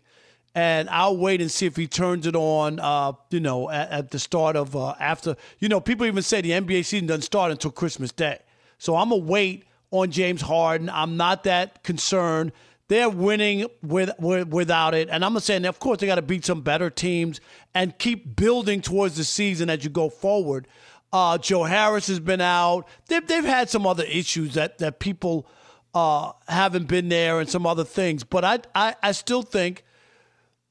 and 0.55 0.89
I'll 0.89 1.17
wait 1.17 1.39
and 1.41 1.49
see 1.51 1.65
if 1.65 1.75
he 1.75 1.87
turns 1.87 2.25
it 2.27 2.35
on. 2.35 2.79
Uh, 2.79 3.13
you 3.29 3.39
know, 3.39 3.69
at, 3.69 3.89
at 3.91 4.11
the 4.11 4.19
start 4.19 4.55
of 4.55 4.75
uh, 4.75 4.95
after. 4.99 5.35
You 5.59 5.69
know, 5.69 5.79
people 5.79 6.05
even 6.05 6.23
say 6.23 6.41
the 6.41 6.51
NBA 6.51 6.85
season 6.85 7.07
doesn't 7.07 7.23
start 7.23 7.51
until 7.51 7.71
Christmas 7.71 8.11
Day. 8.11 8.39
So 8.77 8.95
I'm 8.95 9.09
gonna 9.09 9.21
wait 9.23 9.65
on 9.91 10.09
James 10.11 10.41
Harden. 10.41 10.89
I'm 10.89 11.17
not 11.17 11.43
that 11.43 11.83
concerned. 11.83 12.51
They're 12.87 13.09
winning 13.09 13.67
with, 13.81 14.09
with 14.19 14.49
without 14.49 14.93
it, 14.93 15.07
and 15.09 15.23
I'm 15.23 15.33
not 15.33 15.43
saying. 15.43 15.65
Of 15.65 15.79
course, 15.79 15.99
they 15.99 16.07
got 16.07 16.15
to 16.15 16.21
beat 16.21 16.43
some 16.43 16.61
better 16.61 16.89
teams 16.89 17.39
and 17.73 17.97
keep 17.97 18.35
building 18.35 18.81
towards 18.81 19.15
the 19.15 19.23
season 19.23 19.69
as 19.69 19.83
you 19.83 19.89
go 19.89 20.09
forward. 20.09 20.67
Uh, 21.14 21.38
Joe 21.38 21.64
Harris 21.64 22.07
has 22.07 22.20
been 22.20 22.41
out. 22.41 22.88
They've, 23.07 23.26
they've 23.26 23.43
had 23.43 23.70
some 23.70 23.86
other 23.86 24.03
issues 24.05 24.53
that 24.53 24.78
that 24.78 24.99
people 24.99 25.47
uh, 25.93 26.32
haven't 26.47 26.88
been 26.88 27.09
there 27.09 27.39
and 27.39 27.49
some 27.49 27.66
other 27.66 27.84
things, 27.84 28.24
but 28.24 28.45
I, 28.45 28.59
I 28.74 28.95
I 29.03 29.12
still 29.12 29.41
think 29.41 29.84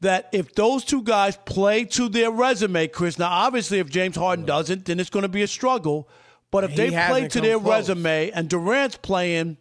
that 0.00 0.30
if 0.32 0.54
those 0.54 0.82
two 0.84 1.02
guys 1.02 1.36
play 1.44 1.84
to 1.84 2.08
their 2.08 2.30
resume, 2.30 2.88
Chris. 2.88 3.18
Now, 3.18 3.28
obviously, 3.30 3.80
if 3.80 3.90
James 3.90 4.16
Harden 4.16 4.46
doesn't, 4.46 4.86
then 4.86 4.98
it's 4.98 5.10
going 5.10 5.24
to 5.24 5.28
be 5.28 5.42
a 5.42 5.46
struggle. 5.46 6.08
But 6.50 6.64
if 6.64 6.70
He 6.70 6.76
they 6.76 6.88
play 6.90 7.28
to 7.28 7.40
their 7.40 7.58
close. 7.60 7.88
resume 7.90 8.30
and 8.30 8.48
Durant's 8.48 8.96
playing 8.96 9.58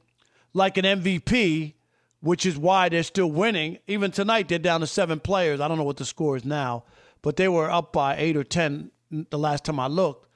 like 0.53 0.77
an 0.77 0.85
MVP, 0.85 1.73
which 2.21 2.45
is 2.45 2.57
why 2.57 2.87
they're 2.87 3.03
still 3.03 3.29
winning. 3.29 3.79
Even 3.85 4.11
tonight, 4.11 4.47
they're 4.47 4.59
down 4.59 4.79
to 4.79 4.87
seven 4.87 5.19
players. 5.19 5.59
I 5.59 5.67
don't 5.67 5.77
know 5.77 5.83
what 5.83 5.97
the 5.97 6.05
score 6.05 6.37
is 6.37 6.45
now, 6.45 6.85
but 7.21 7.35
they 7.35 7.49
were 7.49 7.69
up 7.69 7.91
by 7.91 8.15
eight 8.15 8.37
or 8.37 8.45
ten 8.45 8.91
the 9.11 9.37
last 9.37 9.65
time 9.65 9.79
I 9.79 9.87
looked. 9.87 10.28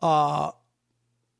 Uh, 0.00 0.52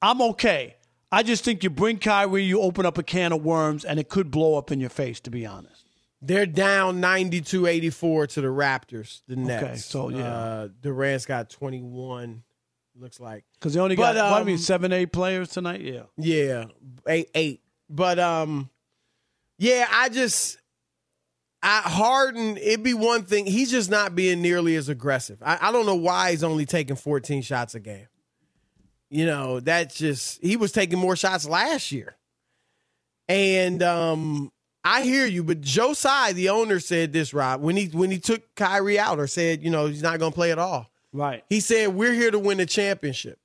I'm 0.02 0.20
okay. 0.22 0.76
I 1.10 1.22
just 1.22 1.44
think 1.44 1.64
you 1.64 1.70
bring 1.70 1.98
Kyrie, 1.98 2.44
you 2.44 2.60
open 2.60 2.84
up 2.84 2.98
a 2.98 3.02
can 3.02 3.32
of 3.32 3.42
worms, 3.42 3.84
and 3.84 3.98
it 3.98 4.08
could 4.08 4.30
blow 4.30 4.56
up 4.58 4.70
in 4.70 4.80
your 4.80 4.90
face. 4.90 5.20
To 5.20 5.30
be 5.30 5.46
honest. 5.46 5.84
They're 6.20 6.46
down 6.46 7.00
92-84 7.00 8.28
to 8.30 8.40
the 8.40 8.48
Raptors, 8.48 9.22
the 9.28 9.36
Nets. 9.36 9.62
Okay, 9.62 9.76
so, 9.76 10.08
yeah. 10.08 10.24
Uh, 10.24 10.68
Durant's 10.82 11.26
got 11.26 11.48
21, 11.48 12.42
looks 12.96 13.20
like. 13.20 13.44
Because 13.54 13.74
they 13.74 13.80
only 13.80 13.94
But, 13.94 14.14
got 14.14 14.32
what 14.32 14.42
I 14.42 14.44
mean 14.44 14.56
um, 14.56 14.60
seven, 14.60 14.92
eight 14.92 15.12
players 15.12 15.50
tonight. 15.50 15.80
Yeah. 15.80 16.02
Yeah, 16.16 16.64
eight, 17.06 17.30
eight. 17.36 17.60
But 17.88 18.18
um, 18.18 18.68
yeah, 19.58 19.86
I 19.90 20.08
just 20.08 20.58
I 21.62 21.80
Harden. 21.80 22.56
It'd 22.56 22.82
be 22.82 22.94
one 22.94 23.22
thing. 23.22 23.46
He's 23.46 23.70
just 23.70 23.90
not 23.90 24.14
being 24.14 24.42
nearly 24.42 24.76
as 24.76 24.88
aggressive. 24.88 25.38
I, 25.42 25.68
I 25.68 25.72
don't 25.72 25.86
know 25.86 25.96
why 25.96 26.32
he's 26.32 26.44
only 26.44 26.66
taking 26.66 26.96
14 26.96 27.42
shots 27.42 27.74
a 27.74 27.80
game. 27.80 28.08
You 29.10 29.26
know, 29.26 29.60
that's 29.60 29.96
just 29.96 30.42
he 30.42 30.56
was 30.56 30.72
taking 30.72 30.98
more 30.98 31.16
shots 31.16 31.48
last 31.48 31.92
year. 31.92 32.16
And 33.28 33.82
um, 33.82 34.52
I 34.84 35.02
hear 35.02 35.26
you, 35.26 35.44
but 35.44 35.60
Joe 35.60 35.92
Tsai, 35.92 36.32
the 36.32 36.50
owner, 36.50 36.80
said 36.80 37.12
this, 37.12 37.32
Rob, 37.32 37.60
when 37.60 37.76
he 37.76 37.86
when 37.86 38.10
he 38.10 38.18
took 38.18 38.54
Kyrie 38.54 38.98
out 38.98 39.18
or 39.18 39.26
said, 39.26 39.62
you 39.62 39.70
know, 39.70 39.86
he's 39.86 40.02
not 40.02 40.18
gonna 40.18 40.32
play 40.32 40.52
at 40.52 40.58
all. 40.58 40.90
Right. 41.12 41.44
He 41.48 41.60
said, 41.60 41.94
We're 41.94 42.12
here 42.12 42.30
to 42.30 42.38
win 42.38 42.60
a 42.60 42.66
championship. 42.66 43.38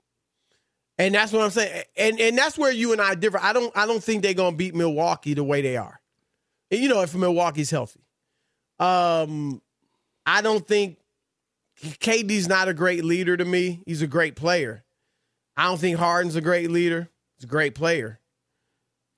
And 0.97 1.15
that's 1.15 1.31
what 1.31 1.41
I'm 1.41 1.49
saying. 1.49 1.83
And 1.97 2.19
and 2.19 2.37
that's 2.37 2.57
where 2.57 2.71
you 2.71 2.91
and 2.91 3.01
I 3.01 3.15
differ. 3.15 3.39
I 3.41 3.53
don't 3.53 3.75
I 3.75 3.85
don't 3.85 4.03
think 4.03 4.21
they're 4.21 4.33
gonna 4.33 4.55
beat 4.55 4.75
Milwaukee 4.75 5.33
the 5.33 5.43
way 5.43 5.61
they 5.61 5.77
are. 5.77 5.99
And 6.71 6.81
you 6.81 6.89
know, 6.89 7.01
if 7.01 7.15
Milwaukee's 7.15 7.71
healthy. 7.71 8.01
Um 8.79 9.61
I 10.25 10.41
don't 10.41 10.65
think 10.67 10.97
KD's 11.81 12.47
not 12.47 12.67
a 12.67 12.73
great 12.73 13.03
leader 13.03 13.35
to 13.35 13.43
me. 13.43 13.81
He's 13.85 14.01
a 14.01 14.07
great 14.07 14.35
player. 14.35 14.83
I 15.55 15.65
don't 15.65 15.79
think 15.79 15.97
Harden's 15.97 16.35
a 16.35 16.41
great 16.41 16.71
leader. 16.71 17.09
He's 17.37 17.43
a 17.45 17.47
great 17.47 17.75
player. 17.75 18.19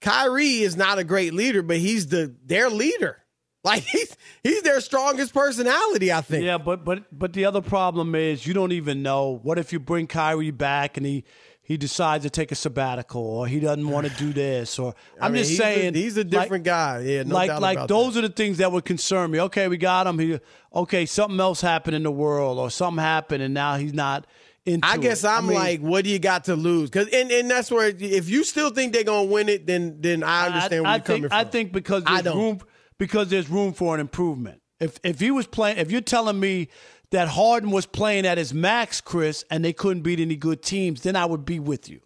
Kyrie 0.01 0.59
is 0.59 0.75
not 0.75 0.99
a 0.99 1.03
great 1.03 1.33
leader, 1.33 1.61
but 1.61 1.77
he's 1.77 2.07
the 2.07 2.35
their 2.45 2.69
leader. 2.69 3.17
Like 3.65 3.81
he's 3.81 4.15
he's 4.43 4.61
their 4.61 4.79
strongest 4.79 5.33
personality, 5.33 6.13
I 6.13 6.21
think. 6.21 6.43
Yeah, 6.45 6.59
but 6.59 6.85
but 6.85 7.05
but 7.11 7.33
the 7.33 7.45
other 7.45 7.61
problem 7.61 8.13
is 8.13 8.45
you 8.45 8.53
don't 8.53 8.71
even 8.73 9.01
know. 9.01 9.39
What 9.41 9.57
if 9.57 9.73
you 9.73 9.79
bring 9.79 10.05
Kyrie 10.05 10.51
back 10.51 10.97
and 10.97 11.05
he 11.07 11.23
he 11.63 11.75
decides 11.75 12.25
to 12.25 12.29
take 12.29 12.51
a 12.51 12.55
sabbatical 12.55 13.23
or 13.23 13.47
he 13.47 13.59
doesn't 13.59 13.89
want 13.89 14.05
to 14.05 14.13
do 14.23 14.31
this 14.33 14.77
or 14.77 14.93
I 15.19 15.25
I'm 15.25 15.31
mean, 15.31 15.39
just 15.39 15.49
he's 15.49 15.59
a- 15.59 15.63
saying 15.63 15.93
he's 15.95 16.15
a 16.15 16.19
like- 16.19 16.29
different 16.29 16.63
guy. 16.65 16.99
Yeah, 16.99 17.23
no 17.23 17.33
like 17.33 17.47
doubt 17.49 17.61
like 17.63 17.87
those 17.87 18.13
that. 18.13 18.23
are 18.23 18.27
the 18.27 18.33
things 18.35 18.59
that 18.59 18.71
would 18.71 18.85
concern 18.85 19.31
me. 19.31 19.41
Okay, 19.41 19.67
we 19.67 19.77
got 19.77 20.05
him. 20.05 20.19
He 20.19 20.39
okay, 20.71 21.07
something 21.07 21.39
else 21.39 21.59
happened 21.61 21.95
in 21.95 22.03
the 22.03 22.11
world 22.11 22.59
or 22.59 22.69
something 22.69 23.03
happened 23.03 23.41
and 23.41 23.55
now 23.55 23.77
he's 23.77 23.93
not. 23.95 24.27
I 24.83 24.97
guess 24.97 25.23
it. 25.23 25.27
I'm 25.27 25.47
mean, 25.47 25.55
like, 25.55 25.79
what 25.81 26.03
do 26.03 26.09
you 26.09 26.19
got 26.19 26.45
to 26.45 26.55
lose? 26.55 26.89
Because 26.89 27.07
and, 27.09 27.31
and 27.31 27.49
that's 27.49 27.69
where 27.69 27.87
if 27.87 28.29
you 28.29 28.43
still 28.43 28.71
think 28.71 28.93
they're 28.93 29.03
gonna 29.03 29.25
win 29.25 29.47
it, 29.47 29.67
then 29.67 29.97
then 29.99 30.23
I 30.23 30.47
understand 30.47 30.83
where 30.83 30.91
I 30.91 30.95
you're 30.95 31.03
coming 31.03 31.21
from. 31.23 31.31
I 31.33 31.43
think 31.43 31.71
because 31.71 32.03
I 32.05 32.21
there's 32.21 32.35
room 32.35 32.59
because 32.97 33.29
there's 33.29 33.49
room 33.49 33.73
for 33.73 33.93
an 33.93 34.01
improvement. 34.01 34.61
If 34.79 34.99
if 35.03 35.19
he 35.19 35.31
was 35.31 35.45
playing, 35.45 35.77
if 35.77 35.91
you're 35.91 36.01
telling 36.01 36.39
me 36.39 36.69
that 37.11 37.27
Harden 37.27 37.69
was 37.69 37.85
playing 37.85 38.25
at 38.25 38.37
his 38.37 38.53
max, 38.53 39.01
Chris, 39.01 39.45
and 39.51 39.63
they 39.63 39.73
couldn't 39.73 40.01
beat 40.01 40.19
any 40.19 40.35
good 40.35 40.63
teams, 40.63 41.01
then 41.01 41.15
I 41.15 41.25
would 41.25 41.45
be 41.45 41.59
with 41.59 41.87
you. 41.87 42.01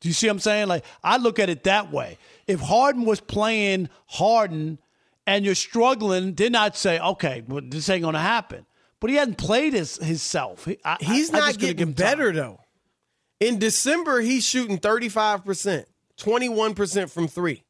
Do 0.00 0.08
you 0.08 0.14
see 0.14 0.28
what 0.28 0.32
I'm 0.32 0.38
saying? 0.40 0.68
Like 0.68 0.84
I 1.04 1.18
look 1.18 1.38
at 1.38 1.50
it 1.50 1.64
that 1.64 1.92
way. 1.92 2.16
If 2.46 2.60
Harden 2.60 3.04
was 3.04 3.20
playing 3.20 3.90
Harden 4.06 4.78
and 5.26 5.44
you're 5.44 5.54
struggling, 5.54 6.34
then 6.34 6.54
I'd 6.54 6.76
say, 6.76 6.98
okay, 6.98 7.44
well, 7.46 7.62
this 7.62 7.88
ain't 7.90 8.02
gonna 8.02 8.18
happen. 8.18 8.64
But 9.00 9.10
he 9.10 9.16
hasn't 9.16 9.38
played 9.38 9.74
his 9.74 9.96
himself. 9.96 10.64
He, 10.64 10.78
I, 10.84 10.96
he's 11.00 11.32
I, 11.32 11.36
I 11.36 11.40
not 11.40 11.46
gotta 11.46 11.58
getting 11.58 11.88
him 11.88 11.94
time. 11.94 12.06
better 12.06 12.32
though. 12.32 12.60
In 13.40 13.58
December, 13.58 14.20
he's 14.20 14.44
shooting 14.44 14.78
35 14.78 15.44
percent, 15.44 15.86
21 16.16 16.74
percent 16.74 17.10
from 17.10 17.28
three. 17.28 17.62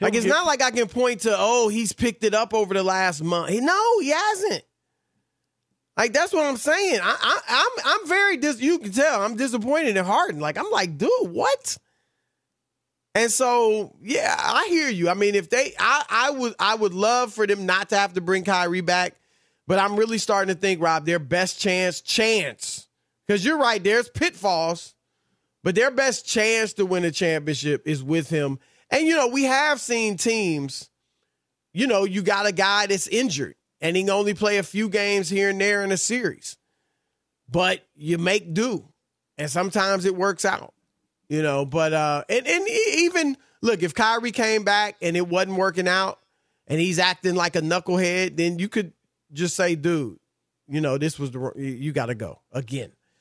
Like 0.00 0.14
it's 0.14 0.24
get- 0.24 0.30
not 0.30 0.46
like 0.46 0.62
I 0.62 0.70
can 0.70 0.88
point 0.88 1.20
to, 1.22 1.34
oh, 1.36 1.68
he's 1.68 1.92
picked 1.92 2.24
it 2.24 2.32
up 2.34 2.54
over 2.54 2.72
the 2.72 2.82
last 2.82 3.22
month. 3.22 3.50
No, 3.60 3.98
he 4.00 4.08
hasn't. 4.10 4.62
Like 5.98 6.14
that's 6.14 6.32
what 6.32 6.46
I'm 6.46 6.56
saying. 6.56 7.00
I, 7.02 7.16
I, 7.20 7.40
I'm 7.48 7.84
I'm 8.00 8.08
very 8.08 8.38
dis. 8.38 8.60
You 8.62 8.78
can 8.78 8.92
tell 8.92 9.22
I'm 9.22 9.36
disappointed 9.36 9.98
in 9.98 10.04
Harden. 10.04 10.40
Like 10.40 10.56
I'm 10.56 10.70
like, 10.70 10.96
dude, 10.96 11.10
what? 11.24 11.76
And 13.14 13.30
so, 13.30 13.94
yeah, 14.00 14.34
I 14.38 14.68
hear 14.70 14.88
you. 14.88 15.10
I 15.10 15.14
mean, 15.14 15.34
if 15.34 15.50
they, 15.50 15.74
I, 15.78 16.04
I 16.08 16.30
would, 16.30 16.54
I 16.60 16.76
would 16.76 16.94
love 16.94 17.34
for 17.34 17.44
them 17.44 17.66
not 17.66 17.88
to 17.88 17.96
have 17.98 18.12
to 18.14 18.20
bring 18.20 18.44
Kyrie 18.44 18.82
back, 18.82 19.16
but 19.70 19.78
I'm 19.78 19.94
really 19.94 20.18
starting 20.18 20.52
to 20.52 20.60
think, 20.60 20.82
Rob, 20.82 21.06
their 21.06 21.20
best 21.20 21.60
chance, 21.60 22.00
chance, 22.00 22.88
because 23.24 23.44
you're 23.44 23.56
right. 23.56 23.80
There's 23.80 24.08
pitfalls, 24.08 24.96
but 25.62 25.76
their 25.76 25.92
best 25.92 26.26
chance 26.26 26.72
to 26.72 26.84
win 26.84 27.04
a 27.04 27.12
championship 27.12 27.86
is 27.86 28.02
with 28.02 28.30
him. 28.30 28.58
And 28.90 29.06
you 29.06 29.14
know, 29.14 29.28
we 29.28 29.44
have 29.44 29.80
seen 29.80 30.16
teams. 30.16 30.90
You 31.72 31.86
know, 31.86 32.02
you 32.02 32.20
got 32.20 32.46
a 32.46 32.52
guy 32.52 32.86
that's 32.86 33.06
injured 33.06 33.54
and 33.80 33.94
he 33.94 34.02
can 34.02 34.10
only 34.10 34.34
play 34.34 34.58
a 34.58 34.64
few 34.64 34.88
games 34.88 35.30
here 35.30 35.50
and 35.50 35.60
there 35.60 35.84
in 35.84 35.92
a 35.92 35.96
series, 35.96 36.56
but 37.48 37.86
you 37.94 38.18
make 38.18 38.52
do, 38.52 38.88
and 39.38 39.48
sometimes 39.48 40.04
it 40.04 40.16
works 40.16 40.44
out 40.44 40.74
you 41.28 41.44
know. 41.44 41.64
But 41.64 41.92
uh, 41.92 42.24
and 42.28 42.44
and 42.44 42.68
even 42.68 43.36
look, 43.62 43.84
if 43.84 43.94
Kyrie 43.94 44.32
came 44.32 44.64
back 44.64 44.96
and 45.00 45.16
it 45.16 45.28
wasn't 45.28 45.58
working 45.58 45.86
out, 45.86 46.18
and 46.66 46.80
he's 46.80 46.98
acting 46.98 47.36
like 47.36 47.54
a 47.54 47.60
knucklehead, 47.60 48.36
then 48.36 48.58
you 48.58 48.68
could 48.68 48.92
just 49.32 49.56
say, 49.56 49.74
dude, 49.74 50.18
you 50.68 50.80
know, 50.80 50.98
this 50.98 51.18
was 51.18 51.30
the 51.30 51.52
you 51.56 51.92
got 51.92 52.06
to 52.06 52.14
go 52.14 52.40
again. 52.52 52.92